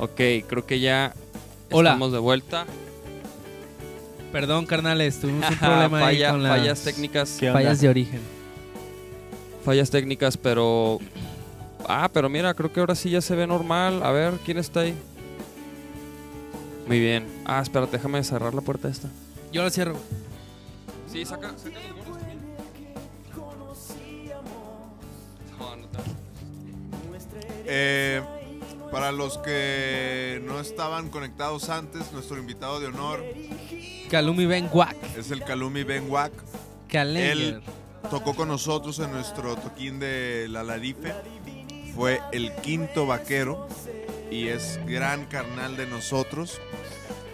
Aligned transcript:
Ok, 0.00 0.20
creo 0.48 0.64
que 0.66 0.80
ya 0.80 1.12
Hola. 1.70 1.90
estamos 1.90 2.12
de 2.12 2.18
vuelta. 2.18 2.64
Perdón, 4.32 4.64
carnales, 4.64 5.20
tuvimos 5.20 5.48
un 5.50 5.56
problema 5.58 6.06
ahí 6.06 6.16
Falla- 6.16 6.30
con 6.30 6.42
las 6.42 6.56
fallas 6.58 6.80
técnicas. 6.80 7.36
¿Qué 7.38 7.48
onda? 7.50 7.60
fallas 7.60 7.80
de 7.80 7.88
origen. 7.88 8.20
Fallas 9.64 9.90
técnicas, 9.90 10.36
pero. 10.36 10.98
Ah, 11.86 12.08
pero 12.12 12.28
mira, 12.28 12.54
creo 12.54 12.72
que 12.72 12.80
ahora 12.80 12.94
sí 12.94 13.10
ya 13.10 13.20
se 13.20 13.34
ve 13.34 13.46
normal. 13.46 14.02
A 14.02 14.10
ver, 14.10 14.34
¿quién 14.44 14.56
está 14.58 14.80
ahí? 14.80 14.94
Muy 16.86 16.98
bien. 16.98 17.26
Ah, 17.44 17.60
espérate, 17.60 17.92
déjame 17.98 18.22
cerrar 18.24 18.54
la 18.54 18.62
puerta 18.62 18.88
esta. 18.88 19.08
Yo 19.52 19.62
lo 19.62 19.70
cierro. 19.70 19.96
Sí, 21.12 21.24
saca, 21.24 21.52
saca 21.58 21.78
los 21.88 21.96
bonos 21.96 22.18
también. 22.18 22.38
No, 25.58 25.76
no 25.76 25.86
te- 25.86 25.98
Eh, 27.66 28.22
para 28.90 29.12
los 29.12 29.38
que 29.38 30.42
no 30.44 30.60
estaban 30.60 31.08
conectados 31.10 31.68
antes, 31.68 32.12
nuestro 32.12 32.38
invitado 32.38 32.80
de 32.80 32.86
honor 32.88 33.24
Calumi 34.10 34.46
Ben 34.46 34.68
Wack. 34.72 34.96
es 35.16 35.30
el 35.30 35.42
Kalumi 35.44 35.84
Ben 35.84 36.10
Wack. 36.10 36.32
Él 36.92 37.62
tocó 38.10 38.34
con 38.34 38.48
nosotros 38.48 38.98
en 38.98 39.12
nuestro 39.12 39.56
toquín 39.56 40.00
de 40.00 40.48
la 40.50 40.64
Larife. 40.64 41.14
Fue 41.94 42.20
el 42.32 42.52
quinto 42.56 43.06
vaquero 43.06 43.68
y 44.30 44.48
es 44.48 44.80
gran 44.86 45.26
carnal 45.26 45.76
de 45.76 45.86
nosotros. 45.86 46.60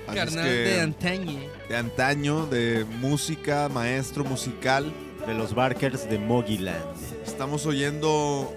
Así 0.07 0.19
es 0.19 0.25
Carnal 0.25 0.45
que, 0.45 0.51
de 0.51 0.81
antaño. 0.81 1.41
de 1.69 1.77
antaño, 1.77 2.47
de 2.47 2.85
música, 2.85 3.69
maestro 3.69 4.25
musical. 4.25 4.93
De 5.27 5.35
los 5.35 5.55
Barkers 5.57 6.09
de 6.09 6.21
Mogiland. 6.21 6.85
Estamos 7.27 7.67
oyendo 7.67 8.55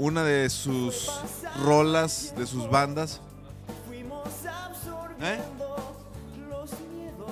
una 0.00 0.24
de 0.24 0.48
sus 0.48 1.10
rolas, 1.62 2.32
de 2.34 2.46
sus 2.46 2.68
bandas. 2.70 3.20
¿Eh? 5.22 5.38
los 6.48 6.70
miedos, 6.88 7.30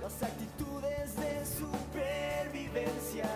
las 0.00 0.22
actitudes 0.22 1.14
de 1.16 1.44
supervivencia. 1.44 3.28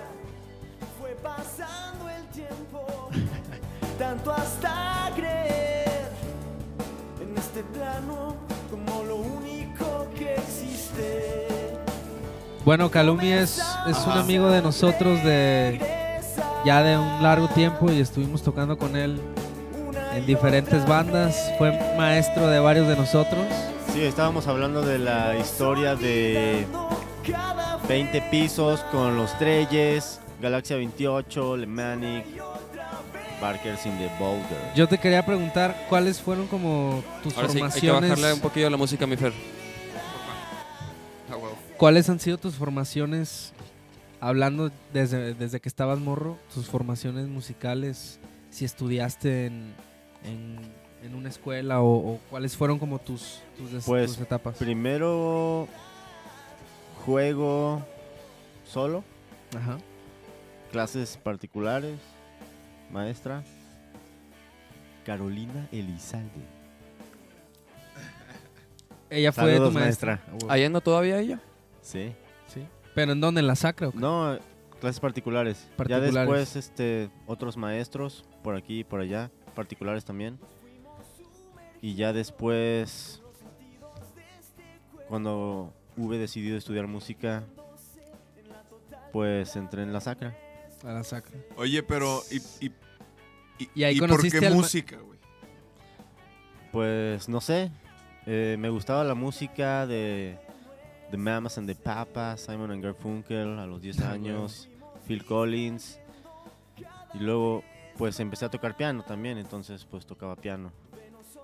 Fue 0.98 1.10
pasando 1.22 2.08
el 2.08 2.24
tiempo, 2.28 2.86
tanto 3.98 4.32
hasta 4.32 5.10
creer 5.14 6.08
en 7.20 7.36
este 7.36 7.62
plano 7.64 8.36
como 8.70 9.04
lo 9.04 9.16
único 9.16 10.08
que 10.16 10.36
existe. 10.36 11.76
Bueno, 12.64 12.90
Calumi 12.90 13.32
es, 13.32 13.62
es 13.86 13.98
un 14.06 14.12
amigo 14.12 14.50
de 14.50 14.62
nosotros 14.62 15.22
de 15.22 15.97
ya 16.64 16.82
de 16.82 16.98
un 16.98 17.22
largo 17.22 17.48
tiempo 17.48 17.91
y 17.91 18.00
estuvimos 18.00 18.42
tocando 18.42 18.76
con 18.76 18.96
él 18.96 19.20
en 20.14 20.26
diferentes 20.26 20.86
bandas. 20.86 21.52
Fue 21.58 21.72
maestro 21.96 22.46
de 22.48 22.58
varios 22.58 22.88
de 22.88 22.96
nosotros. 22.96 23.44
Sí, 23.92 24.02
estábamos 24.02 24.46
hablando 24.46 24.82
de 24.82 24.98
la 24.98 25.36
historia 25.36 25.94
de 25.94 26.66
20 27.88 28.20
pisos 28.30 28.80
con 28.92 29.16
los 29.16 29.36
Treyes, 29.38 30.20
Galaxia 30.41 30.76
28, 30.76 31.56
Lemanic, 31.56 32.24
Barkers 33.41 33.86
in 33.86 33.97
the 33.98 34.10
Boulder. 34.18 34.72
Yo 34.74 34.86
te 34.88 34.98
quería 34.98 35.24
preguntar 35.24 35.86
cuáles 35.88 36.20
fueron 36.20 36.47
como 36.48 37.02
tus 37.22 37.34
Ahora 37.36 37.48
sí, 37.48 37.56
hay 37.58 37.62
que 37.62 37.70
formaciones. 37.70 38.10
bajarle 38.10 38.32
un 38.34 38.41
poquillo 38.41 38.66
a 38.66 38.70
la 38.70 38.76
música, 38.76 39.06
mi 39.06 39.16
Fer. 39.16 39.32
¿Cuáles 41.76 42.08
han 42.08 42.18
sido 42.18 42.38
tus 42.38 42.56
formaciones, 42.56 43.52
hablando 44.20 44.70
desde, 44.92 45.34
desde 45.34 45.60
que 45.60 45.68
estabas 45.68 45.98
morro, 46.00 46.38
tus 46.52 46.66
formaciones 46.66 47.28
musicales, 47.28 48.18
si 48.50 48.64
estudiaste 48.64 49.46
en, 49.46 49.74
en, 50.24 50.58
en 51.02 51.14
una 51.14 51.28
escuela 51.28 51.80
o, 51.80 52.14
o 52.14 52.20
cuáles 52.30 52.56
fueron 52.56 52.78
como 52.78 52.98
tus, 52.98 53.40
tus, 53.56 53.72
des- 53.72 53.84
Pues, 53.84 54.12
tus 54.12 54.20
etapas? 54.20 54.56
Primero 54.56 55.68
juego 57.04 57.84
solo, 58.64 59.04
Ajá. 59.56 59.78
clases 60.72 61.16
particulares, 61.16 61.98
maestra 62.90 63.42
Carolina 65.04 65.68
Elizalde. 65.72 66.58
Ella 69.10 69.32
fue 69.32 69.52
Saludos, 69.54 69.72
tu 69.72 69.78
maestra. 69.78 70.16
maestra. 70.28 70.48
Ah. 70.50 70.52
¿Ahí 70.54 70.64
anda 70.64 70.80
todavía 70.82 71.18
ella? 71.18 71.40
Sí. 71.80 72.12
¿Pero 72.98 73.12
en 73.12 73.20
dónde? 73.20 73.41
¿En 73.41 73.47
la 73.47 73.54
sacra 73.54 73.88
o 73.88 73.92
qué? 73.92 73.98
No, 73.98 74.36
clases 74.81 74.98
particulares. 74.98 75.69
Particulares. 75.76 76.12
Ya 76.12 76.20
después, 76.20 76.56
este, 76.56 77.10
otros 77.28 77.56
maestros 77.56 78.25
por 78.42 78.56
aquí 78.56 78.81
y 78.81 78.84
por 78.84 78.98
allá, 78.98 79.31
particulares 79.54 80.04
también. 80.04 80.36
Y 81.81 81.94
ya 81.94 82.12
después, 82.12 83.22
cuando 85.06 85.72
hube 85.97 86.19
decidido 86.19 86.59
estudiar 86.59 86.88
música, 86.88 87.44
pues 89.12 89.54
entré 89.54 89.84
en 89.84 89.92
la 89.92 90.00
sacra. 90.00 90.36
A 90.82 90.92
la 90.92 91.04
sacra. 91.04 91.38
Oye, 91.56 91.84
pero 91.84 92.20
¿y, 92.32 92.66
y, 92.66 92.72
y, 93.60 93.70
Y 93.76 93.84
ahí 93.84 93.98
y 93.98 94.00
por 94.00 94.28
qué 94.28 94.44
al 94.44 94.54
música, 94.56 94.97
güey? 94.97 95.20
Pues 96.72 97.28
no 97.28 97.41
sé, 97.41 97.70
eh, 98.26 98.56
me 98.59 98.70
gustaba 98.70 99.04
la 99.04 99.15
música 99.15 99.86
de 99.86 100.47
The 101.10 101.16
Mamas 101.16 101.58
and 101.58 101.66
the 101.66 101.74
Papas, 101.74 102.41
Simon 102.41 102.70
and 102.70 102.82
Garfunkel 102.84 103.58
a 103.58 103.66
los 103.66 103.80
10 103.80 104.00
años, 104.02 104.69
Phil 105.06 105.24
Collins. 105.24 105.98
Y 107.14 107.19
luego 107.19 107.62
pues 107.96 108.20
empecé 108.20 108.44
a 108.44 108.50
tocar 108.50 108.76
piano 108.76 109.02
también, 109.02 109.38
entonces 109.38 109.84
pues 109.84 110.06
tocaba 110.06 110.36
piano. 110.36 110.72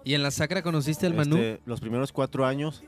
¿Y 0.04 0.14
en 0.14 0.22
la 0.22 0.30
sacra 0.30 0.62
conociste 0.62 1.06
al 1.06 1.14
Manú? 1.14 1.36
Este, 1.36 1.60
los 1.64 1.80
primeros 1.80 2.12
cuatro 2.12 2.44
años 2.46 2.82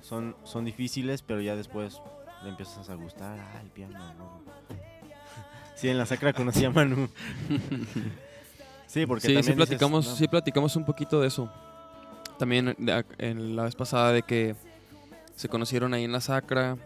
son, 0.00 0.36
son 0.44 0.64
difíciles, 0.64 1.22
pero 1.22 1.40
ya 1.40 1.54
después 1.56 2.02
le 2.42 2.50
empiezas 2.50 2.90
a 2.90 2.94
gustar. 2.94 3.38
Ah, 3.38 3.60
el 3.62 3.70
piano. 3.70 3.98
no". 4.14 4.40
Sí, 5.76 5.90
en 5.90 5.98
la 5.98 6.06
sacra 6.06 6.32
conocí 6.32 6.64
a 6.64 6.70
Manu. 6.70 7.06
sí, 8.86 9.04
porque 9.04 9.26
Sí, 9.26 9.34
también 9.34 9.44
sí 9.44 9.50
dices, 9.52 9.54
platicamos, 9.56 10.06
"No, 10.06 10.16
sí 10.16 10.26
platicamos 10.26 10.74
un 10.74 10.86
poquito 10.86 11.20
de 11.20 11.28
eso. 11.28 11.52
También 12.38 12.74
en 13.18 13.56
la 13.56 13.64
vez 13.64 13.74
pasada 13.74 14.12
de 14.12 14.22
que 14.22 14.56
se 15.36 15.48
conocieron 15.48 15.94
ahí 15.94 16.04
en 16.04 16.12
la 16.12 16.20
Sacra, 16.20 16.76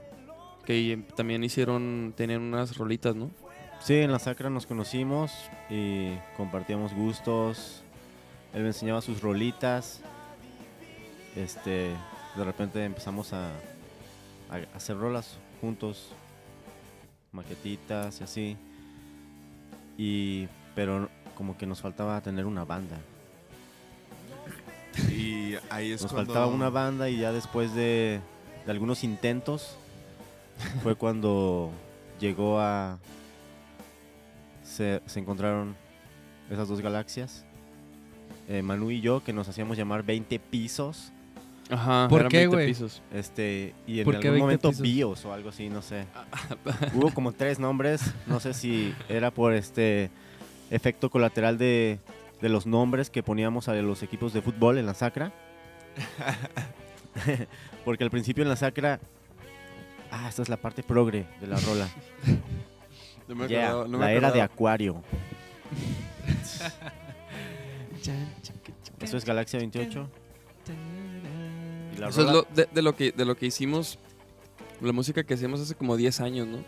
que 0.64 1.02
también 1.16 1.42
hicieron, 1.42 2.12
tenían 2.16 2.42
unas 2.42 2.76
rolitas, 2.76 3.16
¿no? 3.16 3.30
Sí, 3.80 3.94
en 3.94 4.12
la 4.12 4.18
sacra 4.18 4.50
nos 4.50 4.66
conocimos 4.66 5.32
y 5.70 6.12
compartíamos 6.36 6.92
gustos. 6.92 7.82
Él 8.52 8.60
me 8.62 8.68
enseñaba 8.68 9.00
sus 9.00 9.22
rolitas. 9.22 10.02
Este, 11.34 11.90
de 12.36 12.44
repente 12.44 12.84
empezamos 12.84 13.32
a, 13.32 13.46
a 14.50 14.76
hacer 14.76 14.98
rolas 14.98 15.38
juntos, 15.62 16.12
maquetitas 17.32 18.20
y 18.20 18.24
así. 18.24 18.56
Y 19.96 20.48
pero 20.74 21.08
como 21.34 21.56
que 21.56 21.66
nos 21.66 21.80
faltaba 21.80 22.20
tener 22.20 22.44
una 22.44 22.64
banda. 22.64 22.98
Y 25.08 25.54
ahí 25.70 25.92
es 25.92 26.02
Nos 26.02 26.12
cuando... 26.12 26.34
faltaba 26.34 26.52
una 26.52 26.68
banda 26.68 27.08
y 27.08 27.18
ya 27.18 27.32
después 27.32 27.74
de, 27.74 28.20
de 28.70 28.74
algunos 28.74 29.02
intentos 29.02 29.74
fue 30.84 30.94
cuando 30.94 31.72
llegó 32.20 32.60
a... 32.60 33.00
Se, 34.62 35.02
se 35.06 35.18
encontraron 35.18 35.74
esas 36.48 36.68
dos 36.68 36.80
galaxias. 36.80 37.44
Eh, 38.48 38.62
Manu 38.62 38.92
y 38.92 39.00
yo, 39.00 39.24
que 39.24 39.32
nos 39.32 39.48
hacíamos 39.48 39.76
llamar 39.76 40.04
20 40.04 40.38
pisos. 40.38 41.10
Ajá. 41.68 42.06
¿Por 42.08 42.20
eran 42.20 42.30
qué, 42.30 42.38
20 42.38 42.54
güey? 42.54 42.66
pisos. 42.68 43.02
Este, 43.12 43.74
y 43.88 43.98
en 43.98 44.04
¿Por 44.04 44.20
qué 44.20 44.28
algún 44.28 44.46
20 44.46 44.68
momento 44.68 44.68
pisos? 44.68 44.82
Bios 44.82 45.24
o 45.24 45.32
algo 45.32 45.48
así, 45.48 45.68
no 45.68 45.82
sé. 45.82 46.06
Hubo 46.94 47.12
como 47.12 47.32
tres 47.32 47.58
nombres. 47.58 48.14
No 48.28 48.38
sé 48.38 48.54
si 48.54 48.94
era 49.08 49.32
por 49.32 49.52
este 49.52 50.10
efecto 50.70 51.10
colateral 51.10 51.58
de, 51.58 51.98
de 52.40 52.48
los 52.48 52.66
nombres 52.66 53.10
que 53.10 53.24
poníamos 53.24 53.68
a 53.68 53.74
los 53.74 54.04
equipos 54.04 54.32
de 54.32 54.42
fútbol 54.42 54.78
en 54.78 54.86
la 54.86 54.94
sacra. 54.94 55.32
Porque 57.84 58.04
al 58.04 58.10
principio 58.10 58.42
en 58.42 58.48
la 58.48 58.56
sacra 58.56 59.00
Ah, 60.12 60.28
esta 60.28 60.42
es 60.42 60.48
la 60.48 60.56
parte 60.56 60.82
progre 60.82 61.26
de 61.40 61.46
la 61.46 61.58
rola. 61.60 61.88
No 63.28 63.36
me 63.36 63.46
Yeah, 63.46 63.68
acordaba- 63.70 63.88
no 63.88 63.98
me 63.98 64.04
la 64.06 64.12
era 64.12 64.32
de. 64.32 64.42
Acuario. 64.42 65.04
Eso 69.00 69.16
es 69.16 69.24
Galaxia 69.24 69.58
28. 69.60 70.08
Y 71.94 71.98
la 72.00 72.08
Eso 72.08 72.22
es 72.26 72.32
lo, 72.32 72.42
de, 72.54 72.68
de 72.72 72.82
lo 72.82 72.94
que, 72.96 73.12
de 73.12 73.24
lo 73.24 73.36
que 73.36 73.46
hicimos, 73.46 73.98
la 74.80 74.92
música 74.92 75.22
que 75.24 75.34
hacíamos 75.34 75.60
hace 75.60 75.74
como 75.74 75.96
10 75.96 76.20
años, 76.20 76.46
¿no? 76.46 76.58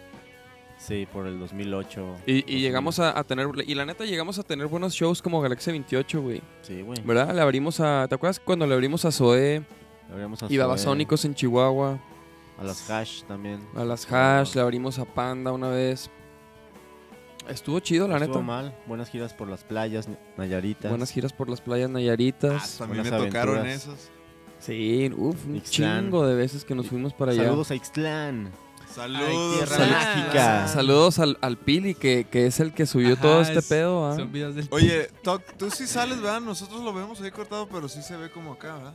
Sí, 0.78 1.06
por 1.12 1.26
el 1.26 1.38
2008. 1.38 2.16
Y, 2.26 2.52
y 2.56 2.60
llegamos 2.60 2.98
a, 2.98 3.16
a 3.18 3.24
tener, 3.24 3.48
y 3.66 3.74
la 3.74 3.84
neta 3.86 4.04
llegamos 4.04 4.38
a 4.38 4.42
tener 4.42 4.66
buenos 4.66 4.94
shows 4.94 5.22
como 5.22 5.40
Galaxia 5.40 5.72
28, 5.72 6.22
güey. 6.22 6.42
Sí, 6.62 6.80
güey. 6.82 6.98
¿Verdad? 7.04 7.34
Le 7.34 7.40
abrimos 7.40 7.78
a, 7.80 8.06
¿te 8.08 8.14
acuerdas 8.14 8.40
cuando 8.40 8.66
le 8.66 8.74
abrimos 8.74 9.04
a 9.04 9.12
Zoé 9.12 9.62
Abrimos 10.12 10.42
a 10.42 10.46
y 10.48 10.56
Babasónicos 10.58 11.24
en 11.24 11.34
Chihuahua? 11.34 11.98
A 12.58 12.64
las 12.64 12.88
Hash 12.90 13.22
también. 13.24 13.60
A 13.74 13.84
las 13.84 14.10
Hash, 14.12 14.54
le 14.54 14.60
abrimos 14.60 14.98
a 14.98 15.04
Panda 15.04 15.52
una 15.52 15.68
vez. 15.68 16.10
Estuvo 17.48 17.80
chido, 17.80 18.06
la 18.06 18.16
Estuvo 18.18 18.34
neta. 18.34 18.46
mal. 18.46 18.76
Buenas 18.86 19.10
giras 19.10 19.32
por 19.34 19.48
las 19.48 19.64
playas 19.64 20.08
Nayaritas. 20.36 20.90
Buenas 20.90 21.10
giras 21.10 21.32
por 21.32 21.48
las 21.50 21.60
playas 21.60 21.88
Ah, 21.90 21.92
Nayaritas. 21.94 22.76
también 22.78 23.02
me 23.02 23.10
buenas 23.10 23.26
tocaron 23.28 23.58
aventuras. 23.58 23.82
esos. 23.82 24.10
Sí, 24.60 25.10
uff, 25.16 25.44
un 25.46 25.56
Ixtlán. 25.56 26.04
chingo 26.04 26.24
de 26.24 26.34
veces 26.36 26.64
que 26.64 26.74
nos 26.76 26.86
fuimos 26.86 27.12
para 27.14 27.32
allá. 27.32 27.44
Saludos 27.44 27.70
a 27.72 27.74
Ixtlán. 27.74 28.50
Saludos. 28.94 29.68
Sal-. 29.68 30.68
Saludos 30.68 31.18
al, 31.18 31.36
al 31.40 31.56
Pili, 31.56 31.94
que, 31.94 32.26
que 32.30 32.46
es 32.46 32.60
el 32.60 32.72
que 32.72 32.86
subió 32.86 33.14
Ajá, 33.14 33.22
todo 33.22 33.40
este 33.40 33.58
es- 33.58 33.66
pedo. 33.68 34.06
¿ah? 34.08 34.14
Son 34.14 34.30
videos 34.30 34.54
del 34.54 34.68
Oye, 34.70 35.08
Toc, 35.24 35.42
tú 35.56 35.68
sí 35.70 35.86
sales, 35.88 36.20
¿verdad? 36.20 36.42
Nosotros 36.42 36.82
lo 36.82 36.92
vemos 36.92 37.20
ahí 37.22 37.30
cortado, 37.32 37.66
pero 37.68 37.88
sí 37.88 38.02
se 38.02 38.16
ve 38.16 38.30
como 38.30 38.52
acá, 38.52 38.76
¿verdad? 38.76 38.94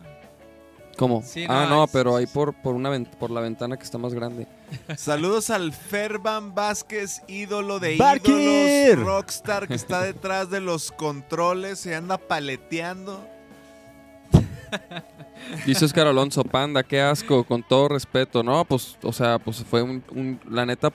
¿Cómo? 0.98 1.22
Sí, 1.24 1.46
ah, 1.48 1.68
no, 1.70 1.76
no, 1.76 1.84
es- 1.86 1.92
pero 1.92 2.16
ahí 2.16 2.26
por, 2.26 2.54
por, 2.54 2.74
una 2.76 2.92
por 3.20 3.30
la 3.32 3.40
ventana 3.40 3.78
que 3.78 3.84
está 3.84 3.98
más 3.98 4.14
grande. 4.14 4.48
Saludos 4.98 5.50
al 5.52 5.72
Ferban 5.72 6.56
Vázquez, 6.56 7.22
ídolo 7.28 7.80
de 7.80 7.98
¡Barker! 7.98 8.36
ídolos, 8.36 9.06
rockstar 9.06 9.68
que 9.68 9.76
está 9.76 10.02
detrás 10.02 10.50
de 10.50 10.60
los 10.60 10.92
controles, 10.92 11.80
se 11.80 11.96
anda 11.96 12.18
paleteando. 12.18 13.26
Dice 15.66 15.86
Oscar 15.86 16.08
Alonso, 16.08 16.44
panda, 16.44 16.84
qué 16.84 17.00
asco, 17.02 17.44
con 17.44 17.64
todo 17.64 17.88
respeto. 17.90 18.44
No, 18.44 18.66
pues, 18.66 18.98
o 19.04 19.14
sea, 19.14 19.40
pues 19.40 19.64
fue 19.64 19.82
un, 19.82 20.04
un- 20.12 20.40
la 20.50 20.66
neta, 20.66 20.92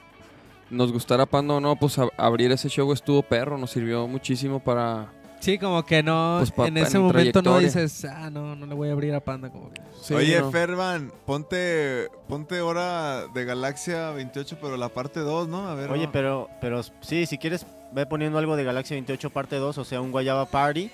nos 0.68 0.92
gustara 0.92 1.26
panda 1.26 1.54
o 1.54 1.60
no, 1.60 1.76
pues 1.76 1.98
a- 1.98 2.08
abrir 2.16 2.50
ese 2.52 2.68
show 2.68 2.92
estuvo 2.92 3.22
perro, 3.22 3.56
nos 3.56 3.70
sirvió 3.70 4.06
muchísimo 4.08 4.58
para... 4.60 5.12
Sí, 5.42 5.58
como 5.58 5.84
que 5.84 6.04
no, 6.04 6.36
Pues, 6.38 6.52
pa- 6.52 6.68
en 6.68 6.76
ese 6.76 6.96
en 6.98 7.02
momento 7.02 7.42
no 7.42 7.58
dices, 7.58 8.04
ah, 8.04 8.30
no, 8.30 8.54
no 8.54 8.64
le 8.64 8.74
voy 8.74 8.88
a 8.90 8.92
abrir 8.92 9.12
a 9.12 9.18
Panda. 9.20 9.50
Como 9.50 9.72
que- 9.72 9.82
Sí, 10.00 10.14
Oye, 10.14 10.40
no. 10.40 10.50
Ferban, 10.52 11.12
ponte, 11.26 12.08
ponte 12.28 12.60
hora 12.60 13.26
de 13.26 13.44
Galaxia 13.44 14.10
28, 14.10 14.56
pero 14.60 14.76
la 14.76 14.88
parte 14.88 15.18
2, 15.20 15.48
¿no? 15.48 15.68
A 15.68 15.74
ver. 15.74 15.90
Oye, 15.90 16.08
pero, 16.12 16.48
pero 16.60 16.82
sí, 17.00 17.26
si 17.26 17.38
quieres, 17.38 17.66
ve 17.92 18.06
poniendo 18.06 18.38
algo 18.38 18.54
de 18.56 18.62
Galaxia 18.62 18.94
28 18.94 19.30
parte 19.30 19.56
2, 19.56 19.78
o 19.78 19.84
sea, 19.84 20.00
un 20.00 20.12
Guayaba 20.12 20.46
Party. 20.46 20.90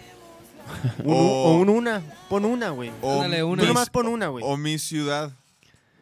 Un- 1.05 1.15
O- 1.15 1.45
o 1.45 1.59
un 1.59 1.69
una. 1.69 2.03
Pon 2.31 2.45
una, 2.47 2.71
güey. 2.71 2.91
Ándale, 3.03 3.43
una. 3.45 3.63
Tú 3.63 3.69
nomás 3.69 3.91
pon 3.91 4.07
una, 4.09 4.29
güey. 4.29 4.43
o 4.47 4.57
mi 4.57 4.79
ciudad. 4.79 5.31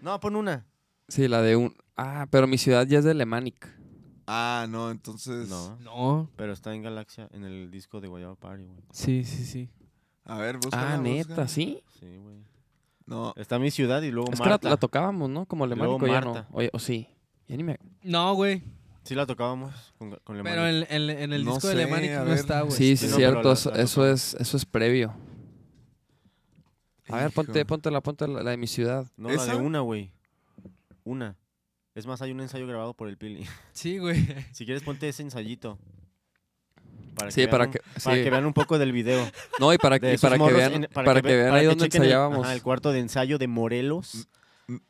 No, 0.00 0.19
pon 0.20 0.37
una. 0.37 0.64
Sí, 1.08 1.26
la 1.28 1.42
de 1.42 1.56
un... 1.56 1.76
Ah, 1.96 2.26
pero 2.31 2.46
mi 2.46 2.58
ciudad 2.58 2.87
ya 2.87 2.99
es 3.00 3.04
de 3.04 3.14
Lemanic. 3.14 3.69
Ah, 4.26 4.67
no, 4.69 4.90
entonces. 4.90 5.49
No, 5.49 5.76
No, 5.81 6.31
pero 6.37 6.52
está 6.52 6.75
en 6.75 6.82
Galaxia, 6.82 7.28
en 7.32 7.44
el 7.44 7.70
disco 7.70 8.00
de 8.00 8.08
Guayaba 8.08 8.34
Party, 8.34 8.64
güey. 8.64 8.78
sí, 8.90 9.25
sí, 9.25 9.44
sí. 9.44 9.70
A 10.25 10.38
ver, 10.38 10.56
búscala. 10.58 10.94
Ah, 10.94 10.99
neta. 10.99 11.46
¿sí? 11.46 11.82
Sí, 12.00 12.17
güey. 12.17 12.38
No. 13.06 13.32
Está 13.37 13.61
mi 13.61 13.70
ciudad 13.70 14.02
y 14.02 14.11
luego 14.11 14.32
Es 14.32 14.40
que 14.40 14.49
la, 14.49 14.76
tocábamos, 14.76 15.31
¿no? 15.31 15.46
Como 15.46 15.64
Luego 15.67 15.99
Lemanic 15.99 16.02
o 16.02 16.06
ya 16.12 16.20
no. 16.20 16.34
Marta. 16.34 16.49
Oye, 16.52 16.70
o 16.73 16.81
sí. 16.81 17.08
Ya 17.46 17.56
ni 17.56 17.62
me... 17.62 17.78
No, 18.02 18.34
güey. 18.34 18.64
Sí 19.05 19.14
la 19.14 19.25
tocábamos 19.26 19.94
con, 19.99 20.11
con 20.25 20.43
Pero 20.43 20.67
en, 20.67 20.84
en- 20.90 21.11
en 21.11 21.32
el 21.32 21.44
No 21.44 21.52
disco 21.52 21.69
sé, 21.69 21.76
de 21.76 21.84
Lemanic 21.84 22.11
a 22.11 22.25
no 22.25 22.32
está, 22.32 22.62
güey. 22.62 22.73
Sí, 22.76 22.96
sí, 22.96 23.06
Sí, 23.06 23.11
no, 23.12 23.17
cierto. 23.19 23.43
la- 23.44 23.52
eso, 23.52 23.70
la 23.70 23.76
eso 23.82 24.00
tocamos. 24.00 24.34
es, 24.34 24.40
eso 24.40 24.56
es 24.56 24.64
previo. 24.67 25.14
A 27.08 27.17
ver, 27.19 27.31
ponte, 27.31 27.64
ponte 27.64 27.88
la, 27.93 28.00
ponte 28.00 28.26
la, 28.26 28.43
la 28.43 28.50
de 28.50 28.56
mi 28.56 28.67
ciudad. 28.67 29.06
No, 29.17 29.28
la 29.28 29.37
de 29.37 29.52
¿Esa? 29.52 29.56
una, 29.56 29.78
güey. 29.81 30.11
Una. 31.05 31.37
Es 31.96 32.06
más, 32.06 32.22
hay 32.22 32.31
un 32.31 32.40
ensayo 32.40 32.66
grabado 32.69 32.94
por 32.94 33.08
el 33.08 33.16
Pili. 33.16 33.44
Sí, 33.72 33.98
güey. 33.98 34.25
Si 34.52 34.64
quieres, 34.64 34.84
ponte 34.84 35.08
ese 35.08 35.22
ensayito. 35.22 35.78
Para 37.16 37.31
Sí, 37.31 37.40
vean 37.40 37.50
para 37.50 37.64
un- 37.64 37.70
que... 37.72 37.81
Para 38.04 38.16
que 38.22 38.31
vean 38.31 38.46
un 38.46 38.52
poco 38.52 38.78
del 38.78 38.93
video. 38.93 39.26
No, 39.58 39.72
y 39.72 39.78
para 39.78 39.98
que, 39.98 40.14
y 40.14 40.19
para 40.19 40.38
que 40.38 40.52
vean, 40.52 40.72
en- 40.84 40.88
para 40.93 41.14
que 41.14 41.22
ve- 41.22 41.37
vean 41.37 41.48
para 41.48 41.56
ahí 41.56 41.62
que 41.62 41.69
donde 41.69 41.84
el- 41.87 41.94
ensayábamos. 41.96 42.44
ajá, 42.44 42.52
el 42.54 42.62
cuarto 42.62 42.93
de 42.93 43.00
ensayo 43.00 43.38
de 43.38 43.48
Morelos. 43.48 44.28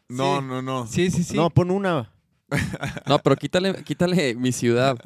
No, 0.08 0.40
Sí. 0.40 0.44
no, 0.46 0.62
no. 0.62 0.86
Sí, 0.86 1.10
sí, 1.10 1.22
sí. 1.22 1.36
No, 1.36 1.48
pon 1.50 1.70
una. 1.70 2.12
No, 3.06 3.18
pero 3.20 3.36
quítale, 3.36 3.82
quítale 3.84 4.34
mi 4.34 4.50
ciudad. 4.52 4.96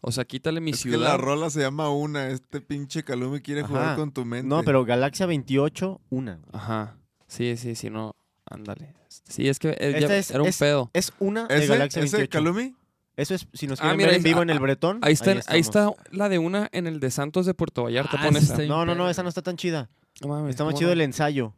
O 0.00 0.12
sea, 0.12 0.24
quítale 0.24 0.60
mi 0.60 0.70
es 0.70 0.82
que 0.82 0.90
la 0.90 0.96
ciudad. 0.96 1.18
rola 1.18 1.50
se 1.50 1.60
llama 1.60 1.90
una. 1.90 2.28
Este 2.28 2.60
pinche 2.60 3.02
Calumi 3.02 3.40
quiere 3.40 3.60
Ajá. 3.62 3.68
jugar 3.68 3.96
con 3.96 4.12
tu 4.12 4.24
mente. 4.24 4.46
No, 4.48 4.62
pero 4.62 4.84
Galaxia 4.84 5.26
28, 5.26 6.00
una. 6.10 6.38
Ajá. 6.52 6.96
Sí, 7.26 7.56
sí, 7.56 7.74
sí, 7.74 7.90
no. 7.90 8.14
Ándale. 8.46 8.94
Sí, 9.28 9.48
es 9.48 9.58
que 9.58 9.76
eh, 9.78 9.96
ya 10.00 10.16
es- 10.16 10.30
era 10.30 10.42
un 10.42 10.48
es- 10.48 10.58
pedo. 10.58 10.90
Es 10.94 11.12
una 11.18 11.46
de 11.46 11.56
¿Ese, 11.58 11.66
Galaxia 11.68 12.02
ese 12.02 12.16
28. 12.18 12.30
Calumi? 12.30 12.74
Eso 13.16 13.34
es, 13.34 13.48
si 13.52 13.66
nos 13.66 13.80
Ah, 13.80 13.82
quieren 13.82 13.96
mira, 13.96 14.08
ver 14.10 14.16
en 14.18 14.22
vivo 14.22 14.42
en 14.42 14.50
el 14.50 14.60
Bretón. 14.60 15.00
Ahí 15.02 15.12
está, 15.12 15.32
ahí, 15.48 15.60
estamos. 15.60 15.96
está 15.98 16.16
la 16.16 16.28
de 16.28 16.38
una 16.38 16.68
en 16.72 16.86
el 16.86 17.00
de 17.00 17.10
Santos 17.10 17.46
de 17.46 17.54
Puerto 17.54 17.82
Vallarta. 17.82 18.16
Ah, 18.20 18.28
esa 18.28 18.58
No, 18.66 18.86
no, 18.86 18.94
no, 18.94 19.10
esa 19.10 19.22
no 19.24 19.28
está 19.28 19.42
tan 19.42 19.56
chida. 19.56 19.90
No 20.20 20.28
mames, 20.28 20.50
Está 20.50 20.64
más 20.64 20.72
¿cómo 20.72 20.78
chido 20.78 20.90
no? 20.90 20.92
el 20.94 21.00
ensayo. 21.00 21.54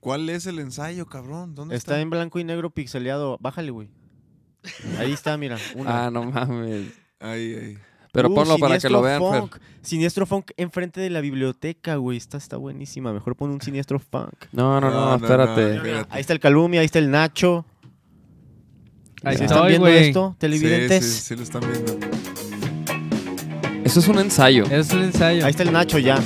¿Cuál 0.00 0.28
es 0.28 0.46
el 0.46 0.58
ensayo, 0.58 1.06
cabrón? 1.06 1.54
¿Dónde 1.54 1.76
Está 1.76 1.92
está? 1.92 2.00
en 2.02 2.10
blanco 2.10 2.38
y 2.38 2.44
negro 2.44 2.70
pixeleado. 2.70 3.38
Bájale, 3.40 3.70
güey. 3.70 3.88
Ahí 4.98 5.12
está, 5.12 5.36
mira. 5.38 5.58
Una. 5.76 6.06
Ah, 6.06 6.10
no 6.10 6.24
mames. 6.24 6.88
Ahí, 7.20 7.54
ahí. 7.54 7.78
Pero 8.14 8.30
Uh, 8.30 8.34
ponlo 8.34 8.56
para 8.58 8.78
que 8.78 8.88
lo 8.88 9.02
vean, 9.02 9.20
Fer. 9.20 9.40
Funk. 9.40 9.56
Siniestro 9.82 10.24
Funk 10.24 10.52
enfrente 10.56 11.00
de 11.02 11.10
la 11.10 11.20
biblioteca, 11.20 11.96
güey. 11.96 12.16
Esta 12.16 12.38
está 12.38 12.56
buenísima. 12.56 13.12
Mejor 13.12 13.34
pon 13.36 13.50
un 13.50 13.60
Siniestro 13.60 13.98
Funk. 13.98 14.46
No, 14.52 14.80
no, 14.80 14.88
no, 14.88 14.94
No, 15.00 15.18
no, 15.18 15.26
espérate. 15.26 15.74
no. 15.92 16.06
Ahí 16.08 16.20
está 16.22 16.32
el 16.32 16.40
Calumia, 16.40 16.80
ahí 16.80 16.86
está 16.86 17.00
el 17.00 17.10
Nacho. 17.10 17.66
Ahí 19.24 19.34
¿Sí 19.34 19.40
Ya. 19.40 19.44
están 19.46 19.58
estoy, 19.58 19.68
viendo 19.70 19.88
esto, 19.88 20.36
televidentes? 20.38 21.04
Sí, 21.04 21.10
sí, 21.10 21.20
sí 21.22 21.36
lo 21.36 21.42
están 21.42 21.62
viendo. 21.70 21.98
Eso 23.84 24.00
es 24.00 24.08
un 24.08 24.18
ensayo. 24.18 24.64
Es 24.70 24.92
un 24.92 25.02
ensayo. 25.02 25.44
Ahí 25.44 25.50
está 25.50 25.62
el 25.64 25.72
Nacho 25.72 25.98
ya. 25.98 26.18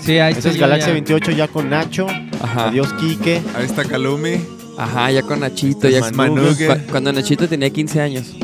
Sí, 0.00 0.18
ahí 0.18 0.30
Ese 0.32 0.38
estoy 0.40 0.52
es 0.52 0.58
Galaxia 0.58 0.88
ya. 0.88 0.92
28 0.94 1.30
ya 1.32 1.48
con 1.48 1.68
Nacho. 1.70 2.06
Ajá. 2.40 2.68
Adiós, 2.68 2.92
Quique. 2.94 3.42
Ahí 3.54 3.64
está 3.66 3.84
Calumi. 3.84 4.36
Ajá, 4.78 5.10
ya 5.10 5.22
con 5.22 5.40
Nachito. 5.40 5.88
Ya 5.88 6.10
Manugue. 6.12 6.66
Cu- 6.68 6.90
Cuando 6.90 7.12
Nachito 7.12 7.48
tenía 7.48 7.68
15 7.70 8.00
años. 8.00 8.34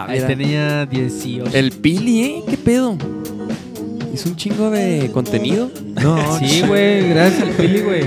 Ah, 0.00 0.06
Ahí 0.08 0.20
tenía 0.20 0.86
18. 0.86 1.50
El 1.56 1.72
Pili, 1.72 2.22
¿eh? 2.22 2.42
¿Qué 2.48 2.56
pedo? 2.56 2.96
Hizo 4.14 4.28
un 4.28 4.36
chingo 4.36 4.70
de 4.70 5.10
contenido. 5.12 5.70
No, 6.00 6.38
sí, 6.38 6.62
güey. 6.62 7.08
Gracias 7.08 7.42
al 7.42 7.48
Pili, 7.50 7.80
güey. 7.80 8.04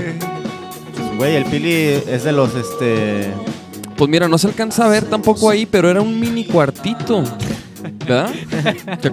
Güey, 1.18 1.36
el 1.36 1.44
Pili 1.44 1.70
es 1.72 2.24
de 2.24 2.32
los, 2.32 2.54
este... 2.54 3.28
Pues 3.96 4.10
mira, 4.10 4.26
no 4.26 4.38
se 4.38 4.46
alcanza 4.46 4.86
a 4.86 4.88
ver 4.88 5.04
tampoco 5.04 5.50
ahí, 5.50 5.66
pero 5.66 5.90
era 5.90 6.00
un 6.00 6.18
mini 6.18 6.44
cuartito. 6.46 7.22
¿Verdad? 8.06 8.30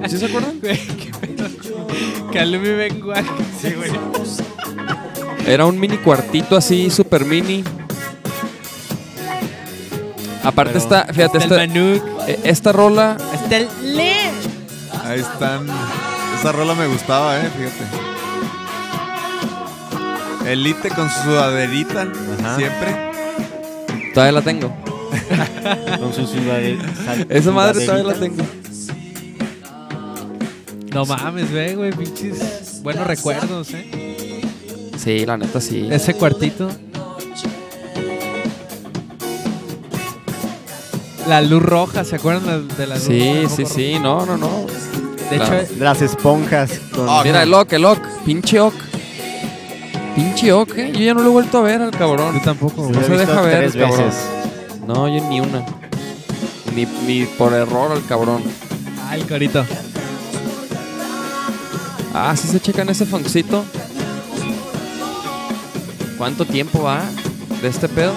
¿Sí 0.07 0.17
se 0.17 0.25
acuerdan? 0.27 0.59
Güey, 0.61 0.77
qué 0.77 1.11
pedo. 1.19 1.47
Calumi. 2.31 2.65
Sí, 3.61 3.73
güey. 3.73 3.91
Era 5.45 5.65
un 5.65 5.77
mini 5.79 5.97
cuartito 5.97 6.55
así, 6.55 6.89
super 6.89 7.25
mini. 7.25 7.61
Aparte 10.43 10.71
Pero- 10.73 10.83
está, 10.83 11.13
fíjate, 11.13 11.37
Está 11.39 11.63
el 11.63 11.69
Manuk. 11.69 12.18
Eh, 12.29 12.39
esta 12.43 12.71
rola, 12.71 13.17
Está 13.33 13.57
el 13.57 13.67
Le. 13.95 14.13
Ahí 15.03 15.19
están. 15.19 15.67
Esa 16.39 16.51
rola 16.51 16.75
me 16.75 16.87
gustaba, 16.87 17.37
eh, 17.39 17.49
fíjate. 17.57 18.09
Elite 20.51 20.89
con 20.89 21.09
su 21.09 21.21
sudaderita. 21.23 22.07
Ajá. 22.39 22.55
Siempre. 22.55 23.11
todavía 24.13 24.31
la 24.31 24.41
tengo. 24.41 24.73
Con 25.99 26.13
su 26.13 26.25
sal- 26.27 27.27
Esa 27.29 27.51
madre 27.51 27.85
todavía 27.85 28.03
la 28.05 28.13
sudaderita. 28.15 28.43
tengo. 28.43 28.59
No 30.93 31.05
mames, 31.05 31.51
ve, 31.51 31.75
güey. 31.75 31.91
Pinches 31.91 32.81
buenos 32.81 33.05
recuerdos, 33.05 33.69
eh. 33.73 34.41
Sí, 34.97 35.25
la 35.25 35.37
neta 35.37 35.61
sí. 35.61 35.87
Ese 35.91 36.13
cuartito. 36.15 36.69
La 41.29 41.41
luz 41.41 41.61
roja, 41.61 42.03
¿se 42.03 42.15
acuerdan 42.15 42.67
de 42.75 42.87
la 42.87 42.95
luz 42.95 43.03
Sí, 43.05 43.43
roja? 43.43 43.55
sí, 43.55 43.65
sí, 43.65 43.99
no, 44.01 44.25
no, 44.25 44.35
no. 44.37 44.65
De 45.29 45.35
Claro. 45.37 45.59
hecho, 45.59 45.73
Las 45.77 46.01
esponjas. 46.01 46.71
Con... 46.93 47.07
Ah, 47.07 47.21
Mira, 47.23 47.43
el 47.43 47.53
Ock, 47.53 47.71
el 47.73 47.85
Ock, 47.85 47.99
pinche 48.25 48.59
Ock. 48.59 48.73
Pinche 50.15 50.51
Ock, 50.51 50.75
eh. 50.77 50.91
Yo 50.93 50.99
ya 51.01 51.13
no 51.13 51.21
lo 51.21 51.27
he 51.29 51.31
vuelto 51.31 51.59
a 51.59 51.61
ver 51.61 51.81
al 51.81 51.91
cabrón. 51.91 52.33
yo 52.35 52.41
tampoco, 52.41 52.89
no 52.91 53.01
se 53.03 53.09
deja 53.15 53.41
ver 53.41 53.69
tres 53.71 53.75
cabrón. 53.75 54.05
veces. 54.07 54.21
No, 54.87 55.07
yo 55.07 55.23
ni 55.29 55.39
una. 55.39 55.63
Ni, 56.75 56.85
ni 57.05 57.25
por 57.25 57.53
error 57.53 57.91
al 57.91 58.03
cabrón. 58.05 58.41
Ay, 59.07 59.21
corito. 59.21 59.63
Ah, 62.13 62.35
sí 62.35 62.47
se 62.47 62.59
checan 62.59 62.89
ese 62.89 63.05
funkcito. 63.05 63.63
¿Cuánto 66.17 66.43
tiempo 66.45 66.83
va 66.83 67.01
de 67.61 67.67
este 67.67 67.87
pedo? 67.87 68.13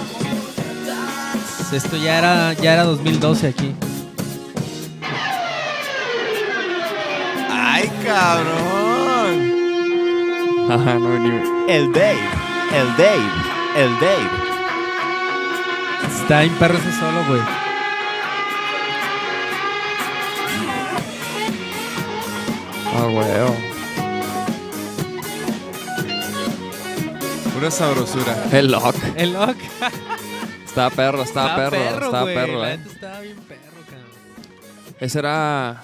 Esto 1.73 1.97
ya 1.97 2.19
era, 2.19 2.53
ya 2.53 2.73
era 2.73 2.83
2012 2.83 3.47
aquí. 3.47 3.73
¡Ay, 7.49 7.89
cabrón! 8.05 9.53
Ajá, 10.69 10.93
no, 10.93 11.17
ni... 11.17 11.29
El 11.71 11.91
Dave, 11.91 12.19
el 12.73 12.95
Dave, 12.95 13.31
el 13.75 13.99
Dave. 13.99 14.29
Está 16.21 16.43
en 16.43 16.53
perro 16.53 16.77
ese 16.77 16.91
solo, 16.99 17.25
güey. 17.27 17.41
Ah, 22.95 23.07
huevo. 23.07 23.55
Pura 27.55 27.71
sabrosura. 27.71 28.45
El 28.51 28.71
lock. 28.71 28.95
El 29.15 29.33
lock. 29.33 29.57
Estaba 30.73 30.89
perro, 30.89 31.21
estaba 31.21 31.55
perro, 31.55 31.77
estaba 32.05 32.21
güey. 32.23 32.35
perro, 32.35 32.59
La 32.59 32.73
eh. 32.73 32.79
Estaba 32.83 33.19
bien 33.19 33.37
perro, 33.47 33.61
cabrón. 33.85 34.95
Ese 34.99 35.19
era... 35.19 35.81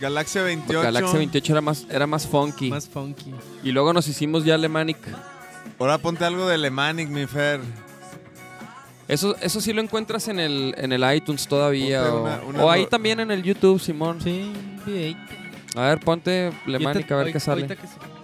Galaxia 0.00 0.42
28. 0.42 0.82
Galaxia 0.82 1.18
28 1.18 1.52
era 1.52 1.60
más, 1.60 1.86
era 1.90 2.06
más 2.06 2.26
funky. 2.26 2.70
Más 2.70 2.88
funky. 2.88 3.32
Y 3.62 3.70
luego 3.70 3.92
nos 3.92 4.08
hicimos 4.08 4.44
ya 4.44 4.54
Alemanic. 4.54 4.98
Ahora 5.78 5.98
ponte 5.98 6.24
algo 6.24 6.48
de 6.48 6.58
Lemanic, 6.58 7.08
mi 7.08 7.26
Fer. 7.26 7.60
Eso, 9.06 9.36
eso 9.40 9.60
sí 9.60 9.72
lo 9.72 9.80
encuentras 9.82 10.26
en 10.28 10.40
el, 10.40 10.74
en 10.78 10.92
el 10.92 11.14
iTunes 11.14 11.46
todavía. 11.46 12.02
O, 12.12 12.22
una- 12.22 12.40
una 12.46 12.64
o 12.64 12.70
ahí 12.70 12.86
también 12.86 13.20
en 13.20 13.30
el 13.30 13.42
YouTube, 13.42 13.80
Simón. 13.80 14.20
Sí. 14.22 14.52
A 15.76 15.82
ver, 15.82 16.00
ponte 16.00 16.50
Alemanic 16.66 17.10
a 17.12 17.16
ver 17.16 17.32
qué 17.32 17.38
sale. 17.40 17.66
que 17.66 17.74
se- 17.76 18.19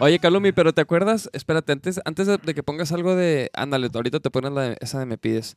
Oye, 0.00 0.18
Calumi, 0.18 0.52
pero 0.52 0.72
¿te 0.74 0.80
acuerdas? 0.80 1.30
Espérate, 1.32 1.72
antes, 1.72 2.00
antes 2.04 2.26
de, 2.26 2.36
de 2.38 2.54
que 2.54 2.62
pongas 2.62 2.92
algo 2.92 3.14
de... 3.14 3.50
Ándale, 3.54 3.88
ahorita 3.94 4.20
te 4.20 4.30
pones 4.30 4.52
la 4.52 4.62
de- 4.62 4.76
esa 4.80 4.98
de 4.98 5.06
Me 5.06 5.16
Pides. 5.18 5.56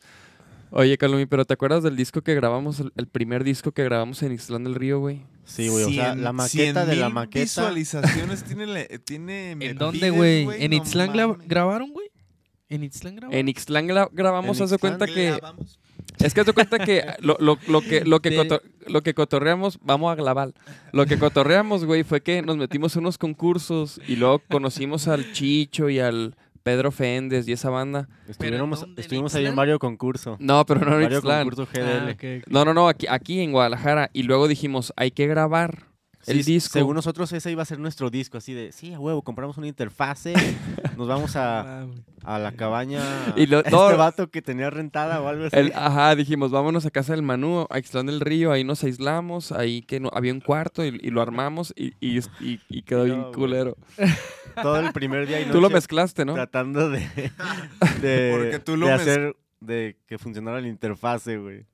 Oye, 0.69 0.97
Calumi, 0.97 1.25
pero 1.25 1.43
¿te 1.45 1.53
acuerdas 1.53 1.81
del 1.83 1.95
disco 1.95 2.21
que 2.21 2.35
grabamos, 2.35 2.79
el, 2.79 2.91
el 2.97 3.07
primer 3.07 3.43
disco 3.43 3.71
que 3.71 3.83
grabamos 3.83 4.21
en 4.21 4.33
Ixtlán 4.33 4.63
del 4.63 4.75
Río, 4.75 4.99
güey? 4.99 5.21
Sí, 5.45 5.69
güey, 5.69 5.85
o 5.85 5.89
sea, 5.89 6.13
la 6.13 6.33
maqueta 6.33 6.85
de 6.85 6.95
la 6.97 7.09
maqueta. 7.09 7.43
visualizaciones 7.43 8.43
tiene, 8.43 8.67
le- 8.67 8.99
tiene 8.99 9.55
Me 9.55 9.65
¿En 9.69 9.77
dónde, 9.77 10.09
güey? 10.11 10.47
¿En 10.63 10.71
No 10.71 10.77
Itzlán 10.77 11.13
gra- 11.13 11.27
mames. 11.29 11.47
grabaron, 11.47 11.91
güey? 11.91 12.07
¿En 12.69 12.83
Ixtlán 12.83 13.15
gra- 13.87 14.09
grabamos, 14.11 14.57
En 14.57 14.63
haz 14.63 14.69
de 14.69 14.75
Ixtlán 14.75 14.97
cuenta 14.97 15.05
que... 15.13 15.31
Grabamos. 15.31 15.79
Es 16.19 16.33
que 16.33 16.39
haz 16.41 16.47
de 16.47 16.53
cuenta 16.53 16.79
que 16.79 17.03
lo, 17.19 17.37
lo- 17.39 17.57
lo 17.67 17.81
que, 17.81 18.03
lo, 18.03 18.19
que 18.21 18.59
lo 18.87 19.01
que 19.03 19.13
cotorreamos, 19.13 19.77
vamos 19.83 20.11
a 20.11 20.15
glavar. 20.15 20.53
Lo 20.91 21.05
que 21.05 21.17
cotorreamos, 21.19 21.85
güey, 21.85 22.03
fue 22.03 22.21
que 22.21 22.41
nos 22.41 22.57
metimos 22.57 22.95
en 22.95 23.01
unos 23.01 23.17
concursos 23.17 23.99
y 24.07 24.15
luego 24.15 24.39
conocimos 24.49 25.07
al 25.07 25.31
Chicho 25.33 25.89
y 25.89 25.99
al 25.99 26.35
Pedro 26.63 26.91
Féndez 26.91 27.47
y 27.47 27.53
esa 27.53 27.69
banda. 27.69 28.09
Estuvimos, 28.27 28.85
estuvimos 28.97 29.35
ahí 29.35 29.41
en 29.43 29.47
Ixtlán? 29.47 29.55
varios 29.55 29.79
concursos. 29.79 30.37
No, 30.39 30.65
pero 30.65 30.79
no 30.81 30.87
en 30.97 31.03
varios 31.03 31.19
Ixtlán. 31.19 31.49
concursos 31.49 31.69
Ah, 31.75 31.79
GDL. 31.79 32.11
ok. 32.41 32.47
No, 32.49 32.65
no, 32.65 32.73
no, 32.73 32.87
aquí, 32.89 33.05
aquí 33.09 33.39
en 33.39 33.51
Guadalajara. 33.51 34.09
Y 34.11 34.23
luego 34.23 34.47
dijimos, 34.47 34.91
hay 34.97 35.11
que 35.11 35.27
grabar 35.27 35.83
el 36.27 36.43
Sí, 36.43 36.53
disco. 36.53 36.73
Según 36.73 36.95
nosotros, 36.95 37.31
ese 37.33 37.51
iba 37.51 37.61
a 37.61 37.65
ser 37.65 37.79
nuestro 37.79 38.09
disco, 38.09 38.37
así 38.37 38.53
de, 38.53 38.71
sí, 38.71 38.93
a 38.93 38.99
huevo, 38.99 39.21
compramos 39.21 39.57
una 39.57 39.67
interfase, 39.67 40.33
nos 40.97 41.07
vamos 41.07 41.35
a, 41.35 41.81
Ah, 41.81 41.87
a 42.23 42.39
la 42.39 42.51
cabaña, 42.51 43.01
Y 43.35 43.45
lo- 43.47 43.59
este 43.65 43.69
todo- 43.71 43.97
vato 43.97 44.29
que 44.29 44.41
tenía 44.41 44.69
rentada 44.69 45.21
o 45.21 45.27
algo 45.27 45.45
así. 45.45 45.55
El- 45.55 45.71
ajá, 45.75 46.15
dijimos, 46.15 46.51
vámonos 46.51 46.85
a 46.85 46.91
casa 46.91 47.13
del 47.13 47.21
Manú, 47.23 47.65
a 47.69 47.79
Ixtlán 47.79 48.05
del 48.07 48.19
Río, 48.19 48.51
ahí 48.51 48.63
nos 48.63 48.83
aislamos, 48.83 49.51
ahí 49.51 49.81
que 49.81 49.99
no, 49.99 50.09
había 50.13 50.33
un 50.33 50.41
cuarto 50.41 50.83
y, 50.85 50.89
y 51.01 51.09
lo 51.09 51.21
armamos 51.21 51.73
y, 51.75 51.93
y, 51.99 52.19
y- 52.39 52.59
y 52.69 52.81
quedó 52.83 53.05
No, 53.07 53.15
bien 53.15 53.33
culero. 53.33 53.77
Todo 54.61 54.79
el 54.79 54.91
primer 54.91 55.27
día 55.27 55.39
y 55.39 55.45
Tú 55.45 55.55
lo 55.61 55.61
noche 55.63 55.75
mezclaste, 55.75 56.25
¿no? 56.25 56.33
tratando 56.33 56.89
de, 56.89 56.99
de, 58.01 58.31
Porque 58.35 58.59
tú 58.59 58.75
lo 58.75 58.87
de 58.87 58.93
hacer, 58.93 59.35
de 59.61 59.97
que 60.07 60.17
funcionara 60.17 60.59
la 60.59 60.67
interfase, 60.67 61.37
güey. 61.37 61.65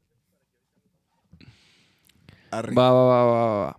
Va, 2.54 2.62
va, 2.92 2.92
va, 2.92 3.24
va, 3.26 3.66
va. 3.66 3.78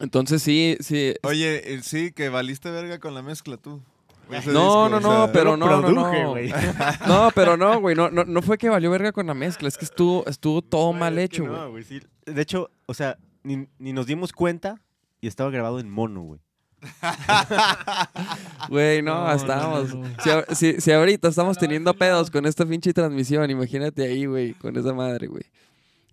Entonces 0.00 0.42
sí, 0.42 0.76
sí. 0.80 1.14
Oye, 1.22 1.74
eh, 1.74 1.80
sí, 1.82 2.12
que 2.12 2.28
valiste 2.28 2.70
verga 2.70 2.98
con 2.98 3.14
la 3.14 3.22
mezcla 3.22 3.56
tú. 3.56 3.82
No, 4.30 4.36
disco, 4.36 4.52
no, 4.52 4.84
o 4.84 5.00
no, 5.00 5.00
sea, 5.24 5.32
pero 5.32 5.56
no, 5.56 5.66
no, 5.66 5.80
produje, 5.86 6.22
no. 6.22 6.30
güey. 6.30 6.52
No, 7.08 7.30
pero 7.34 7.56
no, 7.56 7.80
güey. 7.80 7.96
No, 7.96 8.10
no, 8.10 8.24
no 8.24 8.42
fue 8.42 8.58
que 8.58 8.68
valió 8.68 8.90
verga 8.90 9.10
con 9.12 9.26
la 9.26 9.32
mezcla. 9.34 9.68
Es 9.68 9.78
que 9.78 9.86
estuvo, 9.86 10.26
estuvo 10.26 10.60
todo 10.60 10.92
mal 10.92 11.16
es 11.18 11.30
que 11.30 11.36
hecho, 11.36 11.44
güey. 11.46 11.56
no, 11.58 11.70
güey, 11.70 11.84
sí. 11.84 12.00
De 12.26 12.42
hecho, 12.42 12.70
o 12.86 12.92
sea, 12.92 13.16
ni, 13.42 13.66
ni 13.78 13.92
nos 13.94 14.06
dimos 14.06 14.32
cuenta 14.32 14.82
y 15.22 15.28
estaba 15.28 15.50
grabado 15.50 15.80
en 15.80 15.88
mono, 15.90 16.20
güey. 16.22 16.40
Güey, 18.68 19.02
no, 19.02 19.34
No, 19.34 19.36
no, 19.46 19.84
no, 19.84 19.94
no. 19.94 20.06
Si, 20.50 20.54
si- 20.74 20.80
si 20.80 20.92
ahorita 20.92 21.28
estamos 21.28 21.58
teniendo 21.58 21.94
pedos 21.94 22.30
con 22.30 22.44
esta 22.46 22.64
pinche 22.66 22.92
transmisión, 22.92 23.50
imagínate 23.50 24.04
ahí, 24.04 24.26
güey, 24.26 24.52
con 24.54 24.76
esa 24.76 24.92
madre, 24.92 25.26
güey. 25.26 25.44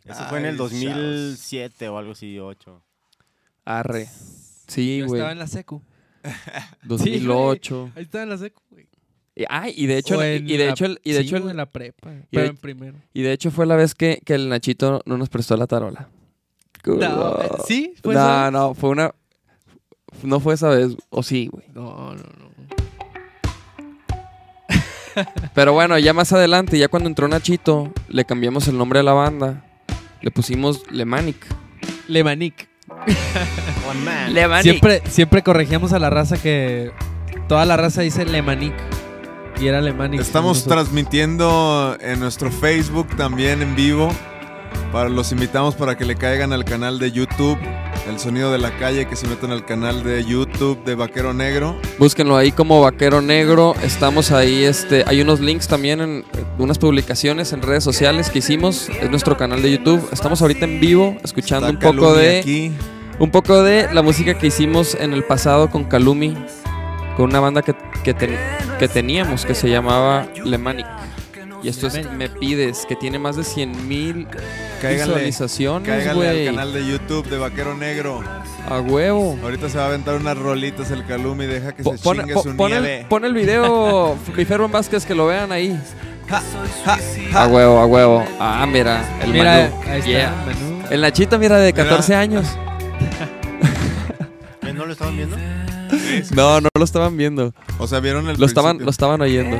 Eso 0.05 0.23
fue 0.29 0.39
en 0.39 0.45
el 0.45 0.51
Ay, 0.51 0.57
2007 0.57 1.89
o 1.89 1.97
algo 1.97 2.11
así, 2.13 2.39
8. 2.39 2.81
Arre. 3.65 4.07
Sí, 4.67 5.01
güey. 5.01 5.19
estaba 5.19 5.31
en 5.31 5.39
la 5.39 5.47
secu. 5.47 5.81
2008. 6.83 7.91
Ahí 7.95 8.03
estaba 8.03 8.23
en 8.23 8.29
la 8.29 8.37
secu, 8.37 8.61
güey. 8.69 8.87
Ay, 9.49 9.73
y 9.75 9.85
de 9.87 9.97
hecho, 9.97 10.17
O 10.19 10.23
y 10.23 10.27
en 10.37 10.47
de 10.47 10.57
la- 10.57 10.69
hecho, 10.71 10.85
el- 10.85 11.01
y 11.03 11.11
de 11.11 11.19
sí, 11.21 11.27
hecho, 11.27 11.37
el- 11.37 11.49
en 11.49 11.57
la 11.57 11.65
prepa. 11.65 12.13
y 12.13 12.21
Pero 12.31 12.43
de- 12.43 12.49
en 12.49 12.57
primero. 12.57 12.97
y 13.13 13.21
de 13.21 13.33
hecho 13.33 13.51
fue 13.51 13.65
la 13.65 13.75
vez 13.75 13.93
que, 13.93 14.21
que 14.23 14.33
el 14.33 14.47
Nachito 14.47 15.01
no 15.05 15.17
nos 15.17 15.27
prestó 15.29 15.57
la 15.57 15.67
tarola. 15.67 16.07
No, 16.85 17.41
eh, 17.41 17.49
¿Sí? 17.67 17.93
¿Fue 18.01 18.13
no, 18.13 18.19
esa 18.21 18.51
no, 18.51 18.73
fue 18.75 18.91
una. 18.91 19.13
No 20.23 20.39
fue 20.39 20.53
esa 20.53 20.69
vez, 20.69 20.95
o 21.09 21.21
sí, 21.23 21.47
güey. 21.47 21.65
No, 21.73 22.13
no, 22.15 22.23
no. 22.23 22.45
Pero 25.53 25.73
bueno, 25.73 25.97
ya 25.97 26.13
más 26.13 26.33
adelante, 26.33 26.77
ya 26.77 26.89
cuando 26.89 27.07
entró 27.09 27.27
Nachito, 27.27 27.91
le 28.09 28.25
cambiamos 28.25 28.67
el 28.67 28.77
nombre 28.77 28.99
a 28.99 29.03
la 29.03 29.13
banda. 29.13 29.65
Le 30.21 30.29
pusimos 30.31 30.89
Lemanic. 30.91 31.45
Lemanic. 32.07 32.67
Lemanic. 34.29 34.63
Siempre, 34.63 35.01
siempre 35.09 35.43
corregíamos 35.43 35.93
a 35.93 35.99
la 35.99 36.09
raza 36.09 36.37
que 36.37 36.91
toda 37.47 37.65
la 37.65 37.77
raza 37.77 38.01
dice 38.01 38.25
Lemanic. 38.25 38.73
Y 39.59 39.67
era 39.67 39.79
Lemanic. 39.79 40.19
Estamos 40.19 40.65
transmitiendo 40.65 41.97
en 42.01 42.19
nuestro 42.19 42.51
Facebook 42.51 43.07
también 43.15 43.61
en 43.61 43.75
vivo. 43.75 44.09
Para, 44.91 45.09
los 45.09 45.31
invitamos 45.31 45.75
para 45.75 45.97
que 45.97 46.05
le 46.05 46.15
caigan 46.15 46.51
al 46.51 46.65
canal 46.65 46.99
de 46.99 47.11
YouTube, 47.11 47.57
El 48.07 48.19
Sonido 48.19 48.51
de 48.51 48.57
la 48.57 48.77
Calle, 48.77 49.07
que 49.07 49.15
se 49.15 49.27
metan 49.27 49.51
al 49.51 49.65
canal 49.65 50.03
de 50.03 50.25
YouTube 50.25 50.83
de 50.83 50.95
Vaquero 50.95 51.33
Negro. 51.33 51.79
Búsquenlo 51.97 52.35
ahí 52.35 52.51
como 52.51 52.81
Vaquero 52.81 53.21
Negro. 53.21 53.75
Estamos 53.81 54.31
ahí, 54.31 54.63
este, 54.63 55.03
hay 55.07 55.21
unos 55.21 55.39
links 55.39 55.67
también 55.67 56.01
en 56.01 56.25
unas 56.57 56.77
publicaciones 56.77 57.53
en 57.53 57.61
redes 57.61 57.83
sociales 57.83 58.29
que 58.29 58.39
hicimos. 58.39 58.89
Es 58.89 59.09
nuestro 59.09 59.37
canal 59.37 59.61
de 59.61 59.71
YouTube. 59.71 60.07
Estamos 60.11 60.41
ahorita 60.41 60.65
en 60.65 60.81
vivo 60.81 61.15
escuchando 61.23 61.67
Está 61.67 61.89
un 61.89 61.95
poco 61.95 62.13
de 62.13 62.39
aquí. 62.39 62.71
Un 63.19 63.31
poco 63.31 63.63
de 63.63 63.87
la 63.93 64.01
música 64.01 64.37
que 64.37 64.47
hicimos 64.47 64.95
en 64.95 65.13
el 65.13 65.23
pasado 65.23 65.69
con 65.69 65.83
Calumi, 65.85 66.35
con 67.15 67.25
una 67.29 67.39
banda 67.39 67.61
que, 67.61 67.73
que, 68.03 68.13
ten- 68.13 68.37
que 68.79 68.87
teníamos 68.87 69.45
que 69.45 69.55
se 69.55 69.69
llamaba 69.69 70.27
Lemanic. 70.43 70.85
Y 71.63 71.69
esto 71.69 71.87
es 71.87 72.11
Me 72.11 72.29
Pides, 72.29 72.85
que 72.87 72.95
tiene 72.95 73.17
más 73.17 73.37
de 73.37 73.43
100 73.43 73.87
mil 73.87 74.27
visualizaciones, 74.83 75.87
cáiganle 75.89 76.29
al 76.29 76.45
canal 76.55 76.73
de 76.73 76.85
YouTube 76.85 77.27
de 77.27 77.37
Vaquero 77.39 77.75
Negro. 77.75 78.21
A 78.69 78.79
huevo. 78.81 79.35
Ahorita 79.41 79.69
se 79.69 79.77
va 79.79 79.85
a 79.85 79.87
aventar 79.87 80.15
unas 80.15 80.37
rolitas 80.37 80.91
el 80.91 81.05
Calumi, 81.07 81.45
deja 81.47 81.71
que 81.75 81.81
Po- 81.81 81.97
se 81.97 82.03
pon, 82.03 82.17
chingue 82.17 82.33
po- 82.35 82.43
su 82.43 82.55
pon 82.55 82.69
nieve. 82.69 82.99
el, 83.01 83.05
pon 83.07 83.25
el 83.25 83.33
video, 83.33 84.15
mi 84.35 84.45
Ferron 84.45 84.71
Vázquez, 84.71 85.05
que 85.07 85.15
lo 85.15 85.25
vean 85.25 85.51
ahí. 85.51 85.79
A 87.33 87.47
huevo, 87.47 87.79
a 87.79 87.85
huevo. 87.85 88.23
Ah, 88.39 88.65
mira, 88.71 89.03
el 89.23 89.31
Mira, 89.31 89.69
Manu. 89.71 89.91
ahí 89.91 89.99
está. 89.99 90.09
Yeah. 90.09 90.33
Manu. 90.45 90.83
El 90.91 91.01
Nachito, 91.01 91.39
mira, 91.39 91.57
de 91.57 91.71
Mira. 91.73 91.83
14 91.83 92.13
años. 92.15 92.45
¿Eh, 94.75 94.77
¿No 94.77 94.85
lo 94.85 94.91
estaban 94.91 95.15
viendo? 95.15 95.37
No, 96.35 96.61
no 96.61 96.69
lo 96.77 96.83
estaban 96.83 97.17
viendo. 97.17 97.53
O 97.79 97.87
sea, 97.87 97.99
vieron 97.99 98.27
el 98.29 98.37
Lo 98.37 98.45
estaban, 98.45 98.77
principio? 98.77 98.85
lo 98.85 98.91
estaban 98.91 99.21
oyendo. 99.21 99.57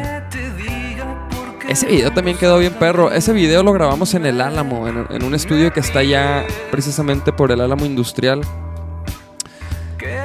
Ese 1.69 1.87
video 1.87 2.11
también 2.13 2.37
quedó 2.37 2.59
bien 2.59 2.73
perro. 2.73 3.11
Ese 3.11 3.33
video 3.33 3.63
lo 3.63 3.73
grabamos 3.73 4.13
en 4.13 4.25
el 4.25 4.39
Álamo, 4.41 4.87
en, 4.87 5.07
en 5.09 5.23
un 5.23 5.33
estudio 5.33 5.71
que 5.73 5.79
está 5.79 6.03
ya 6.03 6.45
precisamente 6.71 7.31
por 7.33 7.51
el 7.51 7.61
Álamo 7.61 7.85
Industrial. 7.85 8.41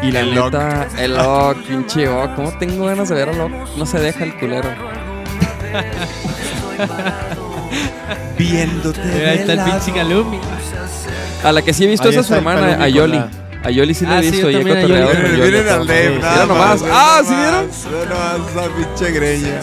Y 0.03 0.11
la 0.13 0.21
El 0.21 0.35
neta, 0.35 0.89
el 0.99 1.19
Oc, 1.19 1.57
pinche 1.67 2.09
Oc. 2.09 2.35
¿Cómo 2.35 2.53
tengo 2.59 2.87
ganas 2.87 3.09
de 3.09 3.15
ver 3.15 3.29
al 3.31 3.41
Oc? 3.41 3.53
No 3.77 3.87
se 3.87 3.99
deja 4.01 4.25
el 4.25 4.37
culero. 4.39 4.69
Viéndote 8.39 9.01
ahí 9.01 9.39
está 9.39 9.53
el 9.53 9.61
pinche 9.61 9.93
Galumi. 9.93 10.39
A 11.45 11.53
la 11.53 11.63
que 11.63 11.73
sí 11.73 11.85
he 11.85 11.87
visto 11.87 12.09
Ahí 12.09 12.17
es 12.17 12.27
su 12.27 12.35
está 12.35 12.37
el 12.37 12.41
hermana, 12.41 12.75
a 12.75 12.79
con 12.79 12.89
Yoli. 12.89 13.17
la- 13.19 13.31
A 13.63 13.71
Yoli 13.71 13.93
sí 13.95 14.07
le 14.07 14.15
Ah, 14.15 14.19
he 14.21 14.23
sí, 14.25 14.31
visto 14.31 14.51
y 14.51 14.55
he 14.55 14.59
también 14.59 14.79
a 14.79 14.81
cotorreado 14.81 15.11
con 15.13 15.23
Yoli. 15.37 15.41
miren 15.43 15.69
al 15.69 15.87
Dave, 15.87 16.19
nada 16.19 16.33
Mira 16.33 16.47
nomás. 16.47 16.83
más, 16.83 16.91
Ah, 16.93 17.23
¿sí 17.27 17.35
vieron? 17.35 17.69
ve 17.69 18.07
nomás 18.07 18.51
esa 18.51 18.69
pinche 18.77 19.13
greña. 19.13 19.61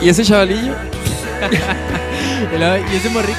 ¿Y 0.00 0.08
ese 0.08 0.24
chavalillo? 0.24 0.74
Y 2.92 2.96
ese 2.96 3.10
morrito. 3.10 3.38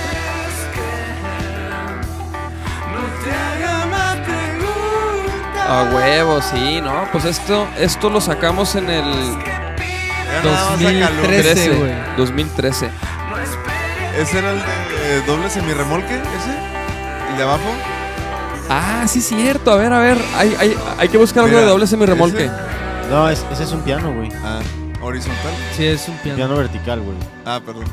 A 5.68 5.84
huevo, 5.94 6.42
sí, 6.42 6.82
¿no? 6.82 7.08
Pues 7.12 7.26
esto, 7.26 7.68
esto 7.78 8.10
lo 8.10 8.20
sacamos 8.20 8.74
en 8.76 8.90
el 8.90 9.06
Era 9.06 10.44
nada 10.44 10.72
más 10.72 10.82
a 10.82 10.84
Calum. 10.84 11.18
2013. 11.22 11.54
13, 11.54 11.70
güey. 11.76 11.92
2013. 12.18 12.90
¿Ese 14.20 14.40
era 14.40 14.52
el 14.52 14.58
de 14.60 14.64
eh, 14.66 15.22
doble 15.28 15.50
semirremolque? 15.50 16.16
¿Ese? 16.16 17.30
¿El 17.32 17.38
de 17.38 17.44
abajo? 17.44 17.70
Ah, 18.70 19.06
sí, 19.08 19.22
cierto. 19.22 19.72
A 19.72 19.76
ver, 19.78 19.92
a 19.94 20.00
ver. 20.00 20.18
Hay, 20.36 20.56
hay, 20.60 20.76
hay 20.98 21.10
que 21.10 21.18
buscar 21.18 21.44
algo 21.44 21.56
Mira, 21.56 21.62
de 21.66 21.72
doble 21.72 21.88
semirremolque. 21.88 22.46
ese- 22.46 23.10
No, 23.10 23.28
es- 23.30 23.44
ese 23.52 23.64
es 23.64 23.72
un 23.72 23.82
piano, 23.82 24.14
güey. 24.14 24.30
Ah, 24.44 24.60
horizontal. 25.02 25.52
Sí, 25.76 25.86
es 25.86 26.08
un 26.08 26.16
piano. 26.18 26.36
Piano 26.38 26.56
vertical, 26.58 27.00
güey. 27.02 27.18
Ah, 27.46 27.60
perdón. 27.66 27.86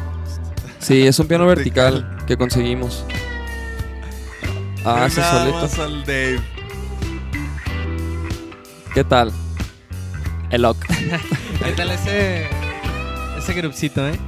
Sí, 0.79 1.07
es 1.07 1.19
un 1.19 1.27
piano 1.27 1.47
Vertical. 1.47 1.93
vertical 2.03 2.27
que 2.27 2.37
conseguimos. 2.37 3.05
Ah, 4.85 5.07
ese 5.07 5.21
nada 5.21 5.41
solito. 5.41 5.59
más 5.63 5.79
al 5.79 6.05
Dave. 6.05 6.41
¿Qué 8.95 9.03
tal? 9.05 9.33
El 10.51 10.63
lock. 10.63 10.77
¿Qué 10.87 11.73
tal 11.77 11.91
ese, 11.91 12.47
ese 13.39 13.53
grupcito, 13.55 14.07
eh? 14.07 14.19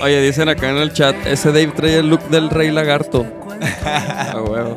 Oye, 0.00 0.20
dicen 0.20 0.48
acá 0.48 0.70
en 0.70 0.78
el 0.78 0.92
chat, 0.92 1.14
ese 1.26 1.48
Dave 1.48 1.72
trae 1.74 1.98
el 1.98 2.08
look 2.08 2.28
del 2.28 2.50
rey 2.50 2.70
lagarto. 2.70 3.26
A 3.84 4.40
huevo. 4.40 4.76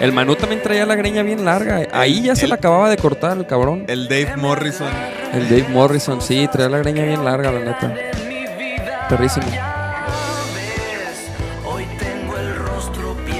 El 0.00 0.12
Manu 0.12 0.36
también 0.36 0.62
traía 0.62 0.84
la 0.84 0.94
greña 0.94 1.22
bien 1.22 1.44
larga. 1.44 1.86
Ahí 1.92 2.22
ya 2.22 2.36
se 2.36 2.46
la 2.46 2.56
acababa 2.56 2.90
de 2.90 2.96
cortar 2.98 3.38
el 3.38 3.46
cabrón. 3.46 3.84
El 3.88 4.08
Dave 4.08 4.36
Morrison. 4.36 4.88
El 5.32 5.48
Dave 5.48 5.66
Morrison, 5.70 6.20
sí, 6.20 6.48
traía 6.52 6.68
la 6.68 6.78
greña 6.78 7.04
bien 7.04 7.24
larga, 7.24 7.50
la 7.50 7.60
neta. 7.60 7.94
Perrísimo. 9.08 9.46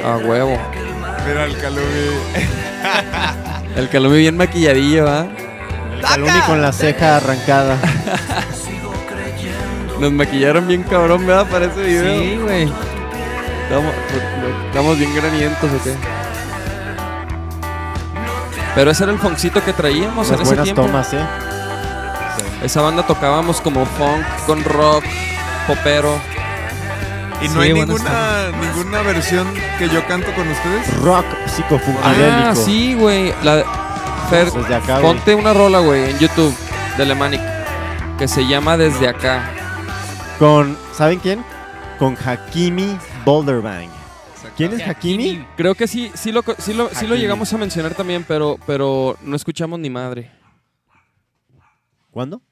A 0.05 0.17
huevo. 0.19 0.59
Mira 1.27 1.45
el 1.45 1.59
Calumi. 1.59 1.87
El 3.77 3.89
Calumi 3.91 4.19
bien 4.19 4.37
maquilladillo, 4.37 5.09
¿ah? 5.09 5.27
Calumi 6.01 6.41
con 6.47 6.63
la 6.63 6.73
ceja 6.73 7.17
arrancada. 7.17 7.79
Nos 10.01 10.13
maquillaron 10.13 10.67
bien 10.69 10.83
cabrón, 10.83 11.27
¿verdad? 11.27 11.47
Para 11.51 11.67
ese 11.67 11.83
video. 11.83 12.05
Sí, 12.21 12.39
güey. 12.43 12.73
Estamos, 13.65 13.95
estamos 14.67 14.99
bien 14.99 15.15
granientos, 15.15 15.71
¿o 15.73 15.83
qué? 15.85 15.95
Pero 18.75 18.91
ese 18.91 19.05
era 19.05 19.13
el 19.13 19.19
funkcito 19.19 19.65
que 19.65 19.73
traíamos 19.73 20.29
en 20.29 20.35
ese 20.35 20.45
buenas 20.45 20.65
tiempo. 20.65 20.83
tomas, 20.83 21.13
¿eh? 21.15 21.21
Esa 22.63 22.83
banda 22.83 23.07
tocábamos 23.07 23.61
como 23.61 23.87
funk 23.87 24.25
con 24.47 24.63
rock, 24.65 25.05
popero. 25.67 26.15
Y 27.41 27.49
no 27.49 27.55
Sí, 27.63 27.69
hay 27.69 27.73
ninguna, 27.75 28.49
ninguna 28.61 29.03
versión 29.03 29.47
que 29.79 29.89
yo 29.89 30.07
canto 30.07 30.33
con 30.35 30.47
ustedes. 30.49 30.95
Rock 31.03 31.25
psicofunkadélico. 31.47 32.31
Ah, 32.51 32.55
sí, 32.55 32.95
güey. 32.95 33.35
La 33.43 33.63
Fer, 34.31 34.51
Desde 34.51 34.75
acá, 34.75 34.99
güey. 35.01 35.03
ponte 35.15 35.35
una 35.35 35.53
rola, 35.55 35.79
güey, 35.79 36.11
en 36.11 36.19
YouTube 36.19 36.55
de 36.99 37.05
Lemanic 37.07 37.41
que 38.19 38.27
se 38.27 38.47
llama 38.47 38.77
Desde 38.77 39.07
acá. 39.09 39.51
Con, 40.39 40.77
¿saben 40.93 41.19
quién? 41.19 41.43
Con 41.99 42.17
Hakimi 42.17 42.99
Boulderbang. 43.25 43.89
¿Quién 44.57 44.73
es 44.75 44.87
Hakimi? 44.87 45.47
Creo 45.57 45.75
que 45.75 45.87
sí, 45.89 46.11
sí 46.15 46.31
lo, 46.33 46.43
sí 46.59 46.73
lo, 46.75 46.89
sí 46.91 47.07
lo 47.07 47.17
llegamos 47.17 47.53
a 47.53 47.59
mencionar 47.59 47.95
también, 47.95 48.25
pero, 48.27 48.59
pero 48.67 49.17
no 49.23 49.35
escuchamos 49.37 49.79
ni 49.79 49.91
madre. 49.91 50.31
¿Cuándo? 52.11 52.43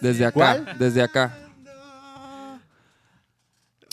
Desde 0.00 0.24
acá, 0.26 0.32
¿Cuál? 0.34 0.76
desde 0.78 1.02
acá. 1.02 1.36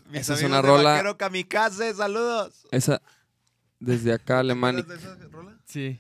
Mis 0.10 0.22
Esa 0.22 0.36
es 0.36 0.44
una 0.44 0.58
de 0.58 0.62
rola- 0.68 0.92
Vaquero 0.92 1.18
Kamikaze, 1.18 1.94
saludos. 1.96 2.66
Esa, 2.72 3.02
desde 3.80 4.14
acá, 4.14 4.44
Lemanic. 4.44 4.86
¿Te 4.88 4.94
acuerdas 4.94 5.20
de 5.20 5.26
esa 5.26 5.36
rola? 5.36 5.58
Sí. 5.66 6.00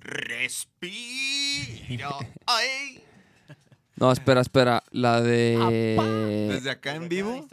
Respiro. 0.00 0.88
Ay. 2.46 3.02
No, 3.96 4.10
espera, 4.10 4.40
espera. 4.40 4.82
La 4.90 5.20
de. 5.20 6.48
Desde 6.50 6.70
acá 6.70 6.94
en 6.94 7.08
vivo. 7.08 7.46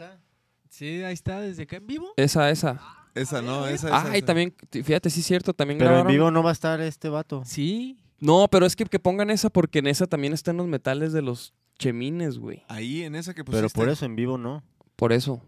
Sí, 0.70 1.02
ahí 1.02 1.12
está, 1.12 1.40
desde 1.40 1.64
acá 1.64 1.76
en 1.76 1.86
vivo. 1.86 2.12
Esa, 2.16 2.50
esa. 2.50 2.80
Esa 3.14 3.42
no, 3.42 3.66
esa, 3.66 3.88
esa. 3.88 4.00
Ah, 4.00 4.10
y 4.14 4.18
esa. 4.18 4.26
también, 4.26 4.54
fíjate, 4.70 5.10
sí 5.10 5.20
es 5.20 5.26
cierto, 5.26 5.52
también 5.52 5.78
Pero 5.78 6.00
en 6.00 6.06
vivo 6.06 6.30
no 6.30 6.42
va 6.42 6.50
a 6.50 6.52
estar 6.52 6.80
este 6.80 7.08
vato. 7.08 7.42
Sí. 7.44 7.98
No, 8.20 8.48
pero 8.48 8.64
es 8.66 8.76
que, 8.76 8.84
que 8.84 8.98
pongan 8.98 9.30
esa 9.30 9.50
porque 9.50 9.80
en 9.80 9.86
esa 9.86 10.06
también 10.06 10.32
están 10.32 10.56
los 10.56 10.66
metales 10.66 11.12
de 11.12 11.22
los 11.22 11.52
chemines, 11.78 12.38
güey. 12.38 12.64
Ahí 12.68 13.02
en 13.02 13.14
esa 13.14 13.34
que 13.34 13.44
pusiste. 13.44 13.68
Pero 13.68 13.72
por 13.72 13.88
eso 13.88 14.04
en 14.06 14.16
vivo 14.16 14.38
no. 14.38 14.62
Por 14.96 15.12
eso. 15.12 15.42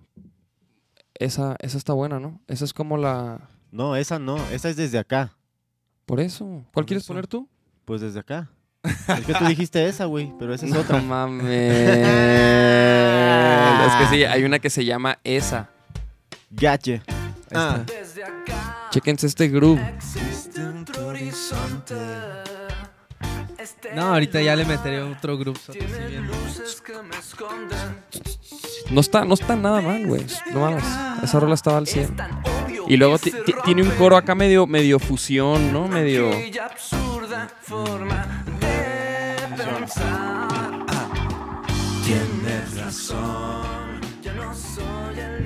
Esa, 1.15 1.57
esa 1.61 1.79
está 1.79 1.93
buena, 1.93 2.21
¿no? 2.21 2.41
Esa 2.47 2.65
es 2.65 2.73
como 2.73 2.97
la. 2.97 3.49
No, 3.71 3.97
esa 3.97 4.19
no. 4.19 4.37
Esa 4.51 4.69
es 4.69 4.77
desde 4.77 4.99
acá. 4.99 5.37
Por 6.11 6.19
eso. 6.19 6.45
¿Cuál 6.45 6.65
Por 6.73 6.87
quieres 6.87 7.05
eso. 7.05 7.13
poner 7.13 7.29
tú? 7.29 7.49
Pues 7.85 8.01
desde 8.01 8.19
acá. 8.19 8.51
Es 8.83 9.25
que 9.27 9.33
tú 9.33 9.45
dijiste 9.45 9.87
esa, 9.87 10.07
güey. 10.07 10.33
Pero 10.41 10.53
esa 10.53 10.67
es 10.67 10.73
No 10.73 10.81
otra. 10.81 11.01
mames. 11.01 11.45
es 13.87 13.95
que 13.95 14.07
sí, 14.17 14.25
hay 14.25 14.43
una 14.43 14.59
que 14.59 14.71
se 14.71 14.85
llama 14.85 15.21
esa. 15.23 15.71
Gache. 16.51 17.01
Ah, 17.55 17.85
Chéquense 18.91 19.29
este 19.29 19.47
groove. 19.47 19.81
No, 23.95 24.03
ahorita 24.13 24.43
ya 24.43 24.57
le 24.57 24.65
meteré 24.65 25.03
otro 25.03 25.37
bien. 25.39 26.29
No 28.91 29.01
está, 29.01 29.25
no 29.25 29.35
está 29.35 29.55
nada 29.55 29.81
mal, 29.81 30.05
güey. 30.09 30.27
No 30.53 30.59
mames. 30.61 30.83
Esa 31.23 31.39
rola 31.39 31.55
estaba 31.55 31.79
al 31.79 31.87
100. 31.87 32.17
Y 32.91 32.97
luego 32.97 33.19
ti- 33.19 33.31
ti- 33.47 33.55
tiene 33.65 33.83
un 33.83 33.91
coro 33.91 34.17
acá 34.17 34.35
medio, 34.35 34.67
medio 34.67 34.99
fusión, 34.99 35.73
¿no? 35.73 35.87
Medio. 35.87 36.31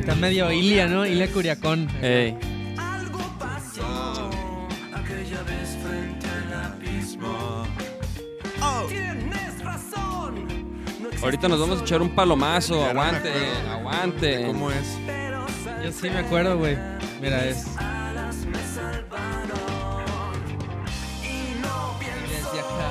Está 0.01 0.15
medio 0.17 0.51
Ilia, 0.53 0.87
¿no? 0.87 1.07
Ilia 1.07 1.31
Curiacón. 1.33 1.89
Ey. 2.03 2.37
Ahorita 11.23 11.49
nos 11.49 11.59
vamos 11.61 11.81
a 11.81 11.83
echar 11.83 12.03
un 12.03 12.11
palomazo. 12.15 12.77
No 12.77 12.85
Aguante, 12.85 13.31
aguante. 13.71 14.45
¿cómo 14.47 14.71
es? 14.71 14.99
Yo 15.83 15.93
sí 15.93 16.11
me 16.11 16.19
acuerdo, 16.19 16.59
güey. 16.59 16.77
Mira, 17.21 17.45
es. 17.45 17.65
Desde 22.29 22.61
acá. 22.61 22.89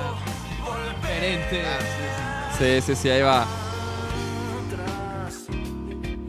Diferente. 1.01 1.63
Sí, 2.57 2.81
sí, 2.81 2.95
sí, 2.95 3.09
ahí 3.09 3.21
va. 3.21 3.45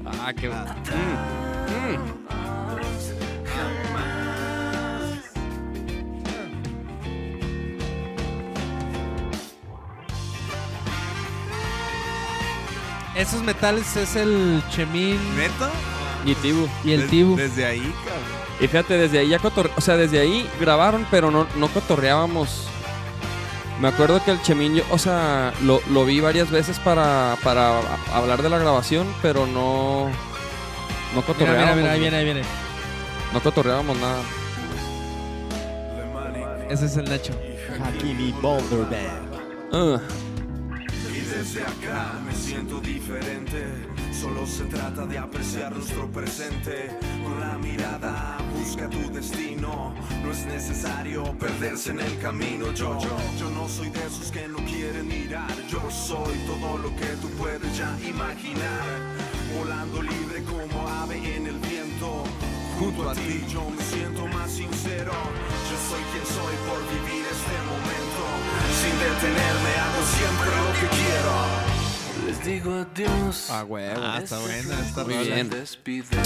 Ah, 0.06 0.32
qué. 0.32 0.48
Mm, 0.48 0.52
mm. 0.52 2.14
Esos 13.14 13.42
metales 13.42 13.96
es 13.96 14.16
el 14.16 14.60
chemín 14.70 15.18
¿Neta? 15.36 15.70
Y 16.24 16.34
Tibu. 16.36 16.66
y 16.84 16.92
el 16.92 17.00
Des- 17.02 17.10
tibu. 17.10 17.36
Desde 17.36 17.66
ahí, 17.66 17.80
cabrón. 18.04 18.44
Y 18.60 18.66
fíjate, 18.68 18.94
desde 18.96 19.18
ahí 19.18 19.28
ya 19.28 19.38
cotorre... 19.40 19.70
O 19.76 19.80
sea, 19.80 19.96
desde 19.96 20.20
ahí 20.20 20.48
grabaron, 20.60 21.06
pero 21.10 21.30
no, 21.30 21.46
no 21.56 21.68
cotorreábamos. 21.68 22.68
Me 23.80 23.88
acuerdo 23.88 24.24
que 24.24 24.30
el 24.30 24.40
Chemín, 24.42 24.76
yo- 24.76 24.84
o 24.90 24.98
sea, 24.98 25.52
lo, 25.64 25.80
lo 25.90 26.04
vi 26.04 26.20
varias 26.20 26.50
veces 26.50 26.78
para, 26.78 27.36
para 27.42 27.80
hablar 28.12 28.42
de 28.42 28.48
la 28.48 28.58
grabación, 28.58 29.06
pero 29.20 29.46
no. 29.46 30.04
No 30.06 30.10
Mira, 31.20 31.26
cotorreábamos. 31.26 31.76
mira, 31.76 31.76
mira, 31.76 31.90
ahí 31.92 31.98
güey. 31.98 32.00
viene, 32.00 32.16
ahí 32.16 32.24
viene. 32.24 32.42
No 33.32 33.40
cotorreábamos 33.42 33.96
nada. 33.98 34.22
Ese 36.70 36.86
es 36.86 36.96
el 36.96 37.04
Nacho. 37.04 37.32
Hakimi 37.84 38.32
Boulderbang. 38.40 39.28
Ah, 39.72 39.98
Y 41.12 41.20
desde 41.20 41.62
acá 41.62 42.12
me 42.26 42.32
siento 42.34 42.80
diferente. 42.80 43.64
Solo 44.24 44.46
se 44.46 44.64
trata 44.64 45.04
de 45.04 45.18
apreciar 45.18 45.76
nuestro 45.76 46.10
presente. 46.10 46.88
Con 47.22 47.38
la 47.40 47.58
mirada 47.58 48.38
busca 48.56 48.88
tu 48.88 49.12
destino. 49.12 49.94
No 50.24 50.32
es 50.32 50.46
necesario 50.46 51.24
perderse 51.38 51.90
en 51.90 52.00
el 52.00 52.18
camino. 52.20 52.72
Yo, 52.72 52.98
yo, 53.00 53.14
yo 53.38 53.50
no 53.50 53.68
soy 53.68 53.90
de 53.90 54.00
esos 54.06 54.32
que 54.32 54.48
no 54.48 54.56
quieren 54.64 55.08
mirar. 55.08 55.52
Yo 55.68 55.78
soy 55.90 56.38
todo 56.46 56.78
lo 56.78 56.88
que 56.96 57.10
tú 57.20 57.28
puedes 57.36 57.76
ya 57.76 57.94
imaginar. 58.00 58.88
Volando 59.58 60.00
libre 60.00 60.42
como 60.44 60.88
ave 60.88 61.16
en 61.36 61.46
el 61.46 61.58
viento. 61.58 62.24
Junto 62.78 63.10
a 63.10 63.12
ti 63.12 63.44
yo 63.52 63.68
me 63.68 63.82
siento 63.84 64.26
más 64.28 64.50
sincero. 64.50 65.12
Yo 65.68 65.76
soy 65.84 66.02
quien 66.12 66.24
soy 66.24 66.54
por 66.64 66.80
vivir 66.88 67.26
este 67.28 67.56
momento. 67.68 68.22
Sin 68.80 68.94
detenerme 69.04 69.72
hago 69.84 70.02
digo 72.44 72.72
adiós. 72.94 73.48
Ah, 73.50 73.64
huevo. 73.64 74.00
Ah, 74.02 74.20
está 74.22 74.38
buena, 74.38 74.80
está 74.80 75.04
Muy 75.04 75.16
bien. 75.18 75.50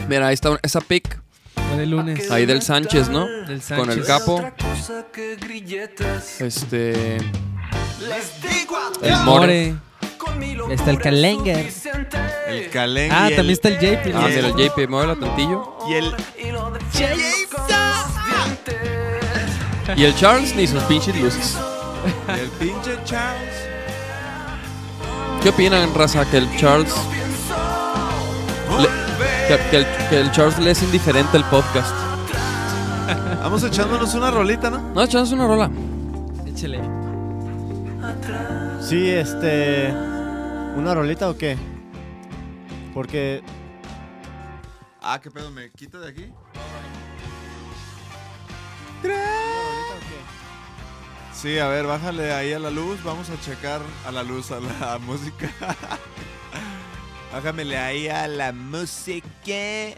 Mira, 0.08 0.28
ahí 0.28 0.34
está 0.34 0.58
esa 0.62 0.80
pick 0.80 1.20
Fue 1.54 1.76
de 1.78 1.86
lunes. 1.86 2.30
ahí 2.30 2.46
del 2.46 2.62
Sánchez, 2.62 3.08
¿no? 3.08 3.26
Del 3.26 3.60
Con 3.62 3.90
el 3.90 4.04
Sánchez. 4.04 4.06
capo. 4.06 4.42
Este. 6.40 7.18
Les 8.00 8.42
digo 8.42 8.76
a 8.76 9.06
El 9.06 9.16
More. 9.24 9.74
Está 10.70 10.90
el 10.90 10.98
suficiente. 10.98 12.18
El 12.48 12.70
Caleng 12.70 13.10
Ah, 13.12 13.28
también 13.34 13.50
está 13.50 13.68
el 13.68 13.78
JP. 13.78 14.12
Ah, 14.14 14.26
mira, 14.28 14.48
el 14.48 14.54
JP, 14.54 14.88
mueve 14.88 15.06
la 15.08 15.16
tantillo. 15.16 15.76
y 15.88 15.94
el. 15.94 16.14
Y 19.96 20.04
el 20.04 20.14
Charles 20.16 20.54
ni 20.54 20.66
sus 20.66 20.82
pinches 20.84 21.16
luces. 21.20 21.56
y 22.36 22.40
el 22.40 22.48
pinche 22.50 22.98
Charles. 23.04 23.67
¿Qué 25.42 25.50
opinan, 25.50 25.94
raza? 25.94 26.28
Que 26.30 26.38
el 26.38 26.56
Charles. 26.56 26.92
le- 28.80 28.88
que, 29.48 29.70
que 29.70 29.76
el, 29.78 29.86
que 30.10 30.20
el 30.20 30.30
Charles 30.32 30.58
le 30.58 30.70
es 30.72 30.82
indiferente 30.82 31.36
el 31.36 31.44
podcast. 31.44 31.94
Vamos 33.42 33.62
echándonos 33.62 34.14
una 34.14 34.30
rolita, 34.30 34.68
¿no? 34.70 34.78
No, 34.80 35.02
echamos 35.02 35.32
una 35.32 35.46
rola. 35.46 35.70
Échale. 36.46 36.80
Sí, 38.82 39.08
este. 39.10 39.90
¿Una 40.76 40.94
rolita 40.94 41.28
o 41.30 41.36
qué? 41.36 41.56
Porque. 42.92 43.42
Ah, 45.00 45.20
qué 45.22 45.30
pedo, 45.30 45.50
¿me 45.50 45.70
quita 45.70 45.98
de 45.98 46.08
aquí? 46.08 46.32
Sí, 51.40 51.58
a 51.60 51.68
ver, 51.68 51.86
bájale 51.86 52.32
ahí 52.32 52.52
a 52.52 52.58
la 52.58 52.68
luz. 52.68 53.00
Vamos 53.04 53.30
a 53.30 53.40
checar 53.40 53.80
a 54.04 54.10
la 54.10 54.24
luz, 54.24 54.50
a 54.50 54.58
la 54.58 54.98
música. 55.06 55.48
Bájamele 57.32 57.78
ahí 57.78 58.08
a 58.08 58.26
la 58.26 58.50
música. 58.50 59.28
¿Qué 59.46 59.96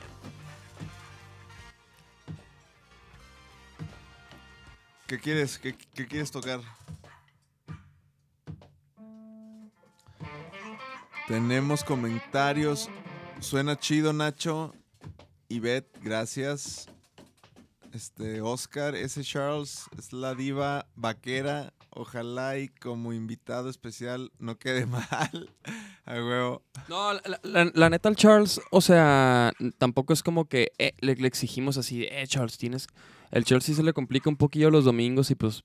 quieres? 5.18 5.58
¿Qué, 5.58 5.74
quieres 5.74 6.30
tocar? 6.30 6.60
Tenemos 11.26 11.82
comentarios. 11.82 12.90
Suena 13.40 13.78
chido, 13.78 14.12
Nacho. 14.12 14.74
Ivette, 15.48 15.90
gracias. 16.02 16.86
Este, 17.92 18.40
Oscar, 18.40 18.94
ese 18.94 19.24
Charles 19.24 19.84
es 19.98 20.12
la 20.12 20.34
diva 20.34 20.86
vaquera. 20.94 21.72
Ojalá 21.90 22.56
y 22.58 22.68
como 22.68 23.12
invitado 23.12 23.68
especial 23.68 24.30
no 24.38 24.58
quede 24.58 24.86
mal. 24.86 25.50
A 26.04 26.14
huevo. 26.14 26.62
No, 26.88 27.12
la, 27.42 27.90
neta, 27.90 28.08
el 28.08 28.16
Charles, 28.16 28.60
o 28.70 28.80
sea, 28.80 29.52
tampoco 29.78 30.12
es 30.12 30.22
como 30.22 30.44
que 30.44 30.70
eh, 30.78 30.92
le, 31.00 31.16
le 31.16 31.26
exigimos 31.26 31.78
así, 31.78 32.04
eh, 32.04 32.24
Charles, 32.28 32.58
tienes. 32.58 32.86
El 33.32 33.44
Charles 33.44 33.64
sí 33.64 33.74
se 33.74 33.82
le 33.82 33.92
complica 33.92 34.30
un 34.30 34.36
poquillo 34.36 34.70
los 34.70 34.84
domingos 34.84 35.30
y 35.30 35.34
pues 35.34 35.64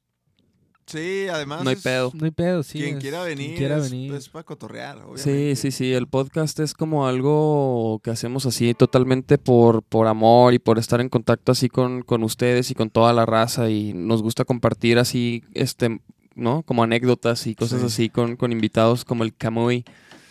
Sí, 0.87 1.27
además. 1.31 1.63
no 1.63 1.69
hay 1.71 1.75
es- 1.77 1.81
pedo. 1.83 2.11
No 2.13 2.25
hay 2.25 2.31
pedo, 2.31 2.61
sí. 2.61 2.79
quien 2.79 2.97
es- 2.97 3.01
quiera 3.01 3.23
venir. 3.23 3.47
Quien 3.47 3.57
quiera 3.57 3.77
es, 3.77 3.89
venir. 3.89 4.13
es 4.13 4.29
para 4.29 4.43
cotorrear, 4.43 4.97
obviamente. 4.97 5.55
Sí, 5.55 5.55
sí, 5.55 5.71
sí. 5.71 5.93
El 5.93 6.07
podcast 6.07 6.59
es 6.59 6.73
como 6.75 7.07
algo 7.07 7.99
que 8.03 8.11
hacemos 8.11 8.45
así 8.45 8.73
totalmente 8.75 9.37
por, 9.39 9.81
por 9.81 10.05
amor 10.07 10.53
y 10.53 10.59
por 10.59 10.77
estar 10.77 11.01
en 11.01 11.09
contacto 11.09 11.51
así 11.51 11.69
con, 11.69 12.03
con 12.03 12.21
ustedes 12.23 12.69
y 12.69 12.75
con 12.75 12.91
toda 12.91 13.13
la 13.13 13.25
raza. 13.25 13.69
Y 13.69 13.93
nos 13.93 14.21
gusta 14.21 14.45
compartir 14.45 14.99
así, 14.99 15.43
este, 15.55 16.01
¿no? 16.35 16.61
Como 16.63 16.83
anécdotas 16.83 17.47
y 17.47 17.55
cosas 17.55 17.79
Sí. 17.81 17.85
así 17.87 18.09
con, 18.09 18.35
con 18.35 18.51
invitados 18.51 19.05
como 19.05 19.23
el 19.23 19.35
Camuy. 19.35 19.85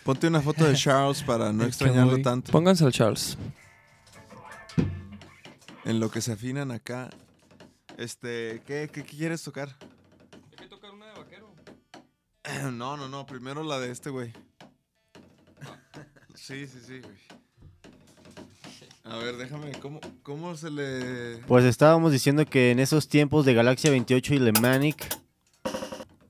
Ponte 0.04 0.28
una 0.28 0.40
foto 0.40 0.64
de 0.66 0.74
Charles 0.74 1.22
para 1.24 1.52
no 1.52 1.64
extrañarlo 1.66 2.10
Camuy. 2.12 2.22
tanto. 2.22 2.52
Pónganse 2.52 2.84
al 2.84 2.92
Charles. 2.92 3.36
En 5.84 6.00
lo 6.00 6.10
que 6.10 6.20
se 6.20 6.32
afinan 6.32 6.70
acá. 6.70 7.10
Este, 7.98 8.62
¿qué, 8.66 8.88
qué, 8.92 9.02
qué 9.02 9.16
quieres 9.16 9.42
tocar? 9.42 9.76
No, 12.72 12.96
no, 12.96 13.08
no. 13.08 13.26
Primero 13.26 13.62
la 13.62 13.78
de 13.78 13.90
este 13.90 14.10
güey. 14.10 14.32
Sí, 16.34 16.66
sí, 16.66 16.78
sí, 16.84 17.00
güey. 17.00 17.16
A 19.04 19.16
ver, 19.18 19.36
déjame. 19.36 19.72
¿Cómo, 19.80 20.00
cómo 20.22 20.54
se 20.56 20.70
le...? 20.70 21.38
Pues 21.46 21.64
estábamos 21.64 22.12
diciendo 22.12 22.44
que 22.46 22.70
en 22.70 22.80
esos 22.80 23.08
tiempos 23.08 23.44
de 23.44 23.54
Galaxia 23.54 23.90
28 23.90 24.34
y 24.34 24.38
Le 24.38 24.52
Manic. 24.52 25.18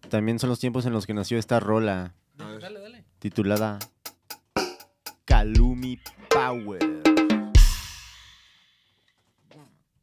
También 0.08 0.38
son 0.38 0.50
los 0.50 0.60
tiempos 0.60 0.86
en 0.86 0.92
los 0.92 1.06
que 1.06 1.14
nació 1.14 1.38
esta 1.38 1.58
rola. 1.60 2.14
A 2.38 2.46
ver. 2.46 2.60
Dale, 2.60 2.80
dale. 2.80 3.04
Titulada. 3.18 3.78
Calumi 5.24 5.98
Power. 6.28 7.02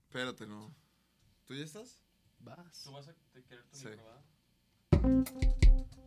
Espérate, 0.07 0.45
no. 0.45 0.73
¿Tú 1.45 1.53
ya 1.53 1.63
estás? 1.63 1.99
Vas. 2.39 2.89
vas 2.91 3.07
a 3.07 3.13
querer 3.47 3.63
Sí. 3.71 3.87
Sí, 4.91 4.99
sí, 5.25 6.00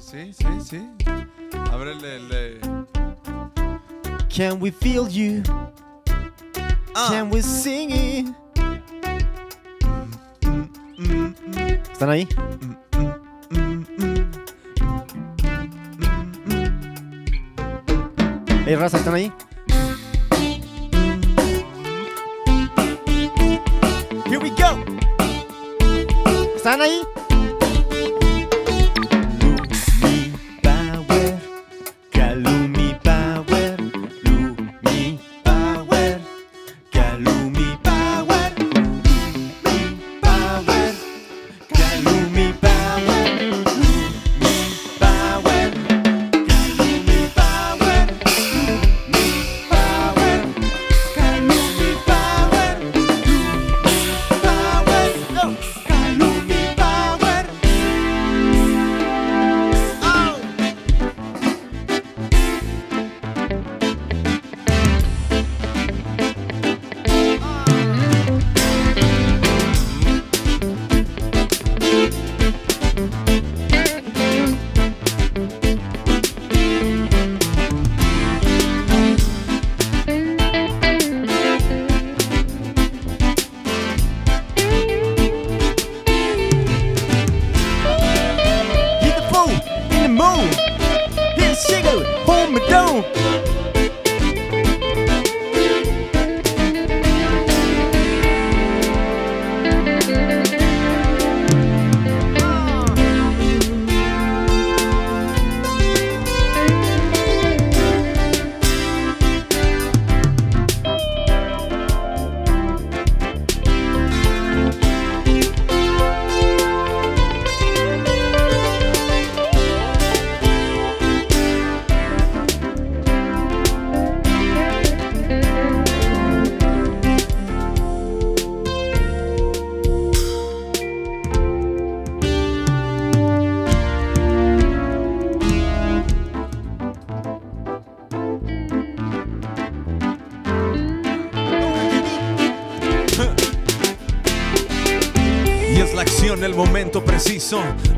sí, 0.00 0.32
sí, 0.32 0.46
sí. 0.64 0.90
Ábrele 1.70 2.16
el. 2.16 2.60
Can 4.28 4.60
we 4.60 4.70
feel 4.70 5.06
you? 5.08 5.42
Ah. 6.94 7.08
Can 7.10 7.30
we 7.30 7.42
sing 7.42 7.90
it? 7.90 8.26
¿Están 11.92 12.10
ahí? 12.10 12.28
Hey, 18.64 18.76
raza, 18.76 18.98
¿están 18.98 19.14
ahí? 19.14 19.32
¿Están 26.68 26.82
ahí? 26.82 27.17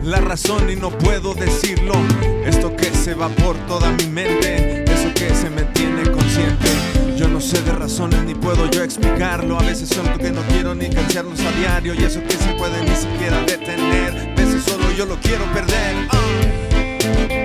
La 0.05 0.21
razón 0.21 0.71
y 0.71 0.77
no 0.77 0.91
puedo 0.91 1.35
decirlo. 1.35 1.95
Esto 2.45 2.77
que 2.77 2.85
se 2.95 3.15
va 3.15 3.29
por 3.29 3.57
toda 3.67 3.91
mi 3.93 4.07
mente, 4.07 4.85
eso 4.85 5.13
que 5.13 5.35
se 5.35 5.51
me 5.51 5.63
tiene 5.63 6.09
consciente. 6.09 6.69
Yo 7.17 7.27
no 7.27 7.41
sé 7.41 7.61
de 7.63 7.73
razones 7.73 8.23
ni 8.23 8.35
puedo 8.35 8.71
yo 8.71 8.85
explicarlo. 8.85 9.59
A 9.59 9.63
veces 9.63 9.89
siento 9.89 10.19
que 10.19 10.31
no 10.31 10.43
quiero 10.43 10.75
ni 10.77 10.89
cansarlos 10.89 11.41
a 11.41 11.51
diario 11.59 11.95
y 11.95 12.05
eso 12.05 12.23
que 12.23 12.37
se 12.37 12.53
puede 12.55 12.81
ni 12.85 12.95
siquiera 12.95 13.41
detener. 13.43 14.35
A 14.37 14.41
veces 14.41 14.63
solo 14.63 14.85
yo 14.97 15.07
lo 15.07 15.17
quiero 15.17 15.45
perder. 15.53 15.97
Ah. 16.11 17.40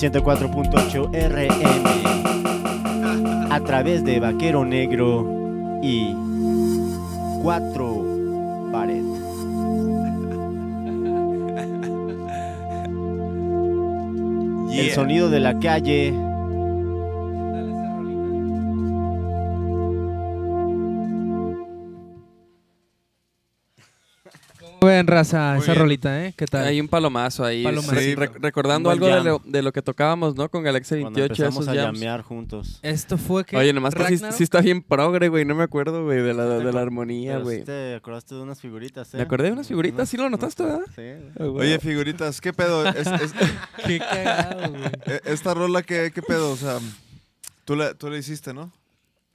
...104.8 0.00 1.10
RM... 1.12 1.52
...a 3.52 3.60
través 3.60 4.02
de 4.02 4.18
Vaquero 4.18 4.64
Negro... 4.64 5.26
...y... 5.82 6.14
4 7.42 8.70
Baret... 8.72 9.04
El 14.70 14.86
Yeah. 14.86 14.94
sonido 14.94 15.28
de 15.28 15.40
la 15.40 15.58
calle... 15.58 16.29
¿Cómo 25.00 25.06
ven, 25.12 25.16
raza, 25.16 25.52
Muy 25.54 25.62
esa 25.62 25.72
bien. 25.72 25.82
rolita, 25.82 26.24
eh? 26.26 26.34
¿Qué 26.36 26.46
tal? 26.46 26.66
Hay 26.66 26.80
un 26.80 26.88
palomazo 26.88 27.44
ahí. 27.44 27.62
Palomazo. 27.64 27.94
Sí, 28.00 28.14
rec- 28.14 28.36
recordando 28.40 28.90
algo 28.90 29.06
de 29.06 29.22
lo, 29.24 29.40
de 29.44 29.62
lo 29.62 29.72
que 29.72 29.82
tocábamos, 29.82 30.34
¿no? 30.36 30.48
Con 30.48 30.62
Galaxy 30.62 31.00
...cuando 31.00 31.18
28, 31.20 31.32
empezamos 31.42 31.64
esos 31.64 31.68
a 31.68 31.74
llamear 31.92 32.22
juntos... 32.22 32.78
Esto 32.82 33.18
fue 33.18 33.44
que. 33.44 33.56
Oye, 33.56 33.72
nomás 33.72 33.94
que 33.94 34.04
sí, 34.16 34.18
sí 34.32 34.42
está 34.44 34.60
bien 34.60 34.82
progre, 34.82 35.28
güey. 35.28 35.44
No 35.44 35.54
me 35.54 35.62
acuerdo, 35.64 36.04
güey, 36.04 36.20
de 36.22 36.34
la, 36.34 36.44
de 36.46 36.72
la 36.72 36.80
armonía, 36.80 37.38
güey. 37.38 37.58
sí 37.60 37.64
te 37.64 37.94
acordaste 37.94 38.34
de 38.34 38.42
unas 38.42 38.60
figuritas, 38.60 39.12
¿eh? 39.14 39.16
Me 39.18 39.22
acordé 39.22 39.44
de 39.48 39.52
unas 39.52 39.68
figuritas, 39.68 40.08
sí 40.08 40.16
lo 40.16 40.28
notaste, 40.30 40.62
¿verdad? 40.64 40.84
Sí. 40.94 41.30
Ah. 41.38 41.44
Oye, 41.44 41.78
figuritas, 41.78 42.40
¿qué 42.40 42.52
pedo? 42.52 42.86
Es- 42.86 43.06
es- 43.06 43.32
Qué 43.86 43.98
cagado, 43.98 44.70
güey. 44.70 44.82
e- 45.06 45.20
esta 45.26 45.54
rola, 45.54 45.82
¿qué, 45.82 46.10
¿qué 46.14 46.22
pedo? 46.22 46.50
O 46.52 46.56
sea, 46.56 46.78
tú 47.64 47.76
la, 47.76 47.94
tú 47.94 48.10
la 48.10 48.18
hiciste, 48.18 48.52
¿no? 48.52 48.72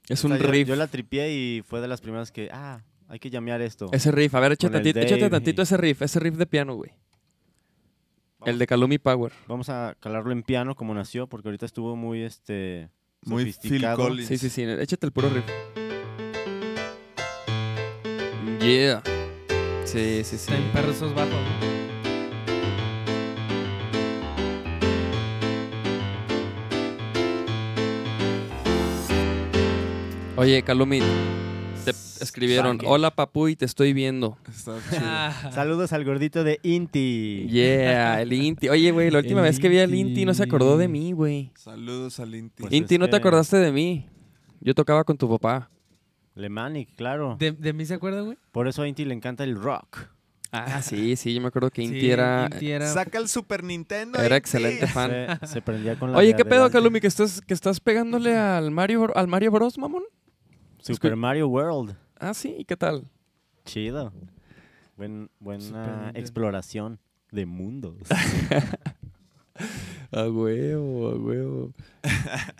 es 0.08 0.22
O 0.24 0.28
un 0.28 0.34
sea, 0.34 0.42
yo- 0.42 0.50
riff. 0.50 0.68
Yo, 0.68 0.76
la 0.76 0.86
tripié 0.86 1.32
y 1.34 1.62
fue 1.66 1.80
de 1.80 1.88
las 1.88 2.00
primeras 2.00 2.30
que... 2.30 2.48
Ah, 2.52 2.80
hay 3.08 3.18
que 3.18 3.30
llamear 3.30 3.60
esto. 3.62 3.88
Ese 3.92 4.10
riff. 4.10 4.34
A 4.34 4.40
ver, 4.40 4.52
échate, 4.52 4.72
tantito, 4.72 5.00
échate 5.00 5.30
tantito 5.30 5.62
ese 5.62 5.76
riff. 5.76 6.02
Ese 6.02 6.20
riff 6.20 6.36
de 6.36 6.46
piano, 6.46 6.74
güey. 6.74 6.92
El 8.44 8.58
de 8.58 8.66
Calumi 8.66 8.98
Power. 8.98 9.32
Vamos 9.48 9.68
a 9.70 9.96
calarlo 9.98 10.30
en 10.32 10.42
piano 10.42 10.74
como 10.74 10.94
nació, 10.94 11.26
porque 11.26 11.48
ahorita 11.48 11.66
estuvo 11.66 11.96
muy, 11.96 12.22
este... 12.22 12.90
Muy 13.22 13.44
Phil 13.44 13.54
sofisticado. 13.54 13.96
Collins. 13.96 14.28
Sí, 14.28 14.38
sí, 14.38 14.50
sí. 14.50 14.62
Échate 14.62 15.06
el 15.06 15.12
puro 15.12 15.28
riff. 15.30 15.44
Yeah. 18.60 19.02
Sí, 19.84 20.22
sí, 20.22 20.36
sí. 20.38 20.52
Está 20.52 20.56
en 20.56 20.70
perros 20.72 20.96
esos 20.96 21.14
bajos. 21.14 21.34
Oye, 30.36 30.62
Calumi, 30.62 31.00
te 31.92 32.24
escribieron, 32.24 32.78
Sangue. 32.78 32.86
hola 32.88 33.10
papu 33.10 33.48
y 33.48 33.56
te 33.56 33.64
estoy 33.64 33.92
viendo. 33.92 34.36
Está 34.48 34.76
chido. 34.90 35.00
Ah, 35.04 35.50
Saludos 35.54 35.92
al 35.92 36.04
gordito 36.04 36.44
de 36.44 36.60
Inti. 36.62 37.46
Yeah, 37.50 38.20
el 38.22 38.32
Inti. 38.32 38.68
Oye, 38.68 38.90
güey, 38.92 39.10
la 39.10 39.18
última 39.18 39.40
El 39.40 39.46
vez 39.46 39.58
que 39.58 39.68
vi 39.68 39.78
al 39.78 39.94
Inti. 39.94 40.24
No 40.24 40.34
se 40.34 40.42
acordó 40.42 40.76
de 40.78 40.88
mí, 40.88 41.12
güey. 41.12 41.50
Saludos 41.56 42.20
al 42.20 42.34
Inti. 42.34 42.62
Pues 42.62 42.72
Inti, 42.72 42.98
no 42.98 43.06
te 43.06 43.12
que- 43.12 43.16
acordaste 43.16 43.56
de 43.56 43.72
mí. 43.72 44.06
Yo 44.60 44.74
tocaba 44.74 45.04
con 45.04 45.16
tu 45.16 45.28
papá. 45.28 45.70
Lemanic, 46.34 46.94
claro. 46.96 47.36
¿De, 47.38 47.52
de 47.52 47.72
mí 47.72 47.86
se 47.86 47.94
acuerdan, 47.94 48.26
güey? 48.26 48.38
Por 48.52 48.68
eso 48.68 48.82
a 48.82 48.88
Inti 48.88 49.04
le 49.04 49.14
encanta 49.14 49.42
el 49.44 49.56
rock. 49.56 49.98
Ah, 50.52 50.80
sí, 50.80 51.16
sí, 51.16 51.34
yo 51.34 51.40
me 51.40 51.48
acuerdo 51.48 51.70
que 51.70 51.82
Inti 51.82 52.00
Sí, 52.00 52.10
era, 52.10 52.48
Inti 52.52 52.70
era- 52.70 52.86
Saca 52.92 53.18
el 53.18 53.28
Super 53.28 53.64
Nintendo. 53.64 54.18
era 54.18 54.36
Inti. 54.36 54.38
excelente 54.38 54.86
fan. 54.86 55.10
Se, 55.40 55.46
se 55.46 55.62
prendía 55.62 55.98
con 55.98 56.12
la 56.12 56.18
Oye, 56.18 56.34
¿qué 56.36 56.44
pedo. 56.44 56.70
Calumi? 56.70 57.00
¿Que 57.00 57.06
estás, 57.08 57.40
que 57.40 57.52
estás 57.52 57.80
pegándole 57.80 58.36
al 58.36 58.70
Mario, 58.70 59.10
al 59.16 59.28
Mario 59.28 59.50
Bros, 59.50 59.76
mamón? 59.78 60.04
Super 60.94 61.16
Mario 61.16 61.48
World. 61.48 61.96
Ah, 62.18 62.34
sí, 62.34 62.54
¿y 62.58 62.64
qué 62.64 62.76
tal? 62.76 63.04
Chido. 63.64 64.12
Buen- 64.96 65.28
buena 65.40 66.10
exploración 66.14 66.98
de 67.30 67.44
mundos. 67.46 67.96
A 70.12 70.28
huevo, 70.28 71.08
a 71.10 71.16
huevo. 71.16 71.72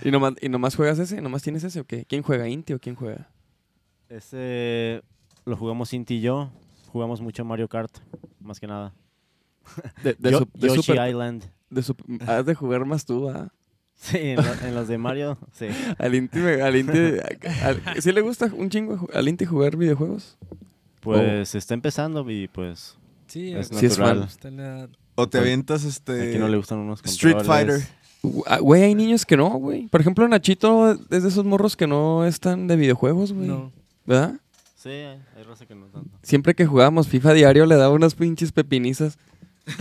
¿Y 0.03 0.11
nomás, 0.11 0.35
¿Y 0.41 0.49
nomás 0.49 0.75
juegas 0.75 0.99
ese? 0.99 1.21
¿Nomás 1.21 1.43
tienes 1.43 1.63
ese 1.63 1.81
o 1.81 1.85
qué? 1.85 2.05
¿Quién 2.05 2.23
juega, 2.23 2.49
Inti 2.49 2.73
o 2.73 2.79
quién 2.81 2.97
juega? 2.97 3.29
Ese 4.09 5.03
lo 5.45 5.57
jugamos 5.57 5.93
Inti 5.93 6.17
y 6.17 6.21
yo. 6.23 6.51
Jugamos 6.89 7.21
mucho 7.21 7.45
Mario 7.45 7.69
Kart, 7.69 7.95
más 8.41 8.59
que 8.59 8.67
nada. 8.67 8.93
De, 10.03 10.15
de 10.15 10.31
Yo- 10.33 10.39
su- 10.41 10.49
de 10.55 10.69
Yoshi 10.69 10.83
Super- 10.83 11.09
Island. 11.09 11.45
de 11.71 11.83
su- 11.83 11.97
has 12.27 12.45
de 12.47 12.55
jugar 12.55 12.85
más 12.85 13.05
tú, 13.05 13.29
¿ah? 13.29 13.53
Sí, 13.99 14.19
en, 14.19 14.37
lo- 14.37 14.67
en 14.69 14.75
los 14.75 14.89
de 14.89 14.99
Mario, 14.99 15.39
sí. 15.53 15.67
Al 15.99 16.15
Inti, 16.15 16.39
me- 16.39 16.61
al 16.63 16.77
Inti, 16.77 16.99
al- 17.63 17.83
¿sí 18.01 18.13
le 18.13 18.21
gusta 18.21 18.47
un 18.55 18.69
chingo 18.71 19.09
al 19.13 19.27
Inti 19.29 19.45
jugar 19.47 19.77
videojuegos? 19.77 20.37
Pues 21.01 21.55
está 21.55 21.75
empezando 21.75 22.29
y 22.31 22.49
pues 22.49 22.97
Sí, 23.27 23.53
es 23.55 23.69
Sí 23.69 23.87
natural. 23.87 24.29
la- 24.43 24.89
O 25.15 25.29
te 25.29 25.39
avientas 25.39 25.85
este. 25.85 26.29
Aquí 26.31 26.39
no 26.39 26.47
le 26.49 26.57
gustan 26.57 26.79
unos 26.79 27.01
Street. 27.05 27.39
Fighter. 27.45 27.81
Ah, 28.47 28.59
Güey, 28.59 28.83
hay 28.83 28.95
niños 28.95 29.25
que 29.25 29.37
no, 29.37 29.49
güey. 29.51 29.87
Por 29.89 30.01
ejemplo, 30.01 30.27
Nachito 30.29 30.93
es 30.93 31.09
de 31.23 31.29
esos 31.29 31.45
morros 31.45 31.77
que 31.77 31.87
no 31.87 32.25
están 32.27 32.67
de 32.67 32.77
videojuegos, 32.77 33.33
güey. 33.33 33.47
No. 33.49 33.73
¿Verdad? 34.05 34.35
Sí, 34.77 34.89
hay, 34.91 35.21
hay 35.37 35.43
raza 35.45 35.65
que 35.67 35.75
no 35.75 35.87
tanto. 35.87 36.11
Siempre 36.23 36.55
que 36.55 36.67
jugábamos 36.67 37.09
FIFA 37.09 37.33
diario 37.33 37.67
le 37.67 37.77
daba 37.77 37.95
unas 37.95 38.15
pinches 38.15 38.53
pepinizas. 38.53 39.17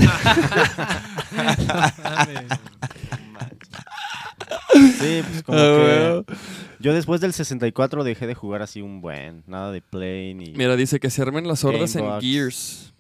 Sí, 4.74 5.22
pues 5.28 5.44
como 5.44 5.58
Ah, 5.62 6.24
que 6.28 6.36
yo 6.80 6.94
después 6.94 7.22
del 7.22 7.34
64 7.34 8.04
dejé 8.04 8.28
de 8.28 8.36
jugar 8.36 8.62
así 8.62 8.82
un 8.82 9.02
buen, 9.02 9.44
nada 9.48 9.72
de 9.72 9.82
Play 9.82 10.34
ni 10.34 10.52
Mira, 10.52 10.76
dice 10.76 11.00
que 11.00 11.10
se 11.10 11.22
armen 11.22 11.48
las 11.48 11.64
hordas 11.64 11.96
en. 11.96 12.06
Gears. 12.22 12.94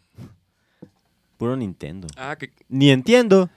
puro 1.37 1.55
Nintendo. 1.55 2.07
Ah, 2.17 2.35
que... 2.35 2.51
Ni 2.69 2.89
entiendo. 2.89 3.49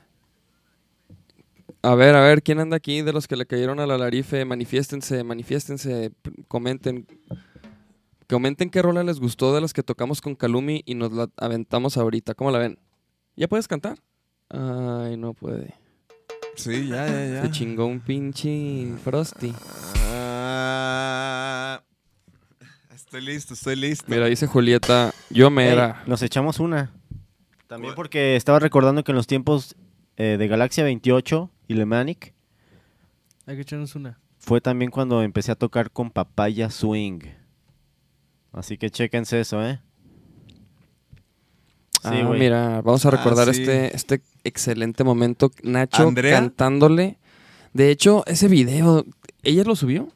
A 1.82 1.94
ver, 1.94 2.16
a 2.16 2.20
ver, 2.20 2.42
¿quién 2.42 2.58
anda 2.58 2.76
aquí 2.76 3.02
de 3.02 3.12
los 3.12 3.28
que 3.28 3.36
le 3.36 3.46
cayeron 3.46 3.78
a 3.78 3.86
la 3.86 3.96
Larife? 3.96 4.44
Manifiéstense, 4.44 5.22
manifiéstense, 5.22 6.10
comenten. 6.48 7.06
Comenten 8.28 8.68
qué 8.68 8.82
rola 8.82 9.02
les 9.04 9.20
gustó 9.20 9.54
de 9.54 9.62
las 9.62 9.72
que 9.72 9.82
tocamos 9.82 10.20
con 10.20 10.34
Kalumi 10.34 10.82
y 10.84 10.94
nos 10.94 11.12
la 11.12 11.30
aventamos 11.38 11.96
ahorita. 11.96 12.34
¿Cómo 12.34 12.50
la 12.50 12.58
ven? 12.58 12.78
¿Ya 13.36 13.48
puedes 13.48 13.68
cantar? 13.68 13.98
Ay, 14.50 15.16
no 15.16 15.32
puede. 15.32 15.74
Sí, 16.58 16.88
ya, 16.88 17.06
ya, 17.06 17.26
ya. 17.26 17.42
Se 17.42 17.50
chingó 17.52 17.86
un 17.86 18.00
pinche 18.00 18.92
Frosty. 19.04 19.54
Ah, 20.10 21.82
Estoy 22.94 23.20
listo, 23.22 23.54
estoy 23.54 23.76
listo. 23.76 24.04
Mira, 24.08 24.26
dice 24.26 24.46
Julieta, 24.46 25.14
yo 25.30 25.50
me 25.50 25.66
Ey, 25.66 25.72
era. 25.72 26.02
nos 26.06 26.20
echamos 26.22 26.58
una. 26.60 26.92
También 27.66 27.94
porque 27.94 28.36
estaba 28.36 28.58
recordando 28.58 29.04
que 29.04 29.12
en 29.12 29.16
los 29.16 29.26
tiempos 29.26 29.76
eh, 30.16 30.36
de 30.38 30.48
Galaxia 30.48 30.84
28 30.84 31.50
y 31.68 31.74
Le 31.74 31.84
Manic 31.86 32.34
Hay 33.46 33.56
que 33.56 33.62
echarnos 33.62 33.94
una. 33.94 34.18
fue 34.38 34.60
también 34.60 34.90
cuando 34.90 35.22
empecé 35.22 35.52
a 35.52 35.54
tocar 35.54 35.90
con 35.90 36.10
Papaya 36.10 36.70
Swing. 36.70 37.20
Así 38.52 38.76
que 38.78 38.90
chéquense 38.90 39.40
eso, 39.40 39.64
¿eh? 39.64 39.80
Ah, 42.04 42.12
Sí, 42.16 42.22
mira, 42.38 42.80
vamos 42.82 43.04
a 43.04 43.08
Ah, 43.08 43.12
recordar 43.12 43.52
sí. 43.54 43.60
este, 43.62 43.94
este 43.96 44.20
excelente 44.44 45.04
momento. 45.04 45.50
Nacho 45.62 46.08
¿Andrea? 46.08 46.34
cantándole. 46.38 47.18
De 47.72 47.90
hecho, 47.90 48.24
ese 48.26 48.48
video, 48.48 49.04
¿ella 49.42 49.64
lo 49.64 49.76
subió? 49.76 50.08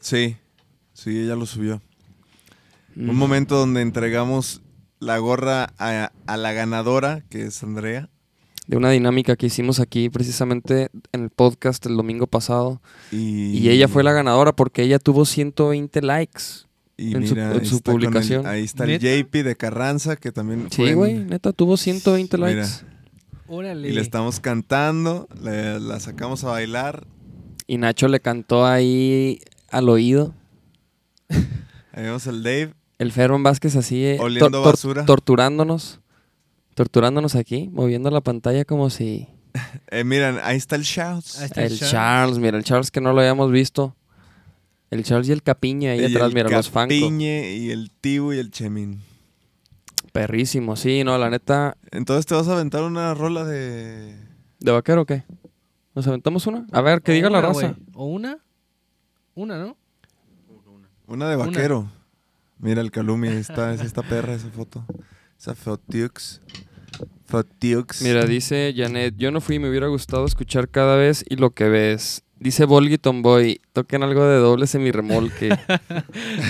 Sí, 0.00 0.36
sí, 0.92 1.20
ella 1.20 1.36
lo 1.36 1.46
subió. 1.46 1.80
Mm. 2.94 3.10
Un 3.10 3.16
momento 3.16 3.56
donde 3.56 3.80
entregamos 3.82 4.60
la 5.00 5.18
gorra 5.18 5.72
a, 5.78 6.12
a 6.26 6.36
la 6.36 6.52
ganadora, 6.52 7.22
que 7.28 7.46
es 7.46 7.62
Andrea. 7.62 8.08
De 8.66 8.78
una 8.78 8.90
dinámica 8.90 9.36
que 9.36 9.46
hicimos 9.46 9.78
aquí 9.78 10.08
precisamente 10.08 10.88
en 11.12 11.24
el 11.24 11.30
podcast 11.30 11.84
el 11.84 11.96
domingo 11.96 12.26
pasado. 12.26 12.80
Y, 13.12 13.58
Y 13.58 13.68
ella 13.68 13.88
fue 13.88 14.02
la 14.02 14.12
ganadora 14.12 14.52
porque 14.54 14.82
ella 14.82 14.98
tuvo 14.98 15.26
120 15.26 16.00
likes. 16.00 16.42
Y 16.96 17.14
en 17.16 17.26
su- 17.26 17.34
mira, 17.34 17.52
en 17.54 17.64
su 17.66 17.76
el- 17.76 17.82
publicación. 17.82 18.46
ahí 18.46 18.62
está 18.64 18.84
el 18.84 18.90
¿Neta? 18.90 19.04
JP 19.06 19.42
de 19.42 19.56
Carranza, 19.56 20.16
que 20.16 20.32
también 20.32 20.68
fue 20.70 20.86
Sí, 20.86 20.90
en- 20.92 20.96
güey, 20.96 21.14
neta, 21.18 21.52
tuvo 21.52 21.76
120 21.76 22.36
Mira. 22.36 22.48
likes. 22.50 22.68
Órale. 23.48 23.88
Y 23.88 23.92
le 23.92 24.00
estamos 24.00 24.40
cantando, 24.40 25.28
le- 25.42 25.78
la 25.80 26.00
sacamos 26.00 26.44
a 26.44 26.48
bailar. 26.48 27.06
Y 27.66 27.78
Nacho 27.78 28.08
le 28.08 28.20
cantó 28.20 28.66
ahí 28.66 29.40
al 29.70 29.88
oído. 29.88 30.34
Ahí 31.28 32.02
vemos 32.02 32.26
el 32.26 32.42
Dave. 32.42 32.74
El 32.98 33.12
Ferman 33.12 33.42
Vázquez 33.42 33.76
así, 33.76 34.04
eh, 34.04 34.18
Oliendo 34.20 34.62
basura. 34.62 35.04
torturándonos. 35.04 36.00
Torturándonos 36.74 37.34
aquí, 37.36 37.68
moviendo 37.72 38.10
la 38.10 38.20
pantalla 38.20 38.64
como 38.64 38.90
si... 38.90 39.28
Eh, 39.90 40.02
miren, 40.04 40.38
ahí 40.42 40.56
está 40.56 40.74
el. 40.76 40.82
Ahí 40.82 41.18
está 41.44 41.62
El 41.64 41.78
Charles. 41.78 41.90
Charles, 41.90 42.38
mira, 42.38 42.58
el 42.58 42.64
Charles 42.64 42.90
que 42.90 43.00
no 43.00 43.12
lo 43.12 43.20
habíamos 43.20 43.52
visto. 43.52 43.94
El 44.94 45.02
Charles 45.02 45.28
y 45.28 45.32
el 45.32 45.42
Capiña 45.42 45.90
ahí 45.90 46.02
Y 46.02 46.04
atrás, 46.04 46.28
el 46.28 46.34
mira, 46.34 46.48
los 46.48 46.70
Fanco. 46.70 46.94
Capiñe 46.94 47.56
y 47.56 47.72
el 47.72 47.90
Tibu 47.90 48.32
y 48.32 48.38
el 48.38 48.52
Chemín. 48.52 49.00
Perrísimo, 50.12 50.76
sí, 50.76 51.02
no, 51.02 51.18
la 51.18 51.30
neta. 51.30 51.76
Entonces 51.90 52.26
te 52.26 52.36
vas 52.36 52.46
a 52.46 52.52
aventar 52.52 52.84
una 52.84 53.12
rola 53.12 53.44
de... 53.44 54.16
¿De 54.60 54.70
vaquero 54.70 55.02
o 55.02 55.04
qué? 55.04 55.24
¿Nos 55.96 56.06
aventamos 56.06 56.46
una? 56.46 56.64
A 56.70 56.80
ver, 56.80 57.02
que 57.02 57.10
O 57.10 57.14
diga 57.16 57.28
la 57.28 57.40
raza. 57.40 57.74
¿O 57.92 58.06
una? 58.06 58.38
Una, 59.34 59.58
¿no? 59.58 59.76
Una 61.08 61.28
de 61.28 61.34
Una. 61.38 61.46
vaquero. 61.46 61.90
Mira 62.60 62.80
el 62.80 62.92
Calumi, 62.92 63.26
ahí 63.26 63.38
está, 63.38 63.74
es 63.74 63.80
esta 63.80 64.02
perra, 64.02 64.34
esa 64.34 64.48
foto. 64.50 64.86
Esa 65.36 65.56
Fotiux. 65.56 66.40
Fotiux. 67.26 68.00
Mira, 68.02 68.26
dice 68.26 68.72
Janet, 68.76 69.16
yo 69.16 69.32
no 69.32 69.40
fui, 69.40 69.58
me 69.58 69.68
hubiera 69.68 69.88
gustado 69.88 70.24
escuchar 70.24 70.68
cada 70.68 70.94
vez 70.94 71.24
y 71.28 71.34
lo 71.34 71.50
que 71.50 71.68
ves. 71.68 72.22
Dice 72.38 72.64
Volgy 72.64 72.98
Tomboy, 72.98 73.60
toquen 73.72 74.02
algo 74.02 74.24
de 74.26 74.36
doble 74.38 74.66
remolque. 74.92 75.48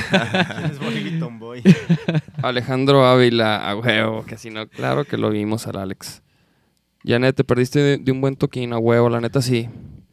¿Quién 0.09 0.65
es 0.71 0.79
Bobby 0.79 1.19
Tomboy? 1.21 1.63
Alejandro 2.43 3.07
Ávila, 3.07 3.69
a 3.69 3.77
huevo, 3.77 4.25
que 4.25 4.37
si 4.39 4.51
no, 4.51 4.67
claro 4.67 5.05
que 5.05 5.17
lo 5.19 5.31
vimos 5.31 5.67
al 5.67 5.77
Alex. 5.77 6.23
Janet, 7.05 7.37
te 7.37 7.45
perdiste 7.45 7.79
de, 7.81 7.99
de 7.99 8.13
un 8.13 8.21
buen 8.23 8.35
toquín, 8.37 8.73
a 8.73 8.79
huevo, 8.79 9.11
la 9.11 9.21
neta 9.21 9.43
sí. 9.43 9.69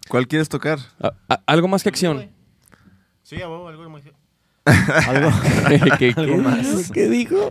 ¿Cuál 0.09 0.27
quieres 0.27 0.49
tocar? 0.49 0.77
A- 1.01 1.13
a- 1.29 1.41
algo 1.47 1.67
más 1.69 1.83
que 1.83 1.89
acción. 1.89 2.29
Sí, 3.23 3.41
a 3.41 3.47
huevo, 3.49 3.67
algo 3.69 3.89
muy... 3.89 4.01
Algo. 5.07 5.31
¿Qué, 5.97 6.13
Algo 6.15 6.35
qué 6.35 6.37
más. 6.37 6.91
¿Qué 6.91 7.07
dijo? 7.09 7.49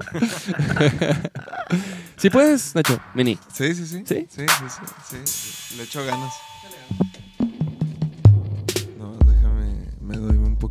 ¿Sí 2.16 2.30
puedes, 2.30 2.72
Nacho? 2.76 3.00
Mini. 3.14 3.36
Sí, 3.52 3.74
sí, 3.74 3.84
sí. 3.84 4.02
¿Sí? 4.06 4.26
Sí, 4.30 4.46
sí, 4.46 4.64
sí. 5.08 5.16
sí. 5.24 5.76
Le 5.76 5.82
echo 5.82 6.04
ganas. 6.04 6.32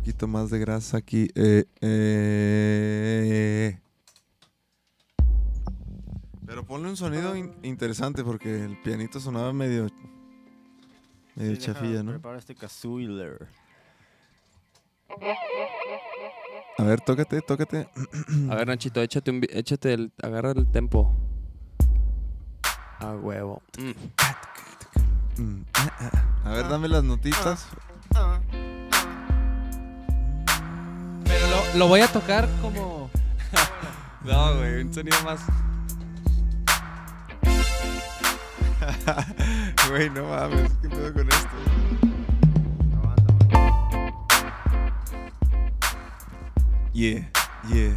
Poquito 0.00 0.26
más 0.26 0.50
de 0.50 0.58
grasa 0.58 0.96
aquí. 0.96 1.28
Eh, 1.34 1.64
eh. 1.80 3.78
Pero 6.46 6.64
ponle 6.64 6.88
un 6.88 6.96
sonido 6.96 7.36
in- 7.36 7.54
interesante 7.62 8.24
porque 8.24 8.64
el 8.64 8.80
pianito 8.82 9.20
sonaba 9.20 9.52
medio. 9.52 9.86
medio 11.36 11.56
chafilla, 11.56 12.02
¿no? 12.02 12.12
Prepara 12.12 12.38
este 12.38 12.54
kazooiler. 12.54 13.46
A 16.78 16.82
ver, 16.82 17.00
tócate, 17.02 17.40
tócate. 17.42 17.88
A 18.48 18.54
ver, 18.54 18.66
Nachito, 18.66 19.02
échate, 19.02 19.30
un, 19.30 19.42
échate 19.50 19.92
el, 19.92 20.12
agarra 20.22 20.52
el 20.52 20.66
tempo. 20.70 21.14
A 23.00 23.14
huevo. 23.16 23.62
Mm. 23.78 23.92
Ah, 25.74 25.90
ah. 26.00 26.24
A 26.44 26.50
ver, 26.52 26.68
dame 26.68 26.88
las 26.88 27.04
notitas. 27.04 27.66
Pero 28.12 28.40
lo, 31.50 31.78
lo 31.78 31.88
voy 31.88 32.00
a 32.00 32.08
tocar 32.08 32.48
como... 32.62 33.10
No, 34.24 34.56
güey, 34.56 34.82
un 34.82 34.92
sonido 34.92 35.16
más. 35.24 35.40
Güey, 39.88 40.10
no 40.10 40.24
mames, 40.28 40.70
¿qué 40.80 40.88
pedo 40.88 41.12
con 41.12 41.28
esto? 41.28 41.48
Yeah, 46.92 47.30
yeah. 47.68 47.94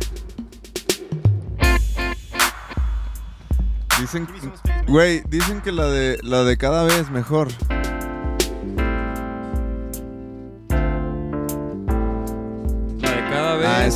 Dicen, 3.99 4.27
güey, 4.87 5.23
dicen 5.27 5.61
que 5.61 5.71
la 5.71 5.87
de 5.87 6.19
la 6.23 6.43
de 6.43 6.57
cada 6.57 6.83
vez 6.83 7.09
mejor. 7.09 7.49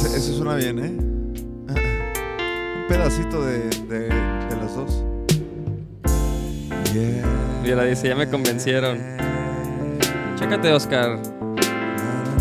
Ese, 0.06 0.18
ese 0.18 0.34
suena 0.34 0.56
bien, 0.56 0.80
¿eh? 0.80 0.96
Un 1.70 2.86
pedacito 2.88 3.44
de, 3.44 3.70
de, 3.88 4.00
de 4.10 4.56
las 4.56 4.76
dos. 4.76 5.04
Yeah. 6.94 7.26
Mira, 7.64 7.84
dice, 7.84 8.08
ya 8.08 8.16
me 8.16 8.30
convencieron. 8.30 9.00
Chécate, 10.36 10.72
Oscar. 10.72 11.20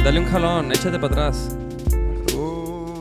Dale 0.04 0.20
un 0.20 0.26
jalón, 0.26 0.70
échate 0.70 0.98
para 0.98 1.12
atrás. 1.12 1.56
Oh, 2.36 3.00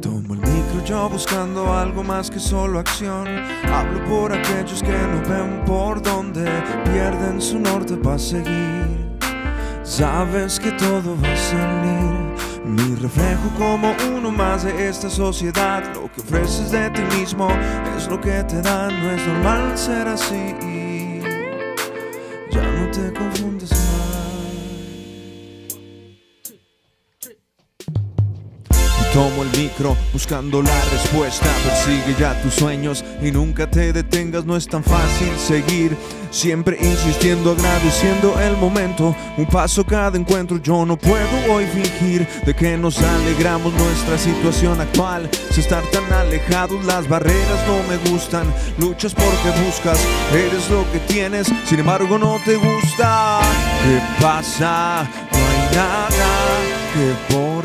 Tomo 0.00 0.34
el 0.34 0.40
micro 0.40 0.84
yo 0.84 1.08
buscando 1.08 1.72
algo 1.72 2.04
más 2.04 2.30
que 2.30 2.38
solo 2.38 2.78
acción. 2.78 3.26
Hablo 3.72 4.04
por 4.04 4.32
aquellos 4.32 4.82
que 4.82 4.92
no 4.92 5.28
ven 5.28 5.64
por 5.64 6.00
dónde 6.02 6.44
pierden 6.92 7.40
su 7.40 7.58
norte 7.58 7.96
para 7.96 8.18
seguir. 8.18 8.79
Sabes 9.90 10.60
que 10.60 10.70
todo 10.70 11.16
va 11.20 11.32
a 11.32 11.36
salir. 11.36 12.64
Mi 12.64 12.94
reflejo 12.94 13.50
como 13.58 13.92
uno 14.16 14.30
más 14.30 14.62
de 14.62 14.88
esta 14.88 15.10
sociedad. 15.10 15.82
Lo 15.94 16.08
que 16.12 16.20
ofreces 16.20 16.70
de 16.70 16.90
ti 16.90 17.02
mismo 17.18 17.48
es 17.96 18.06
lo 18.06 18.20
que 18.20 18.44
te 18.44 18.62
dan. 18.62 19.02
No 19.02 19.10
es 19.10 19.26
normal 19.26 19.76
ser 19.76 20.06
así. 20.06 20.54
Ya 22.52 22.62
no 22.62 22.88
te 22.92 23.12
confundes. 23.12 23.89
Tomo 29.12 29.42
el 29.42 29.50
micro 29.58 29.96
buscando 30.12 30.62
la 30.62 30.84
respuesta. 30.92 31.46
Persigue 31.64 32.16
ya 32.18 32.40
tus 32.42 32.54
sueños 32.54 33.04
y 33.22 33.30
nunca 33.30 33.68
te 33.68 33.92
detengas. 33.92 34.44
No 34.44 34.56
es 34.56 34.66
tan 34.66 34.82
fácil 34.82 35.30
seguir. 35.38 35.96
Siempre 36.30 36.78
insistiendo, 36.80 37.52
agradeciendo 37.52 38.38
el 38.40 38.56
momento. 38.56 39.16
Un 39.36 39.46
paso 39.46 39.84
cada 39.84 40.16
encuentro. 40.16 40.58
Yo 40.58 40.86
no 40.86 40.96
puedo 40.96 41.52
hoy 41.52 41.66
fingir 41.66 42.26
de 42.46 42.54
que 42.54 42.76
nos 42.76 43.00
alegramos 43.00 43.72
nuestra 43.74 44.16
situación 44.16 44.80
actual. 44.80 45.28
Si 45.50 45.60
estar 45.60 45.82
tan 45.90 46.12
alejados, 46.12 46.84
las 46.84 47.08
barreras 47.08 47.66
no 47.66 47.82
me 47.88 48.10
gustan. 48.10 48.46
Luchas 48.78 49.14
porque 49.14 49.60
buscas, 49.64 49.98
eres 50.32 50.70
lo 50.70 50.90
que 50.92 51.00
tienes. 51.00 51.48
Sin 51.64 51.80
embargo, 51.80 52.16
no 52.16 52.38
te 52.44 52.54
gusta. 52.56 53.40
¿Qué 53.82 54.22
pasa? 54.22 55.08
No 55.32 55.38
hay 55.38 55.76
nada 55.76 56.10
que 56.94 57.34
borren 57.34 57.59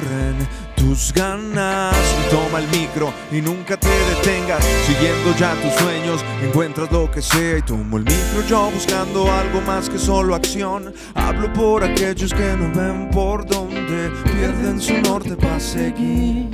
tus 0.96 1.12
ganas. 1.12 1.94
Toma 2.30 2.60
el 2.60 2.68
micro 2.70 3.12
y 3.32 3.42
nunca 3.42 3.78
te 3.78 3.90
detengas. 3.90 4.64
Siguiendo 4.88 5.36
ya 5.38 5.54
tus 5.56 5.74
sueños, 5.74 6.24
encuentras 6.42 6.90
lo 6.92 7.12
que 7.12 7.22
sea. 7.22 7.58
Y 7.58 7.62
tomo 7.62 7.98
el 7.98 8.04
micro 8.04 8.46
yo 8.48 8.72
buscando 8.72 9.30
algo 9.32 9.60
más 9.62 9.90
que 9.90 10.00
solo 10.00 10.36
acción. 10.36 10.94
Hablo 11.14 11.52
por 11.52 11.84
aquellos 11.84 12.34
que 12.34 12.56
no 12.56 12.72
ven 12.74 13.10
por 13.12 13.46
dónde 13.46 14.10
pierden 14.24 14.80
su 14.80 14.94
norte 15.02 15.36
para 15.36 15.60
seguir. 15.60 16.50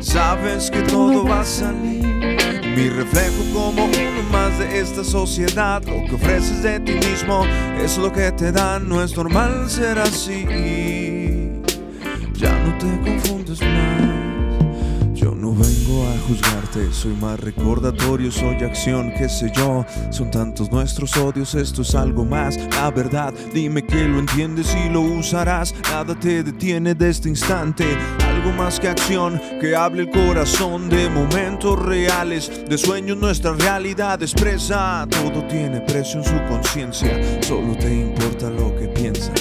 Sabes 0.00 0.70
que 0.70 0.82
todo 0.82 1.24
va 1.24 1.40
a 1.40 1.44
salir. 1.44 2.04
Mi 2.76 2.88
reflejo 2.88 3.44
como 3.52 3.84
uno 3.84 4.22
más 4.32 4.58
de 4.58 4.80
esta 4.80 5.04
sociedad. 5.04 5.82
Lo 5.84 6.04
que 6.04 6.14
ofreces 6.16 6.62
de 6.64 6.80
ti 6.80 6.94
mismo 6.94 7.44
es 7.80 7.96
lo 7.96 8.12
que 8.12 8.32
te 8.32 8.50
dan. 8.50 8.88
No 8.88 9.02
es 9.02 9.16
normal 9.16 9.70
ser 9.70 9.98
así. 10.00 11.17
Ya 12.38 12.56
no 12.60 12.78
te 12.78 12.86
confundes 13.00 13.60
más. 13.60 14.28
Yo 15.14 15.34
no 15.34 15.52
vengo 15.52 16.06
a 16.06 16.16
juzgarte, 16.28 16.92
soy 16.92 17.12
más 17.14 17.40
recordatorio, 17.40 18.30
soy 18.30 18.62
acción, 18.62 19.12
qué 19.18 19.28
sé 19.28 19.50
yo. 19.52 19.84
Son 20.10 20.30
tantos 20.30 20.70
nuestros 20.70 21.16
odios, 21.16 21.56
esto 21.56 21.82
es 21.82 21.96
algo 21.96 22.24
más. 22.24 22.56
La 22.70 22.92
verdad, 22.92 23.34
dime 23.52 23.84
que 23.84 24.06
lo 24.06 24.20
entiendes 24.20 24.76
y 24.76 24.88
lo 24.88 25.00
usarás. 25.00 25.74
Nada 25.90 26.14
te 26.14 26.44
detiene 26.44 26.94
de 26.94 27.10
este 27.10 27.28
instante. 27.28 27.84
Algo 28.24 28.52
más 28.52 28.78
que 28.78 28.88
acción, 28.88 29.40
que 29.60 29.74
hable 29.74 30.02
el 30.02 30.10
corazón 30.10 30.88
de 30.88 31.10
momentos 31.10 31.76
reales, 31.84 32.64
de 32.68 32.78
sueños 32.78 33.16
nuestra 33.16 33.54
realidad 33.54 34.22
expresa. 34.22 35.04
Todo 35.10 35.44
tiene 35.48 35.80
precio 35.80 36.20
en 36.20 36.24
su 36.24 36.44
conciencia, 36.46 37.42
solo 37.42 37.76
te 37.76 37.92
importa 37.92 38.48
lo 38.48 38.76
que 38.76 38.86
piensa. 38.86 39.32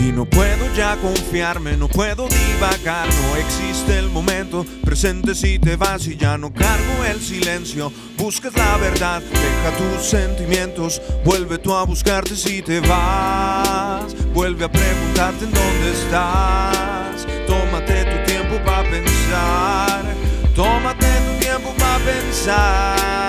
Y 0.00 0.12
no 0.12 0.24
puedo 0.24 0.72
ya 0.76 0.96
confiarme, 0.96 1.76
no 1.76 1.88
puedo 1.88 2.28
divagar, 2.28 3.08
no 3.08 3.36
existe 3.36 3.98
el 3.98 4.08
momento 4.10 4.64
presente 4.84 5.34
si 5.34 5.58
te 5.58 5.76
vas 5.76 6.06
y 6.06 6.16
ya 6.16 6.38
no 6.38 6.52
cargo 6.52 7.04
el 7.10 7.20
silencio. 7.20 7.92
Buscas 8.16 8.54
la 8.54 8.76
verdad, 8.76 9.20
deja 9.20 9.76
tus 9.76 10.06
sentimientos, 10.06 11.02
vuelve 11.24 11.58
tú 11.58 11.74
a 11.74 11.84
buscarte 11.84 12.36
si 12.36 12.62
te 12.62 12.80
vas, 12.80 14.14
vuelve 14.32 14.66
a 14.66 14.72
preguntarte 14.72 15.44
en 15.44 15.52
dónde 15.52 15.90
estás. 15.92 17.26
Tómate 17.46 18.04
tu 18.04 18.32
tiempo 18.32 18.64
para 18.64 18.88
pensar, 18.88 20.14
tómate 20.54 21.06
tu 21.06 21.44
tiempo 21.44 21.74
para 21.76 21.98
pensar. 22.04 23.27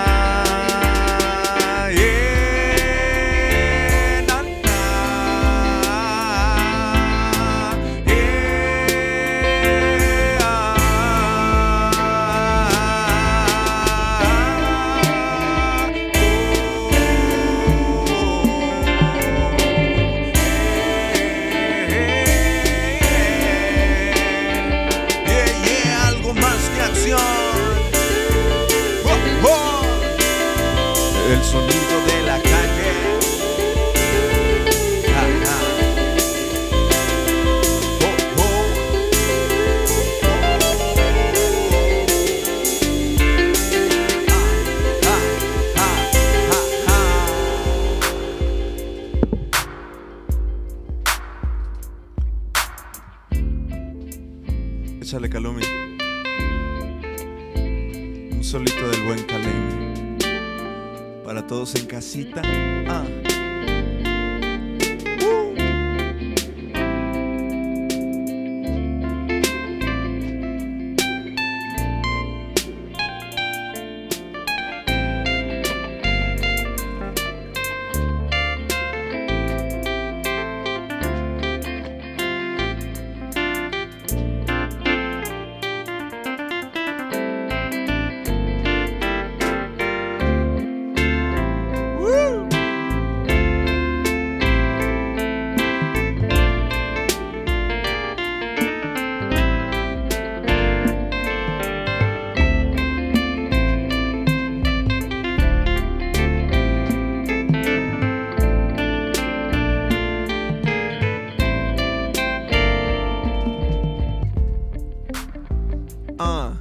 Ah. 116.22 116.52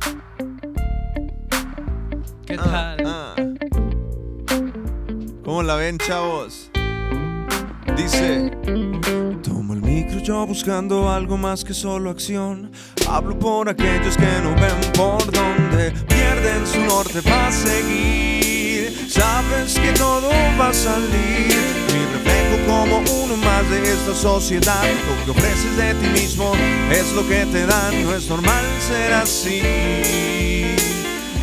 ¿Qué 2.46 2.56
Ah, 2.58 2.96
tal? 2.98 3.06
ah. 3.06 3.36
¿Cómo 5.44 5.64
la 5.64 5.76
ven, 5.76 5.98
chavos? 5.98 6.72
Dice: 7.98 8.52
Tomo 9.44 9.74
el 9.74 9.82
micro 9.82 10.20
yo 10.20 10.46
buscando 10.48 11.10
algo 11.10 11.36
más 11.38 11.66
que 11.66 11.74
solo 11.74 12.10
acción. 12.10 12.72
Hablo 13.10 13.38
por 13.38 13.68
aquellos 13.68 14.16
que 14.16 14.28
no 14.44 14.52
ven 14.56 14.92
por 14.94 15.26
dónde 15.30 15.92
pierden 16.08 16.66
su 16.66 16.80
norte 16.80 17.22
para 17.22 17.52
seguir. 17.52 18.39
Sabes 19.10 19.74
que 19.80 19.92
todo 19.94 20.30
va 20.60 20.70
a 20.70 20.74
salir. 20.74 21.48
Mi 21.92 22.06
reflejo 22.14 22.58
como 22.68 23.00
uno 23.24 23.38
más 23.38 23.68
de 23.72 23.82
esta 23.82 24.14
sociedad. 24.14 24.84
Lo 25.08 25.26
que 25.26 25.32
ofreces 25.32 25.76
de 25.78 25.96
ti 25.96 26.08
mismo 26.10 26.54
es 26.92 27.12
lo 27.14 27.28
que 27.28 27.44
te 27.48 27.66
dan. 27.66 28.04
No 28.04 28.14
es 28.14 28.30
normal 28.30 28.64
ser 28.88 29.14
así. 29.14 29.62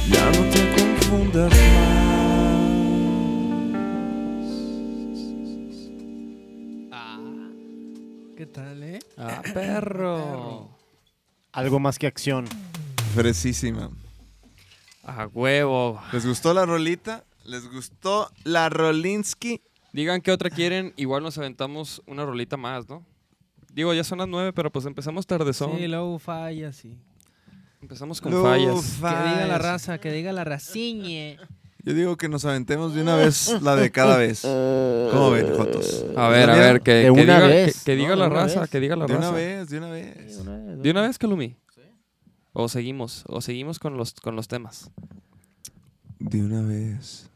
Ya 0.08 0.26
no 0.30 0.48
te 0.48 0.76
confundas 0.76 1.50
más. 1.50 2.06
¿Qué 8.36 8.46
tal, 8.46 8.82
eh? 8.84 9.00
Ah, 9.18 9.42
perro. 9.52 10.68
Algo 11.50 11.80
más 11.80 11.98
que 11.98 12.06
acción. 12.06 12.46
Fresísima. 13.14 13.90
A 15.02 15.26
huevo. 15.26 16.00
¿Les 16.12 16.24
gustó 16.24 16.54
la 16.54 16.64
rolita? 16.64 17.24
¿Les 17.47 17.70
gustó 17.70 18.30
la 18.44 18.68
Rolinsky? 18.68 19.61
Digan 19.92 20.20
qué 20.20 20.32
otra 20.32 20.51
quieren. 20.51 20.92
Igual 20.97 21.22
nos 21.22 21.38
aventamos 21.38 22.03
una 22.07 22.24
rolita 22.24 22.57
más, 22.57 22.88
¿no? 22.88 23.05
Digo, 23.72 23.92
ya 23.94 24.05
son 24.05 24.18
las 24.18 24.28
nueve, 24.28 24.53
pero 24.53 24.70
pues 24.72 24.84
empezamos 24.86 25.26
tardezón. 25.26 25.76
Sí, 25.78 25.86
luego 25.86 26.18
falla, 26.18 26.72
sí. 26.72 26.99
Empezamos 27.80 28.20
con 28.20 28.32
fallas. 28.42 28.94
Que 29.01 29.07
diga 29.07 29.47
la 29.47 29.59
raza, 29.59 29.99
que 29.99 30.11
diga 30.11 30.32
la 30.32 30.44
raciñe. 30.44 31.38
Yo 31.84 31.94
digo 31.94 32.16
que 32.16 32.28
nos 32.28 32.44
aventemos 32.44 32.94
de 32.94 33.03
una 33.03 33.14
vez 33.14 33.62
la 33.62 33.76
de 33.76 33.92
cada 33.92 34.16
vez. 34.16 34.40
¿Cómo 34.42 35.30
ven, 35.30 35.55
Jotos? 35.57 36.05
A 36.16 36.28
ver, 36.28 36.51
a 36.51 36.57
ver, 36.57 36.80
que, 36.80 36.92
De 36.92 37.03
que 37.05 37.11
una 37.12 37.22
diga, 37.22 37.47
vez, 37.47 37.84
que, 37.84 37.92
que 37.92 37.97
diga 37.97 38.11
¿no? 38.11 38.16
la 38.16 38.24
De 38.24 38.30
una 38.30 38.40
raza, 38.42 38.61
vez. 38.62 38.70
que 38.70 38.80
diga 38.80 38.97
la 38.97 39.07
De 39.07 39.12
una 39.12 39.20
raza. 39.26 39.32
vez, 39.36 39.68
de 39.68 39.78
una 39.78 39.90
vez. 39.90 40.44
¿De 40.82 40.90
una 40.90 41.03
vez, 41.03 41.18
Calumi? 41.18 41.57
O 42.55 42.68
seguimos, 42.68 43.22
o 43.28 43.40
seguimos 43.40 43.78
con 43.78 43.97
los, 43.97 44.14
con 44.14 44.34
los 44.34 44.49
temas. 44.49 44.90
De 46.18 46.40
una 46.42 46.62
vez. 46.62 47.30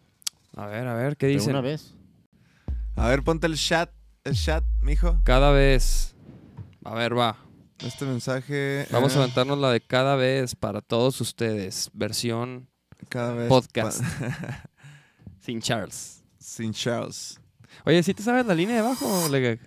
A 0.60 0.66
ver, 0.66 0.86
a 0.86 0.94
ver, 0.94 1.16
¿qué 1.16 1.26
De 1.26 1.32
dicen? 1.32 1.50
una 1.50 1.60
vez. 1.62 1.94
A 2.96 3.08
ver, 3.08 3.22
ponte 3.22 3.46
el 3.46 3.56
chat, 3.56 3.90
el 4.24 4.34
chat, 4.34 4.62
mijo. 4.82 5.18
Cada 5.24 5.52
vez. 5.52 6.14
A 6.84 6.94
ver, 6.94 7.16
va. 7.16 7.38
Este 7.78 8.04
mensaje. 8.04 8.86
Vamos 8.90 9.14
a 9.16 9.20
eh, 9.20 9.22
aventarnos 9.22 9.58
la 9.58 9.70
de 9.72 9.80
cada 9.80 10.16
vez 10.16 10.54
para 10.54 10.82
todos 10.82 11.18
ustedes. 11.22 11.90
Versión 11.94 12.68
cada 13.08 13.32
vez. 13.32 13.48
podcast. 13.48 14.02
pa- 14.02 14.64
sin 15.40 15.60
Charles. 15.62 16.22
Sin 16.38 16.72
Charles. 16.74 17.40
Oye, 17.86 18.02
¿sí 18.02 18.12
te 18.12 18.22
sabes 18.22 18.44
la 18.44 18.54
línea 18.54 18.74
de 18.76 18.80
abajo, 18.82 19.28
Legag? 19.30 19.60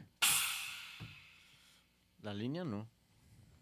La 2.21 2.33
línea 2.33 2.63
no. 2.63 2.87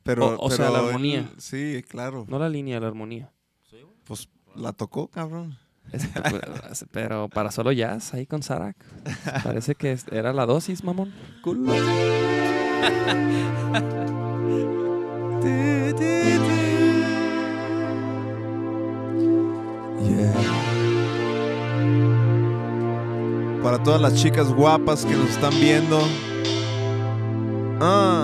Pero, 0.04 0.36
O- 0.36 0.48
o 0.48 0.52
sea, 0.52 0.70
la 0.70 0.80
armonía. 0.80 1.32
sí, 1.38 1.82
claro. 1.88 2.26
No 2.28 2.38
la 2.40 2.50
línea, 2.50 2.80
la 2.80 2.88
armonía. 2.88 3.32
Pues 4.04 4.28
la 4.56 4.74
tocó, 4.74 5.08
cabrón. 5.08 5.58
Es- 6.72 6.86
pero 6.92 7.28
para 7.30 7.52
solo 7.52 7.72
jazz, 7.72 8.14
ahí 8.14 8.26
con 8.26 8.44
Sarak. 8.44 8.76
Parece 9.44 9.76
que 9.76 9.98
era 10.12 10.34
la 10.34 10.46
dosis, 10.46 10.84
mamón. 10.84 11.14
Yeah. 20.02 20.34
Para 23.64 23.82
todas 23.84 24.02
las 24.02 24.16
chicas 24.16 24.52
guapas 24.52 25.06
que 25.06 25.16
nos 25.16 25.30
están 25.30 25.54
viendo. 25.60 26.00
Ah. 27.80 28.21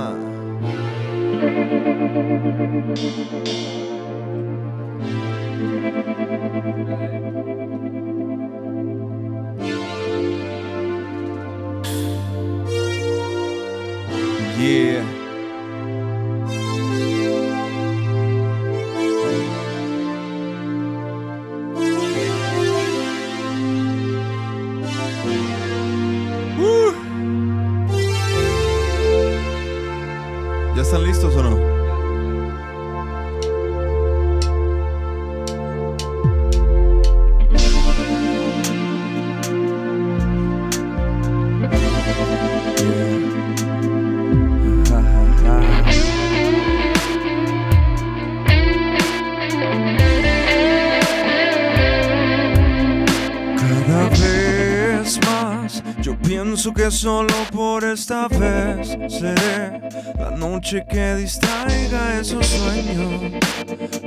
Noche 60.68 60.86
que 60.90 61.16
distraiga 61.16 62.20
esos 62.20 62.46
sueños. 62.46 63.40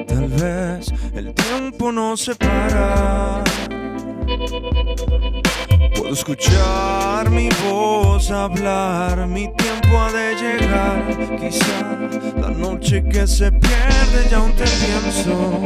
Tal 0.07 0.29
vez 0.29 0.93
el 1.15 1.33
tiempo 1.33 1.91
no 1.91 2.19
se 2.19 2.35
para. 2.35 3.43
Puedo 5.97 6.13
escuchar 6.13 7.31
mi 7.31 7.49
voz 7.65 8.31
hablar, 8.31 9.27
mi 9.27 9.49
tiempo 9.55 9.99
ha 9.99 10.13
de 10.13 10.35
llegar. 10.35 11.39
Quizá 11.39 11.99
la 12.39 12.51
noche 12.51 13.05
que 13.09 13.27
se 13.27 13.51
pierde 13.51 14.29
ya 14.31 14.37
aún 14.37 14.53
te 14.53 14.65
pienso. 14.65 15.65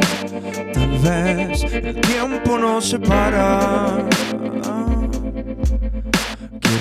Tal 0.73 0.97
vez 0.99 1.61
el 1.73 1.99
tiempo 1.99 2.57
no 2.57 2.79
se 2.79 2.99
para. 2.99 3.97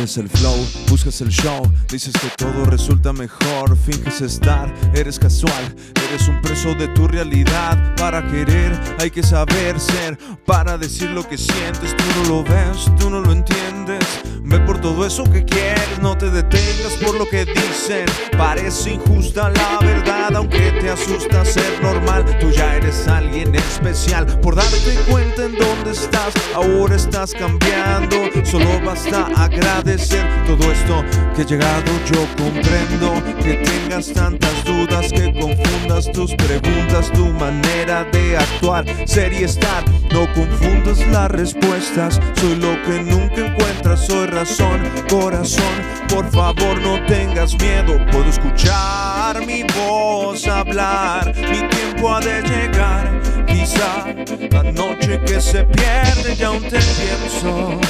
Quieres 0.04 0.18
el 0.18 0.28
flow, 0.28 0.66
buscas 0.90 1.18
el 1.22 1.30
show, 1.30 1.62
dices 1.90 2.12
que 2.12 2.28
todo 2.36 2.66
resulta 2.66 3.14
mejor, 3.14 3.74
finges 3.74 4.20
estar, 4.20 4.70
eres 4.94 5.18
casual, 5.18 5.74
eres 6.08 6.28
un 6.28 6.40
preso 6.40 6.74
de 6.74 6.88
tu 6.88 7.06
realidad. 7.06 7.94
Para 7.96 8.26
querer 8.26 8.78
hay 8.98 9.10
que 9.10 9.22
saber 9.22 9.78
ser, 9.80 10.18
para 10.44 10.78
decir 10.78 11.10
lo 11.10 11.26
que 11.28 11.38
sientes, 11.38 11.96
tú 11.96 12.04
no 12.16 12.28
lo 12.28 12.44
ves, 12.44 12.90
tú 12.98 13.10
no 13.10 13.20
lo 13.20 13.32
entiendes. 13.32 14.04
Ve 14.46 14.60
por 14.60 14.78
todo 14.78 15.06
eso 15.06 15.24
que 15.24 15.44
quieres, 15.44 15.98
no 16.02 16.18
te 16.18 16.30
detengas 16.30 16.92
por 17.02 17.14
lo 17.18 17.26
que 17.28 17.46
dicen. 17.46 18.04
Parece 18.36 18.92
injusta 18.92 19.48
la 19.50 19.78
verdad, 19.80 20.36
aunque 20.36 20.70
te 20.80 20.90
asusta 20.90 21.44
ser 21.44 21.82
normal. 21.82 22.24
Tú 22.40 22.50
ya 22.50 22.76
eres 22.76 23.08
alguien 23.08 23.54
especial 23.54 24.26
por 24.40 24.54
darte 24.54 24.94
cuenta 25.10 25.44
en 25.44 25.56
dónde 25.56 25.92
estás. 25.92 26.34
Ahora 26.54 26.94
estás 26.94 27.32
cambiando, 27.32 28.16
solo 28.44 28.80
basta 28.84 29.28
agradecer 29.34 30.26
todo 30.46 30.70
esto 30.70 31.02
que 31.34 31.42
he 31.42 31.46
llegado. 31.46 31.90
Yo 32.12 32.26
comprendo 32.36 33.14
que 33.42 33.54
tengas 33.54 34.12
tantas 34.12 34.64
dudas, 34.64 35.10
que 35.10 35.32
confundas 35.32 36.03
tus 36.12 36.34
preguntas, 36.34 37.10
tu 37.12 37.26
manera 37.26 38.04
de 38.12 38.36
actuar, 38.36 38.84
ser 39.06 39.32
y 39.32 39.44
estar. 39.44 39.84
No 40.12 40.32
confundas 40.34 40.98
las 41.08 41.30
respuestas, 41.30 42.20
soy 42.34 42.56
lo 42.56 42.80
que 42.82 43.02
nunca 43.02 43.46
encuentras, 43.46 44.06
soy 44.06 44.26
razón, 44.26 44.80
corazón. 45.08 45.74
Por 46.08 46.30
favor, 46.30 46.80
no 46.80 47.04
tengas 47.06 47.58
miedo, 47.58 47.98
puedo 48.10 48.26
escuchar 48.26 49.44
mi 49.46 49.62
voz 49.76 50.46
hablar, 50.46 51.34
mi 51.36 51.68
tiempo 51.68 52.14
ha 52.14 52.20
de 52.20 52.42
llegar. 52.42 53.20
Quizá 53.46 54.06
la 54.50 54.62
noche 54.72 55.20
que 55.26 55.40
se 55.40 55.64
pierde 55.64 56.36
ya 56.36 56.48
aún 56.48 56.62
te 56.62 56.78
pienso. 56.78 57.80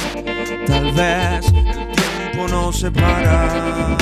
Tal 0.65 0.91
vez 0.93 1.45
el 1.47 1.91
tiempo 1.91 2.47
no 2.49 2.71
se 2.71 2.91
para. 2.91 3.97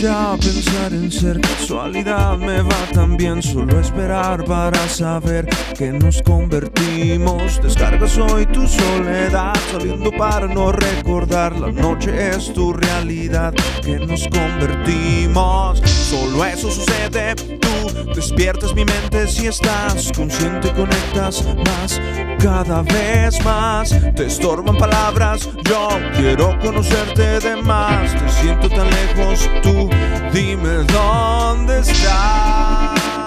Ya 0.00 0.36
pensar 0.36 0.92
en 0.92 1.12
ser 1.12 1.40
casualidad, 1.40 2.36
me 2.38 2.60
va 2.62 2.86
tan 2.92 3.16
bien 3.16 3.42
solo 3.42 3.78
esperar 3.78 4.44
para 4.44 4.88
saber 4.88 5.48
que 5.76 5.92
nos 5.92 6.22
convertimos. 6.22 7.60
Descargas 7.62 8.16
hoy 8.18 8.46
tu 8.46 8.66
soledad, 8.66 9.54
saliendo 9.70 10.10
para 10.12 10.46
no 10.46 10.72
recordar. 10.72 11.58
La 11.58 11.70
noche 11.70 12.30
es 12.30 12.52
tu 12.52 12.72
realidad, 12.72 13.52
que 13.82 13.98
nos 13.98 14.26
convertimos. 14.28 15.80
Solo 15.80 16.44
eso 16.44 16.70
sucede, 16.70 17.34
tú 17.34 18.12
despiertas 18.14 18.74
mi 18.74 18.84
mente 18.84 19.28
si 19.28 19.46
estás 19.46 20.10
consciente, 20.12 20.72
conectas 20.72 21.44
más. 21.64 22.00
Cada 22.42 22.82
vez 22.82 23.42
más 23.44 23.96
te 24.16 24.26
estorban 24.26 24.76
palabras. 24.76 25.48
Yo 25.64 25.88
quiero 26.16 26.58
conocerte 26.58 27.38
de 27.38 27.62
más. 27.62 28.12
Te 28.12 28.28
siento 28.42 28.68
tan 28.68 28.90
lejos, 28.90 29.48
tú 29.62 29.88
dime 30.32 30.84
dónde 30.92 31.78
estás. 31.78 33.21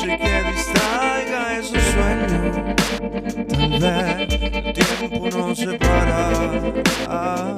Noche 0.00 0.16
que 0.16 0.42
distraiga 0.50 1.58
esos 1.58 1.82
sueños. 1.92 2.56
Tal 3.50 3.70
vez 3.78 4.42
el 4.54 4.72
tiempo 4.72 5.28
no 5.30 5.54
se 5.54 5.72
para. 5.74 7.54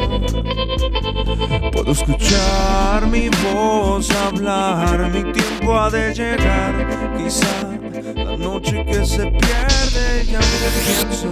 Puedo 1.71 1.93
escuchar 1.93 3.07
mi 3.07 3.29
voz 3.29 4.11
hablar, 4.11 5.09
mi 5.13 5.23
tiempo 5.33 5.79
ha 5.79 5.89
de 5.89 6.13
llegar. 6.13 7.15
Quizá 7.17 7.63
la 8.17 8.37
noche 8.37 8.85
que 8.87 9.07
se 9.07 9.25
pierde 9.27 10.25
ya 10.27 10.41
me 10.41 10.69
pienso. 10.83 11.29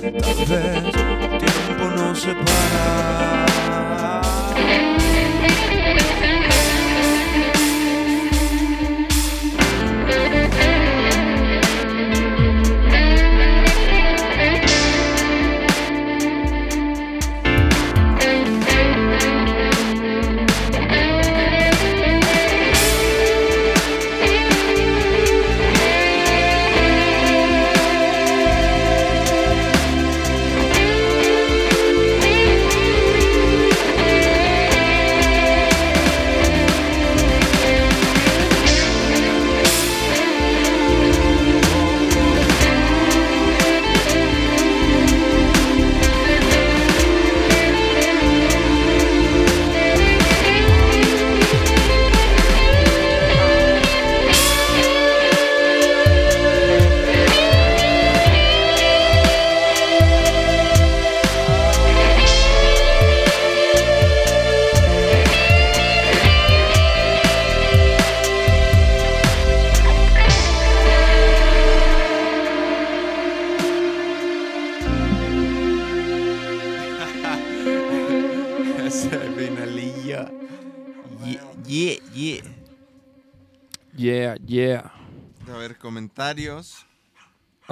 Tal 0.00 0.44
vez 0.46 0.76
el 0.76 1.38
tiempo 1.38 1.84
no 1.96 2.14
se 2.16 2.34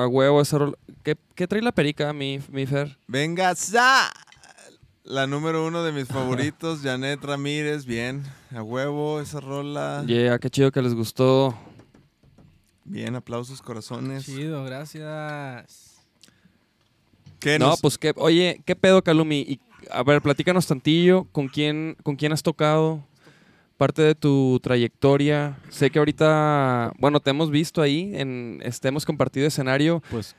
A 0.02 0.06
huevo 0.06 0.40
esa 0.40 0.58
rola. 0.58 0.76
¿Qué, 1.02 1.16
qué 1.34 1.46
trae 1.46 1.62
la 1.62 1.72
perica, 1.72 2.12
mi, 2.12 2.40
mi 2.50 2.66
Fer? 2.66 2.96
Venga, 3.06 3.54
sa. 3.54 4.10
La 5.04 5.26
número 5.26 5.66
uno 5.66 5.82
de 5.82 5.92
mis 5.92 6.06
favoritos, 6.08 6.80
Janet 6.84 7.22
Ramírez, 7.24 7.84
bien. 7.84 8.22
A 8.54 8.62
huevo, 8.62 9.20
esa 9.20 9.40
rola. 9.40 10.04
Yeah, 10.06 10.38
qué 10.38 10.48
chido 10.50 10.70
que 10.70 10.80
les 10.82 10.94
gustó. 10.94 11.54
Bien, 12.84 13.14
aplausos, 13.14 13.60
corazones. 13.62 14.24
Chido, 14.24 14.64
gracias. 14.64 15.96
¿Qué 17.38 17.58
No, 17.58 17.68
nos- 17.70 17.80
pues 17.80 17.98
qué, 17.98 18.12
oye, 18.16 18.60
¿qué 18.64 18.76
pedo, 18.76 19.02
Calumi? 19.02 19.40
Y, 19.40 19.60
a 19.90 20.02
ver, 20.02 20.20
platícanos 20.22 20.66
tantillo, 20.66 21.24
¿con 21.32 21.48
quién, 21.48 21.96
con 22.02 22.16
quién 22.16 22.32
has 22.32 22.42
tocado? 22.42 23.02
Parte 23.80 24.02
de 24.02 24.14
tu 24.14 24.60
trayectoria. 24.62 25.56
Sé 25.70 25.90
que 25.90 25.98
ahorita, 25.98 26.92
bueno, 26.98 27.18
te 27.18 27.30
hemos 27.30 27.50
visto 27.50 27.80
ahí, 27.80 28.12
en, 28.14 28.60
este, 28.62 28.88
hemos 28.88 29.06
compartido 29.06 29.46
escenario 29.46 30.02
Pues 30.10 30.36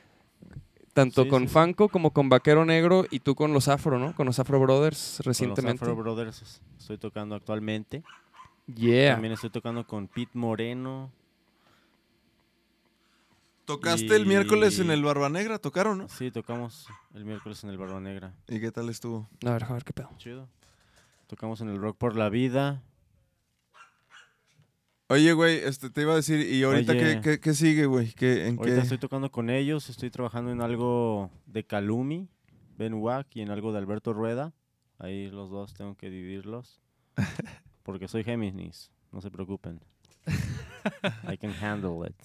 tanto 0.92 1.24
Sí, 1.24 1.28
con 1.28 1.42
sí, 1.42 1.48
sí. 1.48 1.52
Fanco 1.54 1.88
como 1.88 2.12
con 2.12 2.28
Vaquero 2.28 2.64
Negro 2.64 3.04
y 3.10 3.18
tú 3.18 3.34
con 3.34 3.52
los 3.52 3.66
Afro, 3.66 3.98
¿no? 3.98 4.14
Con 4.14 4.26
los 4.26 4.38
Afro 4.38 4.60
Brothers 4.60 5.14
con 5.16 5.26
los 5.26 5.26
recientemente. 5.26 5.84
Afro 5.84 5.96
Brothers 5.96 6.60
estoy 6.78 6.98
tocando 6.98 7.34
actualmente. 7.34 8.04
Yeah. 8.72 9.14
También 9.14 9.32
estoy 9.32 9.50
tocando 9.50 9.84
con 9.88 10.06
Pete 10.06 10.30
Moreno. 10.34 11.10
Tocaste 13.64 14.14
el 14.14 14.24
miércoles 14.24 14.78
en 14.78 14.92
el 14.92 15.02
Barba 15.02 15.28
Negra, 15.28 15.58
tocaron, 15.58 15.98
¿no? 15.98 16.08
Sí, 16.08 16.30
tocamos 16.30 16.86
el 17.12 17.24
miércoles 17.24 17.64
en 17.64 17.70
el 17.70 17.76
Barba 17.76 17.98
Negra. 17.98 18.34
¿Y 18.46 18.60
qué 18.60 18.70
tal 18.70 18.88
estuvo? 18.88 19.28
A 19.44 19.50
ver, 19.50 19.64
a 19.64 19.72
ver 19.72 19.82
qué 19.82 19.92
pedo. 19.92 20.10
Chido. 20.16 20.48
Tocamos 21.26 21.60
en 21.60 21.70
el 21.70 21.78
Rock 21.78 21.96
por 21.96 22.14
la 22.14 22.28
Vida. 22.28 22.84
Oye, 25.12 25.34
güey, 25.34 25.58
este, 25.58 25.90
te 25.90 26.00
iba 26.00 26.14
a 26.14 26.16
decir, 26.16 26.40
¿y 26.40 26.62
ahorita 26.62 26.94
qué, 26.94 27.20
qué- 27.22 27.38
qué 27.38 27.52
sigue, 27.52 27.84
güey? 27.84 28.14
¿Qué, 28.14 28.46
¿En 28.48 28.56
Ahorita 28.56 28.76
qué? 28.76 28.82
estoy 28.82 28.96
tocando 28.96 29.30
con 29.30 29.50
ellos, 29.50 29.90
estoy 29.90 30.10
trabajando 30.10 30.50
en 30.52 30.62
algo 30.62 31.30
de 31.44 31.64
Calumi, 31.66 32.30
Ben 32.78 32.94
Wack 32.94 33.26
y 33.36 33.42
en 33.42 33.50
algo 33.50 33.72
de 33.72 33.78
Alberto 33.78 34.14
Rueda. 34.14 34.54
Ahí 34.98 35.30
los 35.30 35.50
dos 35.50 35.74
tengo 35.74 35.96
que 35.96 36.08
dividirlos. 36.08 36.80
Porque 37.82 38.08
soy 38.08 38.24
Géminis, 38.24 38.90
no 39.12 39.20
se 39.20 39.30
preocupen. 39.30 39.80
I 41.30 41.36
can 41.36 41.52
handle 41.62 42.08
it. 42.08 42.16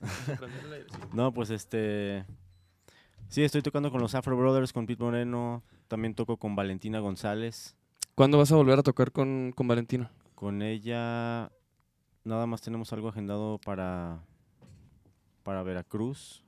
no, 1.14 1.34
pues 1.34 1.50
este... 1.50 2.24
Sí, 3.28 3.42
estoy 3.42 3.62
tocando 3.62 3.90
con 3.90 4.00
los 4.00 4.14
Afro 4.14 4.36
Brothers, 4.36 4.72
con 4.72 4.86
Pete 4.86 5.02
Moreno. 5.02 5.64
También 5.88 6.14
toco 6.14 6.36
con 6.36 6.54
Valentina 6.54 7.00
González. 7.00 7.74
¿Cuándo 8.14 8.38
vas 8.38 8.52
a 8.52 8.54
volver 8.54 8.78
a 8.78 8.84
tocar 8.84 9.10
con, 9.10 9.52
con 9.52 9.66
Valentina? 9.66 10.12
Con 10.36 10.62
ella 10.62 11.50
nada 12.24 12.46
más 12.46 12.60
tenemos 12.62 12.92
algo 12.92 13.08
agendado 13.08 13.58
para, 13.64 14.20
para 15.42 15.62
Veracruz. 15.62 16.42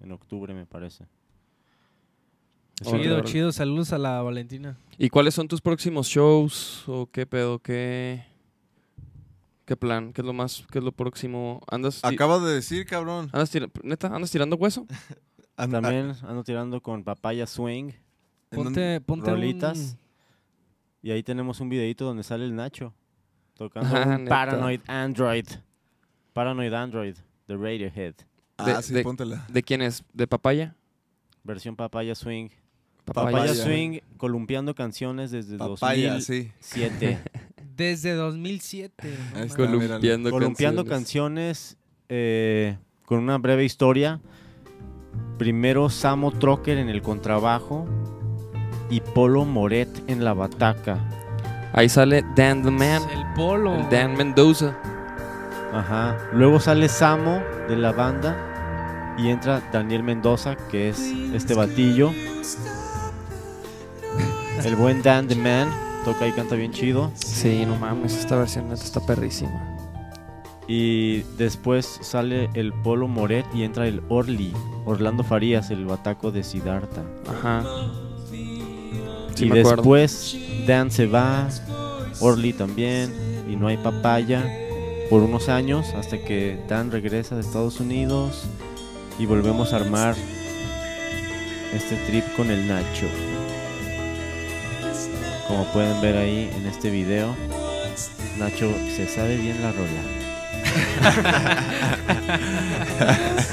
En 0.00 0.10
octubre, 0.12 0.52
me 0.54 0.66
parece. 0.66 1.06
Chido, 2.82 3.20
chido. 3.20 3.52
Saludos 3.52 3.92
a 3.92 3.98
la 3.98 4.20
Valentina. 4.22 4.76
¿Y 4.98 5.08
cuáles 5.08 5.34
son 5.34 5.46
tus 5.46 5.60
próximos 5.60 6.08
shows? 6.08 6.82
¿O 6.88 7.06
qué 7.06 7.26
pedo? 7.26 7.60
¿Qué, 7.60 8.24
qué 9.64 9.76
plan? 9.76 10.12
¿Qué 10.12 10.22
es 10.22 10.26
lo 10.26 10.32
más, 10.32 10.64
qué 10.72 10.78
es 10.78 10.84
lo 10.84 10.90
próximo? 10.90 11.60
¿Andas, 11.70 12.04
Acabas 12.04 12.42
de 12.42 12.50
decir, 12.54 12.84
cabrón. 12.86 13.28
andas 13.32 13.50
tira- 13.50 13.70
neta, 13.84 14.08
andas 14.08 14.30
tirando 14.32 14.56
hueso? 14.56 14.86
También 15.56 16.14
ando 16.22 16.42
tirando 16.42 16.80
con 16.82 17.04
Papaya 17.04 17.46
Swing. 17.46 17.90
¿en 17.90 17.94
dónde- 18.50 18.64
Ponte, 18.64 19.00
ponte 19.00 19.30
Rolitas. 19.30 19.96
Y 21.02 21.10
ahí 21.12 21.22
tenemos 21.22 21.60
un 21.60 21.68
videito 21.68 22.04
donde 22.04 22.24
sale 22.24 22.44
el 22.44 22.56
Nacho. 22.56 22.92
Tocando 23.68 23.96
Ah, 23.96 24.16
un. 24.18 24.24
Paranoid 24.26 24.80
Android. 24.86 25.46
Paranoid 26.32 26.72
Android 26.72 27.14
de 27.46 27.56
Radiohead. 27.56 28.14
Ah, 28.58 28.64
de- 28.76 28.82
sí, 28.82 28.94
de- 28.94 29.02
póntela. 29.02 29.44
¿De 29.48 29.62
quién 29.62 29.82
es? 29.82 30.02
¿De 30.12 30.26
Papaya? 30.26 30.74
Versión 31.44 31.76
Papaya 31.76 32.14
Swing. 32.14 32.48
Papaya. 33.04 33.52
Swing 33.54 33.98
columpiando 34.16 34.74
canciones 34.74 35.30
desde 35.32 35.58
Papaya, 35.58 36.14
2007. 36.14 36.52
sí. 36.60 37.30
Desde 37.76 38.12
2007. 38.14 38.92
no 39.02 39.08
Ahí 39.08 39.32
mames. 39.32 39.50
está. 39.50 39.56
Columpiando, 39.66 40.30
columpiando 40.30 40.84
canciones 40.84 41.76
eh, 42.08 42.76
con 43.06 43.18
una 43.18 43.38
breve 43.38 43.64
historia. 43.64 44.20
Primero 45.38 45.88
Samo 45.90 46.30
Trocker 46.32 46.78
en 46.78 46.88
el 46.88 47.02
contrabajo 47.02 47.86
y 48.90 49.00
Polo 49.00 49.44
Moret 49.44 49.88
en 50.08 50.22
la 50.24 50.34
bataca. 50.34 50.98
Ahí 51.74 51.88
sale 51.88 52.22
Dan 52.36 52.62
the 52.62 52.70
Man. 52.70 53.02
El 53.10 53.24
polo. 53.34 53.74
el 53.76 53.88
Dan 53.88 54.14
Mendoza. 54.16 54.76
Ajá. 55.72 56.18
Luego 56.32 56.60
sale 56.60 56.88
Samo 56.88 57.42
de 57.68 57.76
la 57.76 57.92
banda 57.92 59.14
y 59.18 59.30
entra 59.30 59.62
Daniel 59.72 60.02
Mendoza, 60.02 60.54
que 60.70 60.90
es 60.90 61.00
este 61.34 61.54
batillo. 61.54 62.12
El 64.64 64.76
buen 64.76 65.02
Dan 65.02 65.26
the 65.26 65.34
Man 65.34 65.68
toca 66.04 66.28
y 66.28 66.32
canta 66.32 66.54
bien 66.54 66.72
chido. 66.72 67.10
Sí, 67.14 67.64
no 67.66 67.74
mames, 67.76 68.16
esta 68.16 68.36
versión 68.36 68.70
está 68.70 69.00
perrísima. 69.00 69.76
Y 70.68 71.22
después 71.36 71.98
sale 72.02 72.48
el 72.54 72.72
Polo 72.72 73.08
Moret 73.08 73.44
y 73.52 73.64
entra 73.64 73.88
el 73.88 74.02
Orly, 74.08 74.52
Orlando 74.84 75.24
Farías, 75.24 75.70
el 75.70 75.86
bataco 75.86 76.30
de 76.30 76.44
Siddhartha. 76.44 77.02
Ajá. 77.28 77.64
Sí 78.30 79.46
y 79.46 79.46
me 79.46 79.60
acuerdo. 79.60 79.82
Dan 80.66 80.90
se 80.90 81.06
va, 81.06 81.48
Orly 82.20 82.52
también, 82.52 83.12
y 83.48 83.56
no 83.56 83.68
hay 83.68 83.76
papaya 83.76 84.42
por 85.10 85.22
unos 85.22 85.48
años 85.48 85.86
hasta 85.94 86.18
que 86.18 86.58
Dan 86.68 86.90
regresa 86.90 87.34
de 87.34 87.40
Estados 87.42 87.80
Unidos 87.80 88.44
y 89.18 89.26
volvemos 89.26 89.72
a 89.72 89.76
armar 89.76 90.14
este 91.74 91.96
trip 92.06 92.24
con 92.36 92.50
el 92.50 92.66
Nacho. 92.68 93.06
Como 95.48 95.64
pueden 95.72 96.00
ver 96.00 96.16
ahí 96.16 96.50
en 96.56 96.66
este 96.66 96.90
video, 96.90 97.34
Nacho 98.38 98.72
se 98.96 99.06
sabe 99.08 99.36
bien 99.36 99.60
la 99.62 99.72
rola. 99.72 100.02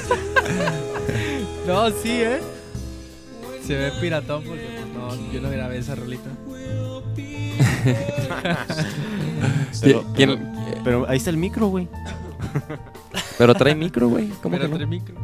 No, 1.66 1.88
sí, 1.90 2.10
¿eh? 2.10 2.40
Se 3.64 3.76
ve 3.76 3.92
piratón 4.00 4.42
porque 4.42 4.66
pues, 4.74 4.86
no, 4.92 5.32
yo 5.32 5.40
no 5.40 5.50
grabé 5.50 5.78
esa 5.78 5.94
rolita. 5.94 6.28
Pero, 9.80 10.04
¿Quién- 10.14 10.38
pero- 10.38 10.80
pero 10.84 11.08
ahí 11.08 11.16
está 11.16 11.30
el 11.30 11.36
micro, 11.36 11.66
güey. 11.68 11.88
Pero 13.38 13.54
trae 13.54 13.74
micro, 13.74 14.08
güey. 14.08 14.28
¿Cómo 14.42 14.56
Pero 14.56 14.64
que 14.64 14.68
no? 14.68 14.74
entre 14.76 14.86
micro. 14.86 15.14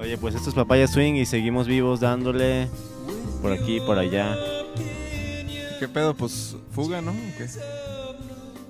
Oye, 0.00 0.18
pues 0.18 0.34
esto 0.34 0.48
es 0.50 0.54
Papaya 0.54 0.86
Swing 0.86 1.14
y 1.14 1.26
seguimos 1.26 1.66
vivos 1.66 2.00
dándole 2.00 2.68
por 3.42 3.52
aquí, 3.52 3.80
por 3.80 3.98
allá, 3.98 4.36
¿Y 4.76 5.78
¿Qué 5.80 5.88
pedo? 5.88 6.14
Pues 6.14 6.56
fuga, 6.72 7.00
¿no? 7.00 7.12
¿O 7.12 7.38
qué? 7.38 7.46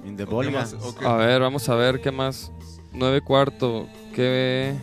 in 0.08 0.16
the 0.16 0.24
¿O 0.24 0.26
qué 0.26 0.32
Volga. 0.34 0.50
más? 0.60 0.74
¿O 0.74 0.94
qué? 0.94 1.04
A 1.06 1.14
ver, 1.16 1.40
vamos 1.40 1.68
a 1.68 1.74
ver 1.74 2.00
qué 2.00 2.10
más. 2.12 2.52
Nueve 2.92 3.20
cuarto. 3.20 3.86
¿Qué? 4.14 4.74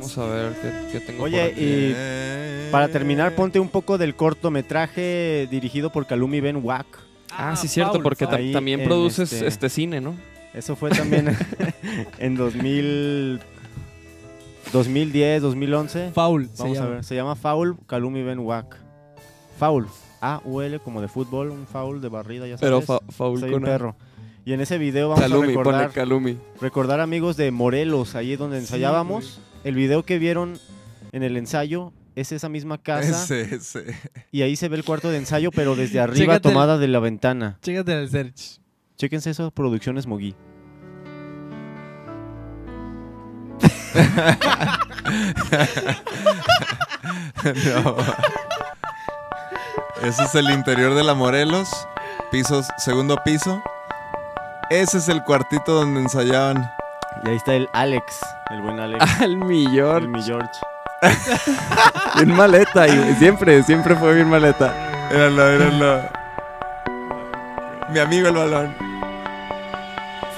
Vamos 0.00 0.18
a 0.18 0.26
ver 0.26 0.52
qué, 0.60 0.92
qué 0.92 1.00
tengo 1.00 1.24
Oye, 1.24 1.40
por 1.42 1.52
aquí. 1.52 1.64
y 1.64 2.70
para 2.70 2.88
terminar, 2.88 3.34
ponte 3.34 3.60
un 3.60 3.68
poco 3.68 3.98
del 3.98 4.14
cortometraje 4.14 5.46
dirigido 5.50 5.90
por 5.90 6.06
Kalumi 6.06 6.40
Ben 6.40 6.60
Wack. 6.62 6.86
Ah, 7.32 7.54
sí, 7.56 7.68
cierto, 7.68 7.94
Paul. 7.94 8.02
porque 8.04 8.26
también 8.26 8.84
produces 8.84 9.32
este- 9.32 9.46
este... 9.46 9.68
cine, 9.68 10.00
¿no? 10.00 10.14
Eso 10.54 10.74
fue 10.76 10.90
también 10.90 11.36
en 12.18 12.34
2000, 12.36 13.40
2010, 14.72 15.42
2011. 15.42 16.10
Foul. 16.12 16.48
se 16.52 16.62
Vamos 16.62 16.78
a 16.78 16.86
ver, 16.86 17.04
se 17.04 17.14
llama 17.14 17.36
Foul 17.36 17.76
Kalumi 17.86 18.22
Ben 18.22 18.38
Wack. 18.40 18.76
Foul, 19.58 19.86
A-U-L 20.20 20.78
como 20.80 21.00
de 21.02 21.08
fútbol, 21.08 21.50
un 21.50 21.66
foul 21.66 22.00
de 22.00 22.08
barrida, 22.08 22.46
ya 22.46 22.56
sabes. 22.56 22.60
Pero 22.60 22.80
fa 22.80 23.00
faul 23.12 23.40
Soy 23.40 23.50
con 23.50 23.62
un 23.62 23.68
perro. 23.68 23.96
Y 24.44 24.54
en 24.54 24.60
ese 24.62 24.78
video 24.78 25.10
vamos 25.10 25.22
a 25.24 25.28
Calumi, 25.28 25.48
recordar 25.48 25.82
pone 25.82 25.94
Calumi. 25.94 26.38
recordar 26.60 27.00
amigos 27.00 27.36
de 27.36 27.50
Morelos, 27.50 28.14
ahí 28.14 28.36
donde 28.36 28.58
ensayábamos. 28.58 29.40
El 29.64 29.74
video 29.74 30.02
que 30.04 30.18
vieron 30.18 30.58
en 31.12 31.22
el 31.22 31.36
ensayo 31.36 31.92
es 32.16 32.32
esa 32.32 32.48
misma 32.48 32.78
casa 32.78 33.22
Ese, 33.22 33.54
ese. 33.54 33.96
y 34.32 34.42
ahí 34.42 34.56
se 34.56 34.68
ve 34.68 34.76
el 34.76 34.84
cuarto 34.84 35.10
de 35.10 35.18
ensayo, 35.18 35.50
pero 35.50 35.74
desde 35.76 36.00
arriba 36.00 36.16
Chécate 36.34 36.48
el- 36.48 36.54
tomada 36.54 36.78
de 36.78 36.88
la 36.88 36.98
ventana. 37.00 37.58
Chécate 37.62 37.92
el 38.02 38.10
search. 38.10 38.60
Chéquense 38.96 39.30
eso, 39.30 39.50
Producciones 39.50 40.06
Mogui. 40.06 40.34
No. 47.44 47.96
Ese 50.02 50.24
es 50.24 50.34
el 50.34 50.50
interior 50.50 50.94
de 50.94 51.04
la 51.04 51.14
Morelos, 51.14 51.68
pisos, 52.30 52.66
segundo 52.78 53.16
piso. 53.24 53.62
Ese 54.70 54.98
es 54.98 55.08
el 55.08 55.22
cuartito 55.24 55.72
donde 55.74 56.00
ensayaban. 56.00 56.70
Y 57.24 57.28
ahí 57.28 57.36
está 57.36 57.54
el 57.54 57.68
Alex, 57.72 58.20
el 58.50 58.62
buen 58.62 58.80
Alex, 58.80 59.20
Al 59.20 59.36
millón. 59.44 59.96
el 60.04 60.08
mi 60.08 60.22
George. 60.22 60.48
Bien 62.16 62.34
maleta. 62.36 62.86
Y 62.88 63.14
siempre, 63.18 63.62
siempre 63.62 63.94
fue 63.96 64.14
bien 64.14 64.28
maleta. 64.28 64.74
Míralo, 65.10 65.46
míralo. 65.46 66.02
Mi 67.90 67.98
amigo 67.98 68.28
el 68.28 68.34
balón. 68.34 68.74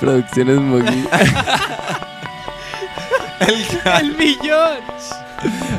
Producciones 0.00 0.56
Mogui. 0.60 1.06
El, 3.40 3.66
¡El 4.00 4.16
millón! 4.16 4.78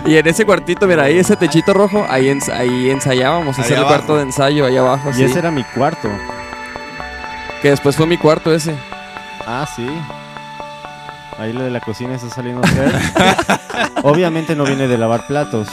Y 0.06 0.18
en 0.18 0.28
ese 0.28 0.46
cuartito, 0.46 0.86
mira, 0.86 1.04
ahí 1.04 1.18
ese 1.18 1.38
techito 1.38 1.74
rojo, 1.74 2.06
ahí, 2.10 2.26
ens- 2.28 2.52
ahí 2.54 2.90
ensayábamos. 2.90 3.58
Ese 3.58 3.72
era 3.74 3.84
el 3.84 3.88
cuarto 3.88 4.18
de 4.18 4.24
ensayo, 4.24 4.66
ahí 4.66 4.76
abajo. 4.76 5.12
Y 5.12 5.14
sí. 5.14 5.24
ese 5.24 5.40
era 5.40 5.50
mi 5.50 5.64
cuarto. 5.64 6.10
Que 7.62 7.70
después 7.70 7.96
fue 7.96 8.06
mi 8.06 8.18
cuarto 8.18 8.54
ese. 8.54 8.76
Ah, 9.48 9.66
sí. 9.74 9.88
Ahí 11.38 11.52
lo 11.54 11.64
de 11.64 11.72
la 11.72 11.80
cocina 11.80 12.16
está 12.16 12.30
saliendo. 12.30 12.62
Obviamente 14.04 14.56
no 14.56 14.66
viene 14.66 14.88
de 14.88 14.98
lavar 14.98 15.26
platos. 15.28 15.68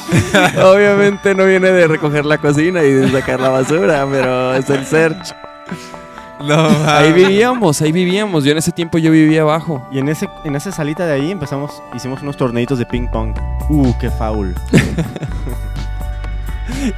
Obviamente 0.62 1.34
no 1.34 1.44
viene 1.44 1.70
de 1.70 1.86
recoger 1.86 2.24
la 2.24 2.38
cocina 2.38 2.82
y 2.82 2.90
de 2.92 3.10
sacar 3.10 3.40
la 3.40 3.50
basura, 3.50 4.06
pero 4.10 4.54
es 4.54 4.68
el 4.70 4.86
search. 4.86 5.34
No, 6.40 6.68
Ahí 6.86 7.12
vivíamos, 7.12 7.82
ahí 7.82 7.92
vivíamos. 7.92 8.44
Yo 8.44 8.52
en 8.52 8.58
ese 8.58 8.72
tiempo 8.72 8.96
yo 8.96 9.10
vivía 9.10 9.42
abajo. 9.42 9.86
Y 9.92 9.98
en 9.98 10.08
ese 10.08 10.28
en 10.44 10.56
esa 10.56 10.72
salita 10.72 11.04
de 11.04 11.12
ahí 11.12 11.30
empezamos, 11.30 11.82
hicimos 11.94 12.22
unos 12.22 12.36
torneitos 12.36 12.78
de 12.78 12.86
ping 12.86 13.08
pong. 13.08 13.34
Uh, 13.68 13.92
qué 14.00 14.10
foul. 14.10 14.54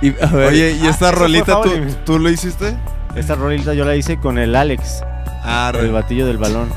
Y, 0.00 0.10
a 0.22 0.26
ver, 0.26 0.48
Oye, 0.48 0.72
¿y 0.80 0.86
Ah, 0.86 0.90
esta 0.90 1.08
fue 1.12 1.18
rolita 1.22 1.60
tú, 1.60 1.70
tú 2.04 2.18
lo 2.18 2.30
hiciste? 2.30 2.76
Esta 3.16 3.34
rolita 3.34 3.74
yo 3.74 3.84
la 3.84 3.96
hice 3.96 4.16
con 4.16 4.38
el 4.38 4.54
Alex, 4.54 5.02
Ah, 5.44 5.72
el 5.74 5.90
batillo 5.92 6.26
del 6.26 6.38
balón. 6.38 6.68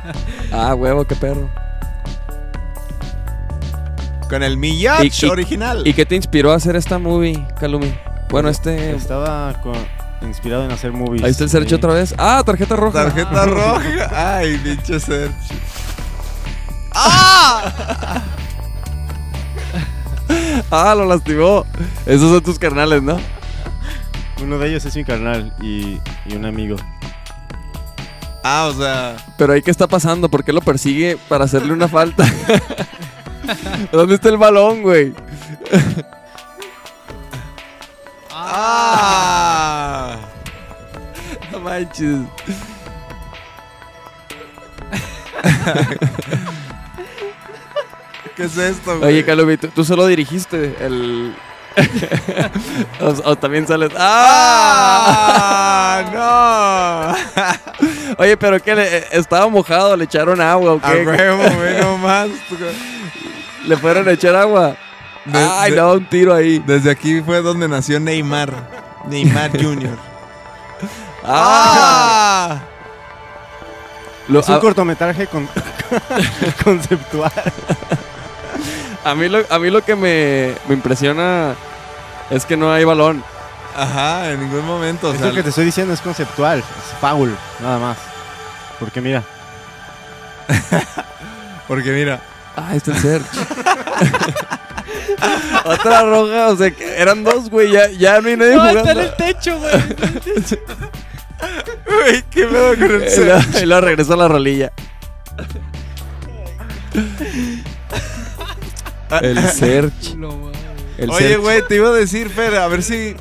ah, 0.52 0.74
huevo, 0.74 1.04
qué 1.04 1.16
perro. 1.16 1.48
con 4.28 4.42
el 4.42 4.56
Miyach 4.56 5.24
original. 5.24 5.86
¿Y 5.86 5.92
qué 5.94 6.06
te 6.06 6.16
inspiró 6.16 6.52
a 6.52 6.56
hacer 6.56 6.76
esta 6.76 6.98
movie, 6.98 7.46
Calumi? 7.60 7.94
Bueno, 8.30 8.48
este... 8.48 8.94
Estaba 8.94 9.52
con- 9.62 9.74
inspirado 10.22 10.64
en 10.64 10.70
hacer 10.72 10.92
movies. 10.92 11.22
Ahí 11.22 11.30
está 11.30 11.44
el 11.44 11.50
search 11.50 11.68
Sí. 11.68 11.74
otra 11.74 11.92
vez. 11.92 12.14
Ah, 12.18 12.42
tarjeta 12.44 12.74
roja. 12.76 13.04
Tarjeta 13.04 13.44
roja. 13.46 14.36
Ay, 14.36 14.56
pinche 14.58 14.98
Serge. 14.98 15.34
Ah, 20.70 20.94
lo 20.96 21.04
lastimó. 21.06 21.64
Esos 22.06 22.30
son 22.30 22.42
tus 22.42 22.58
carnales, 22.58 23.02
¿no? 23.02 23.18
Uno 24.42 24.58
de 24.58 24.68
ellos 24.70 24.84
es 24.84 24.96
mi 24.96 25.04
carnal 25.04 25.52
y, 25.60 26.00
y 26.26 26.34
un 26.34 26.44
amigo. 26.46 26.76
Ah, 28.46 28.66
o 28.70 28.74
sea. 28.74 29.16
Pero 29.38 29.54
ahí 29.54 29.62
qué 29.62 29.70
está 29.70 29.86
pasando, 29.88 30.28
¿por 30.28 30.44
qué 30.44 30.52
lo 30.52 30.60
persigue 30.60 31.16
para 31.28 31.46
hacerle 31.46 31.72
una 31.72 31.88
falta? 31.88 32.26
¿Dónde 33.92 34.16
está 34.16 34.28
el 34.28 34.36
balón, 34.36 34.82
güey? 34.82 35.14
¡Ah! 38.30 40.18
No 41.50 41.60
manches. 41.60 42.20
¿Qué 48.36 48.44
es 48.44 48.58
esto, 48.58 48.98
güey? 48.98 49.10
Oye, 49.10 49.24
Calumi, 49.24 49.56
¿tú, 49.56 49.68
tú 49.68 49.84
solo 49.84 50.06
dirigiste 50.06 50.76
el. 50.84 51.34
o, 53.00 53.30
o 53.30 53.36
también 53.36 53.66
sales. 53.66 53.90
¡Ah! 53.98 56.04
¡Ah! 56.16 57.16
¡No! 57.80 58.14
Oye, 58.18 58.36
pero 58.36 58.60
¿qué? 58.62 58.74
Le, 58.74 58.98
¿Estaba 59.16 59.48
mojado? 59.48 59.96
¿Le 59.96 60.04
echaron 60.04 60.40
agua 60.40 60.74
o 60.74 60.80
A 60.82 60.92
qué? 60.92 61.04
huevo, 61.06 61.42
güey, 61.56 61.80
nomás. 61.80 62.28
¿Le 63.66 63.76
fueron 63.76 64.08
a 64.08 64.12
echar 64.12 64.36
agua? 64.36 64.76
De- 65.24 65.38
Ay, 65.38 65.70
de- 65.72 65.76
no, 65.78 65.92
un 65.94 66.04
tiro 66.06 66.34
ahí. 66.34 66.62
Desde 66.66 66.90
aquí 66.90 67.20
fue 67.22 67.40
donde 67.42 67.66
nació 67.68 67.98
Neymar. 67.98 68.52
Neymar 69.06 69.50
Jr. 69.50 69.96
¡Ah! 71.24 72.58
Lo- 74.28 74.40
Es 74.40 74.48
un 74.48 74.54
a, 74.54 74.60
cortometraje 74.60 75.26
con- 75.26 75.48
conceptual. 76.62 77.32
A 79.04 79.14
mí 79.14 79.28
lo, 79.28 79.44
a 79.48 79.58
mí 79.58 79.70
lo 79.70 79.82
que 79.84 79.94
me, 79.96 80.54
me 80.68 80.74
impresiona 80.74 81.54
es 82.30 82.44
que 82.46 82.56
no 82.56 82.72
hay 82.72 82.84
balón. 82.84 83.22
Ajá, 83.76 84.30
en 84.30 84.40
ningún 84.40 84.64
momento. 84.66 85.08
O 85.10 85.14
sea, 85.16 85.26
lo 85.28 85.34
que 85.34 85.42
te 85.42 85.48
estoy 85.48 85.64
diciendo, 85.64 85.92
es 85.94 86.00
conceptual. 86.00 86.60
Es 86.60 86.64
foul, 87.00 87.34
nada 87.60 87.78
más. 87.78 87.98
Porque 88.78 89.00
mira, 89.00 89.22
Porque 91.68 91.90
mira, 91.90 92.20
Ah, 92.56 92.76
está 92.76 92.92
el 92.92 92.98
Serge. 92.98 93.28
Otra 95.64 96.02
roja, 96.02 96.48
o 96.48 96.56
sea, 96.56 96.70
que 96.70 97.00
eran 97.00 97.24
dos, 97.24 97.50
güey. 97.50 97.72
Ya, 97.72 97.88
ya 97.90 98.20
no 98.20 98.28
hay 98.28 98.36
nadie 98.36 98.54
No, 98.54 98.60
jugando. 98.60 98.80
está 98.80 98.92
en 98.92 98.98
el 99.00 99.16
techo, 99.16 99.58
güey. 99.58 99.72
güey, 101.86 102.22
qué 102.30 102.46
pedo 102.46 102.74
con 102.76 102.82
el 102.84 103.04
Y 103.06 103.10
Serge? 103.10 103.24
luego- 103.24 103.58
y 103.60 103.66
luego 103.66 103.80
regresó 103.86 104.12
a 104.12 104.16
la 104.18 104.28
rolilla. 104.28 104.70
El 109.18 109.38
Serge. 109.48 110.14
Lo 110.16 110.36
madre. 110.36 110.58
El 110.98 111.10
Oye, 111.10 111.36
güey, 111.36 111.60
te 111.66 111.76
iba 111.76 111.88
a 111.88 111.92
decir, 111.92 112.28
Fer, 112.28 112.54
a 112.56 112.68
ver 112.68 112.82
si. 112.82 113.14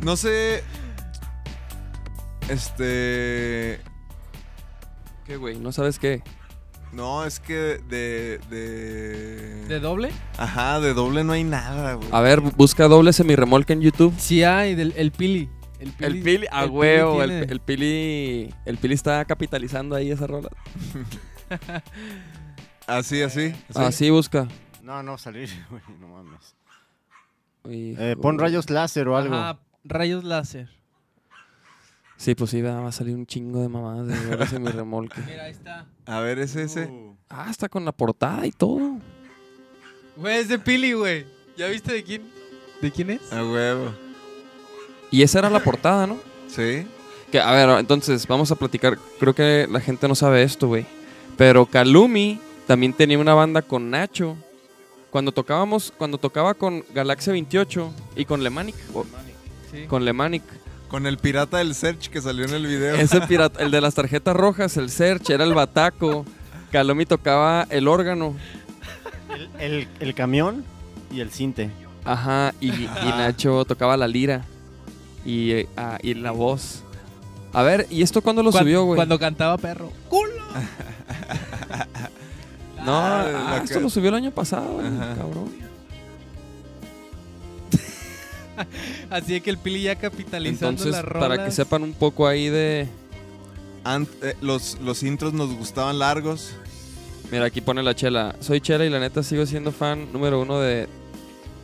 No 0.00 0.16
sé. 0.16 0.62
Este. 2.48 3.80
¿Qué, 5.26 5.36
güey? 5.36 5.58
¿No 5.58 5.72
sabes 5.72 5.98
qué? 5.98 6.22
No, 6.92 7.24
es 7.24 7.40
que 7.40 7.54
de. 7.88 8.40
De. 8.50 9.64
¿De 9.68 9.80
doble? 9.80 10.10
Ajá, 10.38 10.80
de 10.80 10.94
doble 10.94 11.24
no 11.24 11.32
hay 11.32 11.44
nada, 11.44 11.94
güey. 11.94 12.08
A 12.12 12.20
ver, 12.20 12.40
busca 12.40 12.88
doble 12.88 13.12
semirremolque 13.12 13.72
en 13.72 13.80
YouTube. 13.80 14.14
Sí 14.18 14.42
hay, 14.44 14.74
del, 14.74 14.94
el 14.96 15.10
Pili. 15.12 15.48
El 15.78 15.92
Pili, 15.92 16.06
El 16.16 16.22
Pili, 16.22 16.46
el 16.50 16.70
huevo, 16.70 17.22
el, 17.22 17.30
tiene- 17.30 17.52
el 17.52 17.60
Pili. 17.60 18.54
El 18.64 18.78
Pili 18.78 18.94
está 18.94 19.24
capitalizando 19.24 19.94
ahí 19.94 20.10
esa 20.10 20.26
rola. 20.26 20.48
Así, 22.86 23.20
así. 23.22 23.52
Así 23.74 24.10
busca. 24.10 24.46
No, 24.86 25.02
no 25.02 25.18
salir, 25.18 25.50
güey, 25.70 25.82
no 25.98 26.08
mames. 26.08 26.54
Eh, 27.68 28.14
pon 28.22 28.38
rayos 28.38 28.70
láser 28.70 29.08
o 29.08 29.16
algo. 29.16 29.34
Ajá, 29.34 29.58
rayos 29.84 30.22
láser. 30.22 30.68
Sí, 32.16 32.34
pues 32.34 32.50
sí, 32.50 32.62
va 32.62 32.86
a 32.86 32.92
salir 32.92 33.14
un 33.16 33.26
chingo 33.26 33.60
de 33.60 33.68
mamadas 33.68 34.06
de 34.06 34.24
doble 34.24 34.46
semirremolque. 34.46 35.20
Mira, 35.26 35.44
ahí 35.44 35.50
está. 35.50 35.86
A 36.06 36.20
ver, 36.20 36.38
es 36.38 36.54
ese. 36.56 36.86
Uh, 36.86 37.16
Ah, 37.28 37.48
está 37.50 37.68
con 37.68 37.84
la 37.84 37.90
portada 37.90 38.46
y 38.46 38.52
todo. 38.52 38.98
Güey, 40.16 40.36
es 40.36 40.48
de 40.48 40.60
Pili, 40.60 40.92
güey. 40.92 41.26
¿Ya 41.56 41.66
viste 41.66 41.92
de 41.92 42.04
quién? 42.04 42.22
¿De 42.80 42.92
quién 42.92 43.10
es? 43.10 43.32
A 43.32 43.44
huevo. 43.44 43.92
Y 45.10 45.22
esa 45.22 45.40
era 45.40 45.50
la 45.50 45.58
portada, 45.60 46.06
¿no? 46.06 46.18
Sí. 46.46 46.86
Que, 47.32 47.40
a 47.40 47.50
ver, 47.50 47.68
entonces, 47.80 48.24
vamos 48.28 48.52
a 48.52 48.54
platicar. 48.54 48.96
Creo 49.18 49.34
que 49.34 49.66
la 49.68 49.80
gente 49.80 50.06
no 50.06 50.14
sabe 50.14 50.44
esto, 50.44 50.68
güey. 50.68 50.86
Pero 51.36 51.66
Kalumi 51.66 52.40
también 52.68 52.92
tenía 52.92 53.18
una 53.18 53.34
banda 53.34 53.60
con 53.62 53.90
Nacho. 53.90 54.36
Cuando 55.16 55.32
tocábamos, 55.32 55.94
cuando 55.96 56.18
tocaba 56.18 56.52
con 56.52 56.84
Galaxia 56.92 57.32
28 57.32 57.90
y 58.16 58.26
con 58.26 58.42
Lemanic. 58.44 58.74
o- 58.92 59.06
Sí. 59.72 59.86
Con 59.86 60.04
Lemanic. 60.04 60.42
Con 60.88 61.06
el 61.06 61.16
pirata 61.16 61.56
del 61.56 61.74
Search 61.74 62.10
que 62.10 62.20
salió 62.20 62.44
en 62.44 62.52
el 62.52 62.66
video. 62.66 62.96
Ese 62.96 63.22
pirata, 63.22 63.62
el 63.62 63.70
de 63.70 63.80
las 63.80 63.94
tarjetas 63.94 64.36
rojas, 64.36 64.76
el 64.76 64.90
Search, 64.90 65.30
era 65.30 65.44
el 65.44 65.54
bataco. 65.54 66.26
Kalumi 66.70 67.06
tocaba 67.06 67.66
el 67.70 67.88
órgano. 67.88 68.36
el, 69.34 69.48
el- 69.58 69.88
el 70.00 70.14
camión 70.14 70.66
y 71.10 71.20
el 71.20 71.30
cinte. 71.30 71.70
Ajá, 72.04 72.52
y, 72.60 72.68
y 72.70 72.90
Nacho 73.16 73.64
tocaba 73.64 73.96
la 73.96 74.08
lira. 74.08 74.44
Y, 75.24 75.52
eh, 75.52 75.68
ah, 75.78 75.96
y 76.02 76.12
la 76.12 76.32
voz. 76.32 76.82
A 77.54 77.62
ver, 77.62 77.86
¿y 77.88 78.02
esto 78.02 78.20
cuándo 78.20 78.42
lo 78.42 78.52
subió, 78.52 78.84
güey? 78.84 78.96
Cuando 78.96 79.18
cantaba 79.18 79.56
perro. 79.56 79.90
¡Culo! 80.10 80.42
No, 82.86 82.92
Ah, 82.96 83.20
ah, 83.26 83.56
la 83.58 83.64
esto 83.64 83.80
lo 83.80 83.90
subió 83.90 84.08
el 84.10 84.14
año 84.14 84.30
pasado, 84.30 84.80
Ajá. 84.80 85.14
cabrón. 85.16 85.50
Así 89.10 89.40
que 89.40 89.50
el 89.50 89.58
Pili 89.58 89.82
ya 89.82 89.96
capitalizando 89.96 90.70
Entonces, 90.70 90.92
las 90.92 91.04
rolas. 91.04 91.28
para 91.28 91.44
que 91.44 91.50
sepan 91.50 91.82
un 91.82 91.92
poco 91.92 92.26
ahí 92.26 92.48
de... 92.48 92.88
Ant- 93.84 94.08
eh, 94.22 94.34
los, 94.40 94.78
los 94.80 95.02
intros 95.02 95.32
nos 95.32 95.52
gustaban 95.54 95.98
largos. 95.98 96.52
Mira, 97.30 97.44
aquí 97.46 97.60
pone 97.60 97.82
la 97.82 97.94
chela. 97.94 98.34
Soy 98.40 98.60
chela 98.60 98.84
y 98.84 98.90
la 98.90 98.98
neta 98.98 99.22
sigo 99.22 99.44
siendo 99.46 99.72
fan 99.72 100.12
número 100.12 100.40
uno 100.40 100.58
de, 100.60 100.88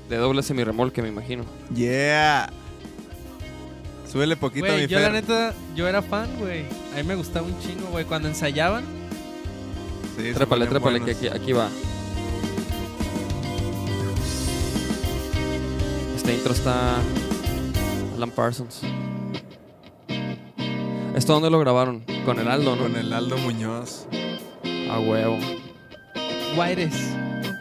de 0.08 0.16
doble 0.16 0.42
semirremolque, 0.42 1.02
me 1.02 1.08
imagino. 1.08 1.44
Yeah. 1.74 2.50
Súbele 4.10 4.36
poquito 4.36 4.66
a 4.66 4.70
Güey, 4.70 4.82
mi 4.82 4.86
yo 4.88 5.00
la 5.00 5.10
neta, 5.10 5.54
yo 5.74 5.88
era 5.88 6.02
fan, 6.02 6.28
güey. 6.38 6.64
A 6.92 6.96
mí 6.98 7.02
me 7.04 7.14
gustaba 7.14 7.46
un 7.46 7.58
chingo, 7.60 7.86
güey. 7.90 8.04
Cuando 8.04 8.28
ensayaban, 8.28 8.84
Sí, 10.16 10.32
Trépale, 10.34 10.66
trépale, 10.66 11.00
que 11.00 11.12
aquí, 11.12 11.28
aquí 11.28 11.52
va. 11.52 11.68
Este 16.16 16.34
intro 16.34 16.52
está... 16.52 16.96
Alan 18.16 18.30
Parsons. 18.30 18.82
¿Esto 21.16 21.32
dónde 21.32 21.50
lo 21.50 21.58
grabaron? 21.58 22.04
Con 22.24 22.38
el 22.38 22.48
Aldo, 22.48 22.76
¿no? 22.76 22.82
Con 22.82 22.96
el 22.96 23.12
Aldo 23.12 23.36
Muñoz. 23.38 24.06
A 24.90 25.00
huevo. 25.00 25.38
Guaires. 26.54 26.94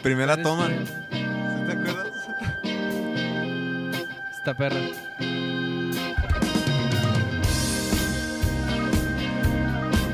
Primera 0.04 0.36
Guaires 0.36 0.44
toma. 0.44 0.68
¿Sí 0.68 0.86
¿Te 1.66 1.72
acuerdas? 1.72 2.08
Esta 4.40 4.58
perra. 4.58 4.80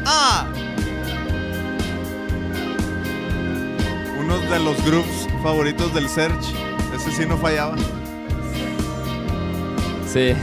¡Ah! 0.06 0.48
Unos 4.28 4.50
de 4.50 4.60
los 4.60 4.84
groups 4.84 5.26
favoritos 5.42 5.94
del 5.94 6.10
Search. 6.10 6.44
Ese 6.94 7.12
sí 7.14 7.26
no 7.26 7.38
fallaba. 7.38 7.78
Sí. 10.06 10.34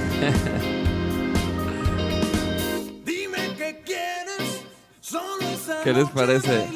Dime 3.04 3.54
qué 3.58 3.82
quieres, 3.84 4.64
solo 5.02 5.42
esa 5.52 5.82
¿Qué 5.82 5.92
les 5.92 6.08
parece? 6.08 6.66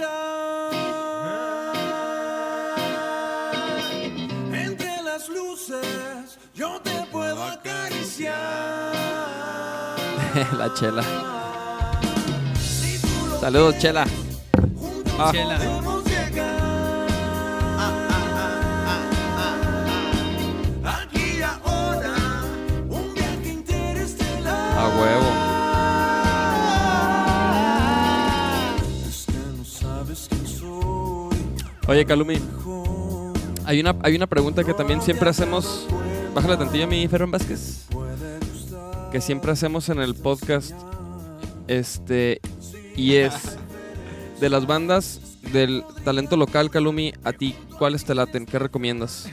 Entre 4.52 5.02
las 5.02 5.30
luces, 5.30 6.38
yo 6.54 6.78
te 6.82 6.92
puedo 7.11 7.42
acariciar. 7.42 8.34
La 10.59 10.74
chela. 10.74 11.02
Saludos, 13.40 13.78
chela. 13.78 14.04
juntos 14.78 15.14
Ah. 15.18 15.30
Chela. 15.32 15.97
Huevo. 24.99 25.49
Oye, 31.88 32.05
Calumi. 32.05 32.38
Hay 33.64 33.80
una, 33.80 33.96
hay 34.03 34.16
una 34.16 34.26
pregunta 34.26 34.64
que 34.64 34.74
también 34.74 35.01
siempre 35.01 35.30
hacemos. 35.30 35.86
Bájale 36.34 36.57
tantillo 36.57 36.84
a 36.84 36.86
mi 36.86 37.09
Ferran 37.09 37.30
Vázquez. 37.30 37.86
Que 39.11 39.20
siempre 39.20 39.53
hacemos 39.53 39.88
en 39.88 40.01
el 40.01 40.14
podcast. 40.14 40.72
Este. 41.66 42.40
Y 42.96 43.14
es. 43.14 43.57
De 44.40 44.49
las 44.49 44.66
bandas 44.66 45.20
del 45.53 45.84
talento 46.05 46.36
local, 46.36 46.70
Calumi, 46.70 47.12
a 47.24 47.32
ti, 47.32 47.55
¿cuáles 47.78 48.05
te 48.05 48.14
laten? 48.14 48.46
¿Qué 48.46 48.59
recomiendas? 48.59 49.28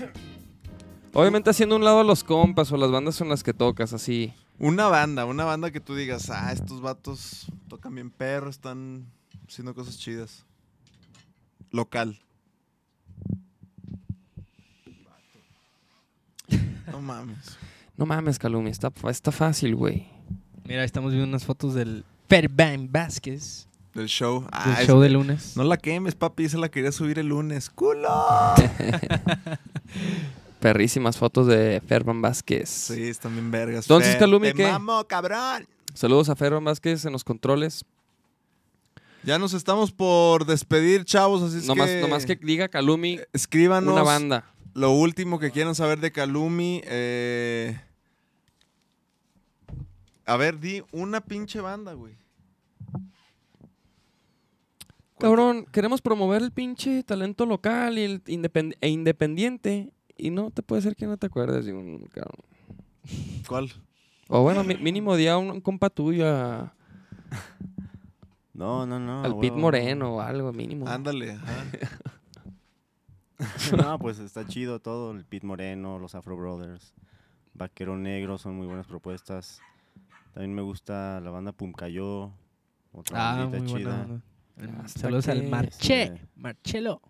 Obviamente 1.13 1.49
haciendo 1.49 1.75
un 1.75 1.83
lado 1.83 1.99
a 1.99 2.03
los 2.03 2.23
compas 2.23 2.71
o 2.71 2.77
las 2.77 2.91
bandas 2.91 3.15
son 3.15 3.29
las 3.29 3.43
que 3.43 3.53
tocas, 3.53 3.93
así. 3.93 4.33
Una 4.57 4.87
banda, 4.87 5.25
una 5.25 5.43
banda 5.43 5.71
que 5.71 5.79
tú 5.81 5.95
digas, 5.95 6.29
ah, 6.29 6.51
estos 6.53 6.81
vatos 6.81 7.47
tocan 7.67 7.93
bien 7.95 8.09
perro, 8.09 8.49
están 8.49 9.05
haciendo 9.47 9.75
cosas 9.75 9.97
chidas. 9.97 10.45
Local. 11.71 12.19
No 16.91 17.01
mames. 17.01 17.57
No 17.97 18.05
mames, 18.05 18.39
Calumi, 18.39 18.69
está, 18.69 18.91
está 19.09 19.31
fácil, 19.31 19.75
güey. 19.75 20.07
Mira, 20.65 20.83
estamos 20.83 21.11
viendo 21.11 21.27
unas 21.27 21.43
fotos 21.45 21.73
del 21.73 22.05
Ferban 22.29 22.89
Vázquez. 22.91 23.67
Del 23.93 24.07
show. 24.07 24.41
Del 24.41 24.49
Ah, 24.51 24.77
es- 24.81 24.87
show 24.87 24.99
de 25.01 25.09
lunes. 25.09 25.55
No 25.57 25.63
la 25.63 25.77
quemes, 25.77 26.15
papi, 26.15 26.49
se 26.49 26.57
la 26.57 26.69
quería 26.69 26.91
subir 26.91 27.19
el 27.19 27.27
lunes. 27.27 27.69
¡Culo! 27.69 28.09
Perrísimas 30.65 31.15
fotos 31.15 31.45
de 31.45 31.79
Ferman 31.85 32.23
Vázquez. 32.23 32.67
Sí, 32.69 33.03
están 33.03 33.33
bien 33.33 33.51
vergas. 33.51 33.85
Entonces, 33.85 34.13
Fer, 34.13 34.19
Calumi, 34.21 34.47
te 34.47 34.53
¿qué? 34.55 34.63
mamo, 34.71 35.05
cabrón! 35.05 35.67
Saludos 35.93 36.27
a 36.29 36.35
Ferman 36.35 36.63
Vázquez 36.63 37.05
en 37.05 37.11
los 37.11 37.23
controles. 37.23 37.85
Ya 39.21 39.37
nos 39.37 39.53
estamos 39.53 39.91
por 39.91 40.47
despedir, 40.47 41.05
chavos, 41.05 41.43
así 41.43 41.59
es 41.59 41.67
Nomás, 41.67 41.91
que... 41.91 42.01
nomás 42.01 42.25
que 42.25 42.35
diga 42.35 42.67
Calumi 42.67 43.19
Escríbanos 43.31 43.93
una 43.93 44.01
banda. 44.01 44.51
lo 44.73 44.89
último 44.89 45.37
que 45.37 45.51
quieran 45.51 45.75
saber 45.75 45.99
de 45.99 46.11
Calumi. 46.11 46.81
eh, 46.85 47.79
A 50.25 50.35
ver, 50.35 50.59
di 50.59 50.81
una 50.91 51.21
pinche 51.21 51.61
banda, 51.61 51.93
güey. 51.93 52.15
Cabrón, 55.19 55.67
queremos 55.71 56.01
promover 56.01 56.41
el 56.41 56.51
pinche 56.51 57.03
talento 57.03 57.45
local 57.45 57.99
y 57.99 58.03
el 58.03 58.23
independ- 58.23 58.77
e 58.81 58.89
independiente. 58.89 59.91
Y 60.17 60.29
no 60.31 60.51
te 60.51 60.61
puede 60.63 60.81
ser 60.81 60.95
que 60.95 61.05
no 61.07 61.17
te 61.17 61.27
acuerdes 61.27 61.65
de 61.65 61.73
un 61.73 62.07
cabrón. 62.13 62.43
¿Cuál? 63.47 63.71
O 64.27 64.41
bueno, 64.41 64.63
mínimo 64.63 65.15
día 65.15 65.37
un, 65.37 65.49
un 65.51 65.61
compa 65.61 65.89
tuyo 65.89 66.27
a- 66.27 66.73
No, 68.53 68.85
no, 68.85 68.99
no. 68.99 69.23
al 69.23 69.37
Pit. 69.39 69.53
Moreno 69.53 70.15
o 70.15 70.21
algo, 70.21 70.51
mínimo. 70.53 70.87
Ándale. 70.87 71.31
ajá. 71.33 71.65
No, 73.77 73.99
pues 73.99 74.19
está 74.19 74.47
chido 74.47 74.79
todo. 74.79 75.11
El 75.11 75.25
Pit 75.25 75.43
Moreno, 75.43 75.99
los 75.99 76.15
Afro 76.15 76.37
Brothers, 76.37 76.93
Vaquero 77.53 77.97
Negro 77.97 78.37
son 78.37 78.55
muy 78.55 78.65
buenas 78.65 78.87
propuestas. 78.87 79.59
También 80.33 80.53
me 80.53 80.61
gusta 80.61 81.19
la 81.19 81.31
banda 81.31 81.51
Pumcayó. 81.51 82.31
Otra 82.93 83.33
Ah, 83.33 83.45
bandita 83.45 83.59
muy 83.73 83.81
chida. 83.81 84.07
Saludos 84.87 85.27
al 85.27 85.49
Marche. 85.49 86.13
Sí. 86.15 86.21
Marchelo. 86.37 87.01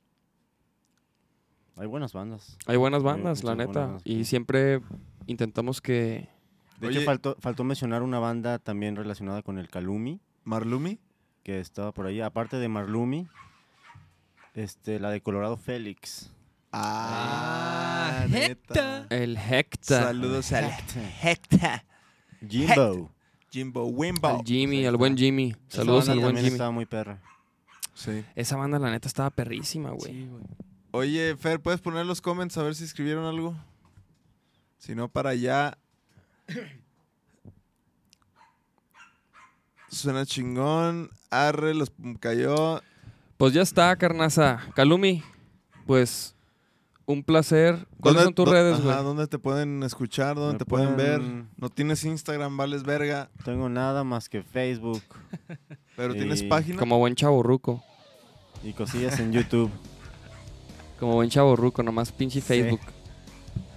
Hay 1.78 1.88
buenas 1.88 2.14
bandas. 2.14 2.58
Hay 2.68 2.78
buenas 2.78 3.02
Hay 3.02 3.06
bandas, 3.06 3.44
la 3.44 3.56
neta. 3.56 3.98
Y 4.04 4.26
siempre 4.26 4.82
intentamos 5.28 5.82
que... 5.82 6.30
De 6.80 6.88
Oye. 6.88 6.98
hecho, 6.98 7.06
faltó, 7.06 7.36
faltó 7.40 7.64
mencionar 7.64 8.04
una 8.04 8.20
banda 8.20 8.60
también 8.60 8.96
relacionada 8.96 9.42
con 9.42 9.58
el 9.58 9.70
Calumi, 9.70 10.20
¿Marlumi? 10.44 11.00
que 11.44 11.60
estaba 11.60 11.92
por 11.94 12.08
ahí. 12.08 12.20
Aparte 12.22 12.58
de 12.58 12.68
Marlumi, 12.68 13.28
este, 14.56 15.00
la 15.00 15.10
de 15.12 15.22
Colorado 15.22 15.58
Félix. 15.58 16.32
Ah, 16.72 18.26
neta. 18.30 19.08
El 19.10 19.38
Hecta. 19.38 20.04
Saludos 20.06 20.52
al 20.52 20.72
Hecta. 21.24 21.86
Jimbo. 22.50 23.12
Jimbo 23.52 23.86
Wimbo. 23.86 24.28
Al 24.28 24.44
Jimmy, 24.44 24.86
al 24.86 24.98
buen. 24.98 25.16
Jimmy. 25.16 25.56
Esa 25.70 25.78
Saludos 25.78 26.08
banda 26.08 26.12
al 26.14 26.20
buen 26.20 26.28
también 26.30 26.46
Jimmy. 26.46 26.56
estaba 26.56 26.72
muy 26.72 26.86
perra. 26.86 27.22
Sí. 27.94 28.26
Esa 28.36 28.58
banda, 28.58 28.80
la 28.80 28.92
neta, 28.92 29.08
estaba 29.08 29.30
perrísima, 29.30 29.92
güey. 29.92 30.12
Sí, 30.12 30.28
güey. 30.30 30.44
Oye, 30.96 31.36
Fer, 31.36 31.60
¿puedes 31.60 31.82
poner 31.82 32.06
los 32.06 32.22
comments 32.22 32.58
a 32.58 32.64
ver 32.64 32.74
si 32.74 32.86
escribieron 32.86 33.26
algo? 33.26 33.54
Si 34.78 34.96
no, 34.96 35.10
para 35.10 35.32
allá. 35.32 35.78
Suena 39.90 40.26
chingón. 40.26 41.10
Arre, 41.30 41.74
los 41.74 41.92
cayó. 42.22 42.82
Pues 43.36 43.52
ya 43.52 43.62
está, 43.62 43.94
carnaza. 43.98 44.62
Calumi, 44.74 45.22
pues 45.86 46.34
un 47.06 47.26
placer. 47.26 47.86
¿Cuáles 48.00 48.24
son 48.24 48.34
tus 48.34 48.48
redes, 48.48 48.80
güey? 48.80 48.96
¿Dónde 48.96 49.28
te 49.28 49.38
pueden 49.38 49.84
escuchar? 49.84 50.38
¿Dónde 50.38 50.54
Me 50.54 50.60
te 50.60 50.66
pueden 50.66 50.96
ver? 50.96 51.20
No 51.58 51.68
tienes 51.68 52.06
Instagram, 52.06 52.56
vales 52.56 52.84
verga. 52.84 53.30
No 53.40 53.44
tengo 53.44 53.68
nada 53.68 54.06
más 54.06 54.30
que 54.30 54.44
Facebook 54.44 55.04
Pero 55.98 56.14
tienes 56.14 56.42
página. 56.44 56.80
Como 56.80 57.00
buen 57.00 57.16
chaborruco. 57.16 57.84
y 58.64 58.72
cosillas 58.72 59.20
en 59.20 59.34
YouTube. 59.34 59.70
Como 61.00 61.14
buen 61.14 61.30
chaborruco, 61.30 61.84
nomás 61.84 62.12
pinche 62.12 62.42
Facebook. 62.42 62.80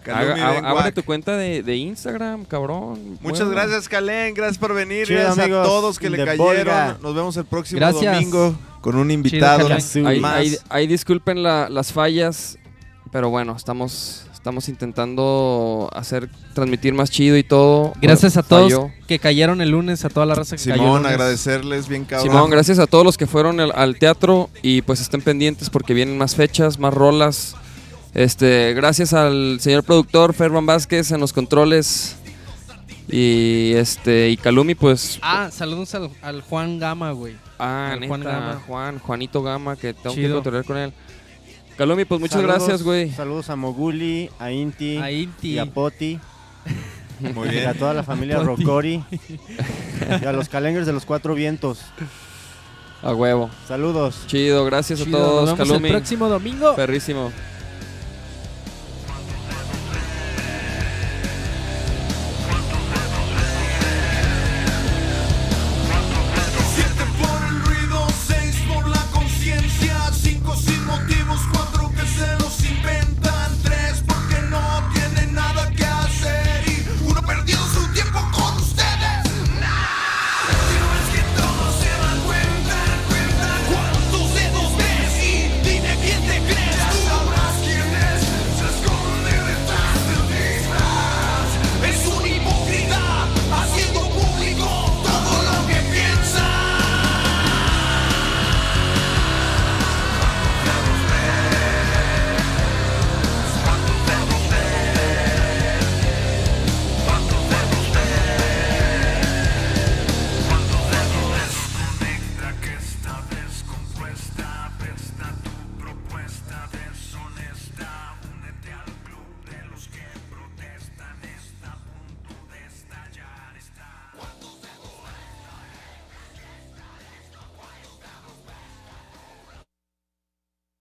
Haga- 0.07 0.61
a- 0.61 0.71
Abre 0.71 0.93
tu 0.93 1.03
cuenta 1.05 1.37
de, 1.37 1.63
de 1.63 1.77
Instagram, 1.77 2.45
cabrón. 2.47 3.19
Muchas 3.21 3.47
Bueno. 3.47 3.51
gracias, 3.51 3.89
Calen. 3.89 4.33
Gracias 4.33 4.57
por 4.57 4.73
venir. 4.73 5.07
Chido, 5.07 5.19
gracias 5.21 5.39
amigos. 5.45 5.61
a 5.67 5.69
todos 5.69 5.99
que 5.99 6.09
le 6.09 6.25
cayeron. 6.25 6.39
Volga. 6.47 6.97
Nos 7.03 7.15
vemos 7.15 7.37
el 7.37 7.45
próximo 7.45 7.79
Gracias. 7.81 8.15
domingo 8.15 8.57
con 8.81 8.97
un 8.97 9.11
invitado. 9.11 9.71
Azul. 9.71 10.07
Ahí, 10.07 10.21
más. 10.21 10.35
ahí- 10.37 10.57
ahí 10.71 10.87
disculpen 10.87 11.43
la- 11.43 11.69
las 11.69 11.93
fallas, 11.93 12.57
pero 13.13 13.29
bueno, 13.29 13.55
estamos, 13.55 14.25
estamos 14.49 14.71
intentando 14.71 15.91
hacer, 15.93 16.31
transmitir 16.55 16.95
más 16.95 17.11
chido 17.11 17.37
y 17.37 17.43
todo. 17.43 17.93
Gracias 18.01 18.39
a 18.39 18.43
todos 18.43 18.73
falló. 18.73 18.91
que 19.07 19.19
cayeron 19.19 19.61
el 19.61 19.69
lunes, 19.69 20.07
a 20.07 20.09
toda 20.09 20.25
la 20.25 20.35
raza 20.35 20.57
que 20.57 20.63
cayó 20.63 20.73
el 20.73 20.79
Simón, 20.81 20.97
lunes. 21.03 21.13
agradecerles 21.13 21.87
bien 21.87 22.07
cabrón. 22.07 22.31
Simón, 22.33 22.49
gracias 22.51 22.79
a 22.79 22.87
todos 22.87 23.05
los 23.05 23.19
que 23.19 23.27
fueron 23.27 23.61
al, 23.61 23.73
al 23.75 23.99
teatro 23.99 24.49
y 24.63 24.81
pues 24.81 25.03
estén 25.03 25.21
pendientes 25.21 25.69
porque 25.69 25.93
vienen 25.93 26.17
más 26.17 26.35
fechas, 26.35 26.79
más 26.79 26.95
rolas. 26.95 27.57
Este, 28.15 28.73
gracias 28.73 29.13
al 29.13 29.59
señor 29.61 29.85
productor 29.85 30.33
Ferman 30.33 30.65
Vázquez 30.65 31.11
en 31.13 31.21
los 31.21 31.35
controles 31.35 32.17
y 33.07 33.73
este 33.75 34.31
y 34.31 34.39
Calumi 34.39 34.75
pues 34.75 35.19
Ah, 35.21 35.51
saludos 35.53 35.95
al, 35.95 36.09
al 36.23 36.41
Juan 36.41 36.79
Gama, 36.79 37.11
güey. 37.13 37.37
ah, 37.59 37.91
neta, 38.01 38.07
Juan 38.09 38.21
Gama. 38.25 38.63
Juan, 38.67 38.99
Juanito 38.99 39.43
Gama 39.43 39.77
que 39.77 39.93
tengo 39.93 40.15
que 40.15 40.23
Chido. 40.23 40.35
controlar 40.37 40.65
con 40.65 40.79
él. 40.79 40.93
Calumi, 41.79 42.05
pues 42.05 42.21
muchas 42.21 42.41
Saludos- 42.43 42.57
gracias, 42.59 42.83
güey. 42.83 43.11
Saludos 43.13 43.49
a 43.51 43.57
Moguli, 43.57 44.29
a 44.39 44.51
Inti, 44.51 44.99
A 44.99 45.11
Inti. 45.13 45.53
y 45.53 45.59
a 45.59 45.67
Poti, 45.67 46.19
Muy 47.35 47.49
y 47.51 47.59
a 47.61 47.73
toda 47.75 47.95
la 47.95 48.03
familia. 48.03 48.39
Rocori, 48.41 49.03
y 50.23 50.25
a 50.25 50.33
los 50.33 50.49
calengers 50.49 50.87
de 50.87 50.93
los 50.93 51.05
cuatro 51.05 51.35
vientos. 51.35 51.81
A 53.01 53.15
huevo. 53.15 53.49
Saludos. 53.69 54.25
Chido, 54.27 54.65
gracias 54.65 54.99
Chido, 55.05 55.17
a 55.17 55.21
todos, 55.21 55.49
Nos 55.51 55.57
vemos 55.59 55.69
Calumi. 55.69 55.89
el 55.89 55.95
próximo 55.95 56.29
domingo. 56.29 56.75
Perrísimo. 56.75 57.31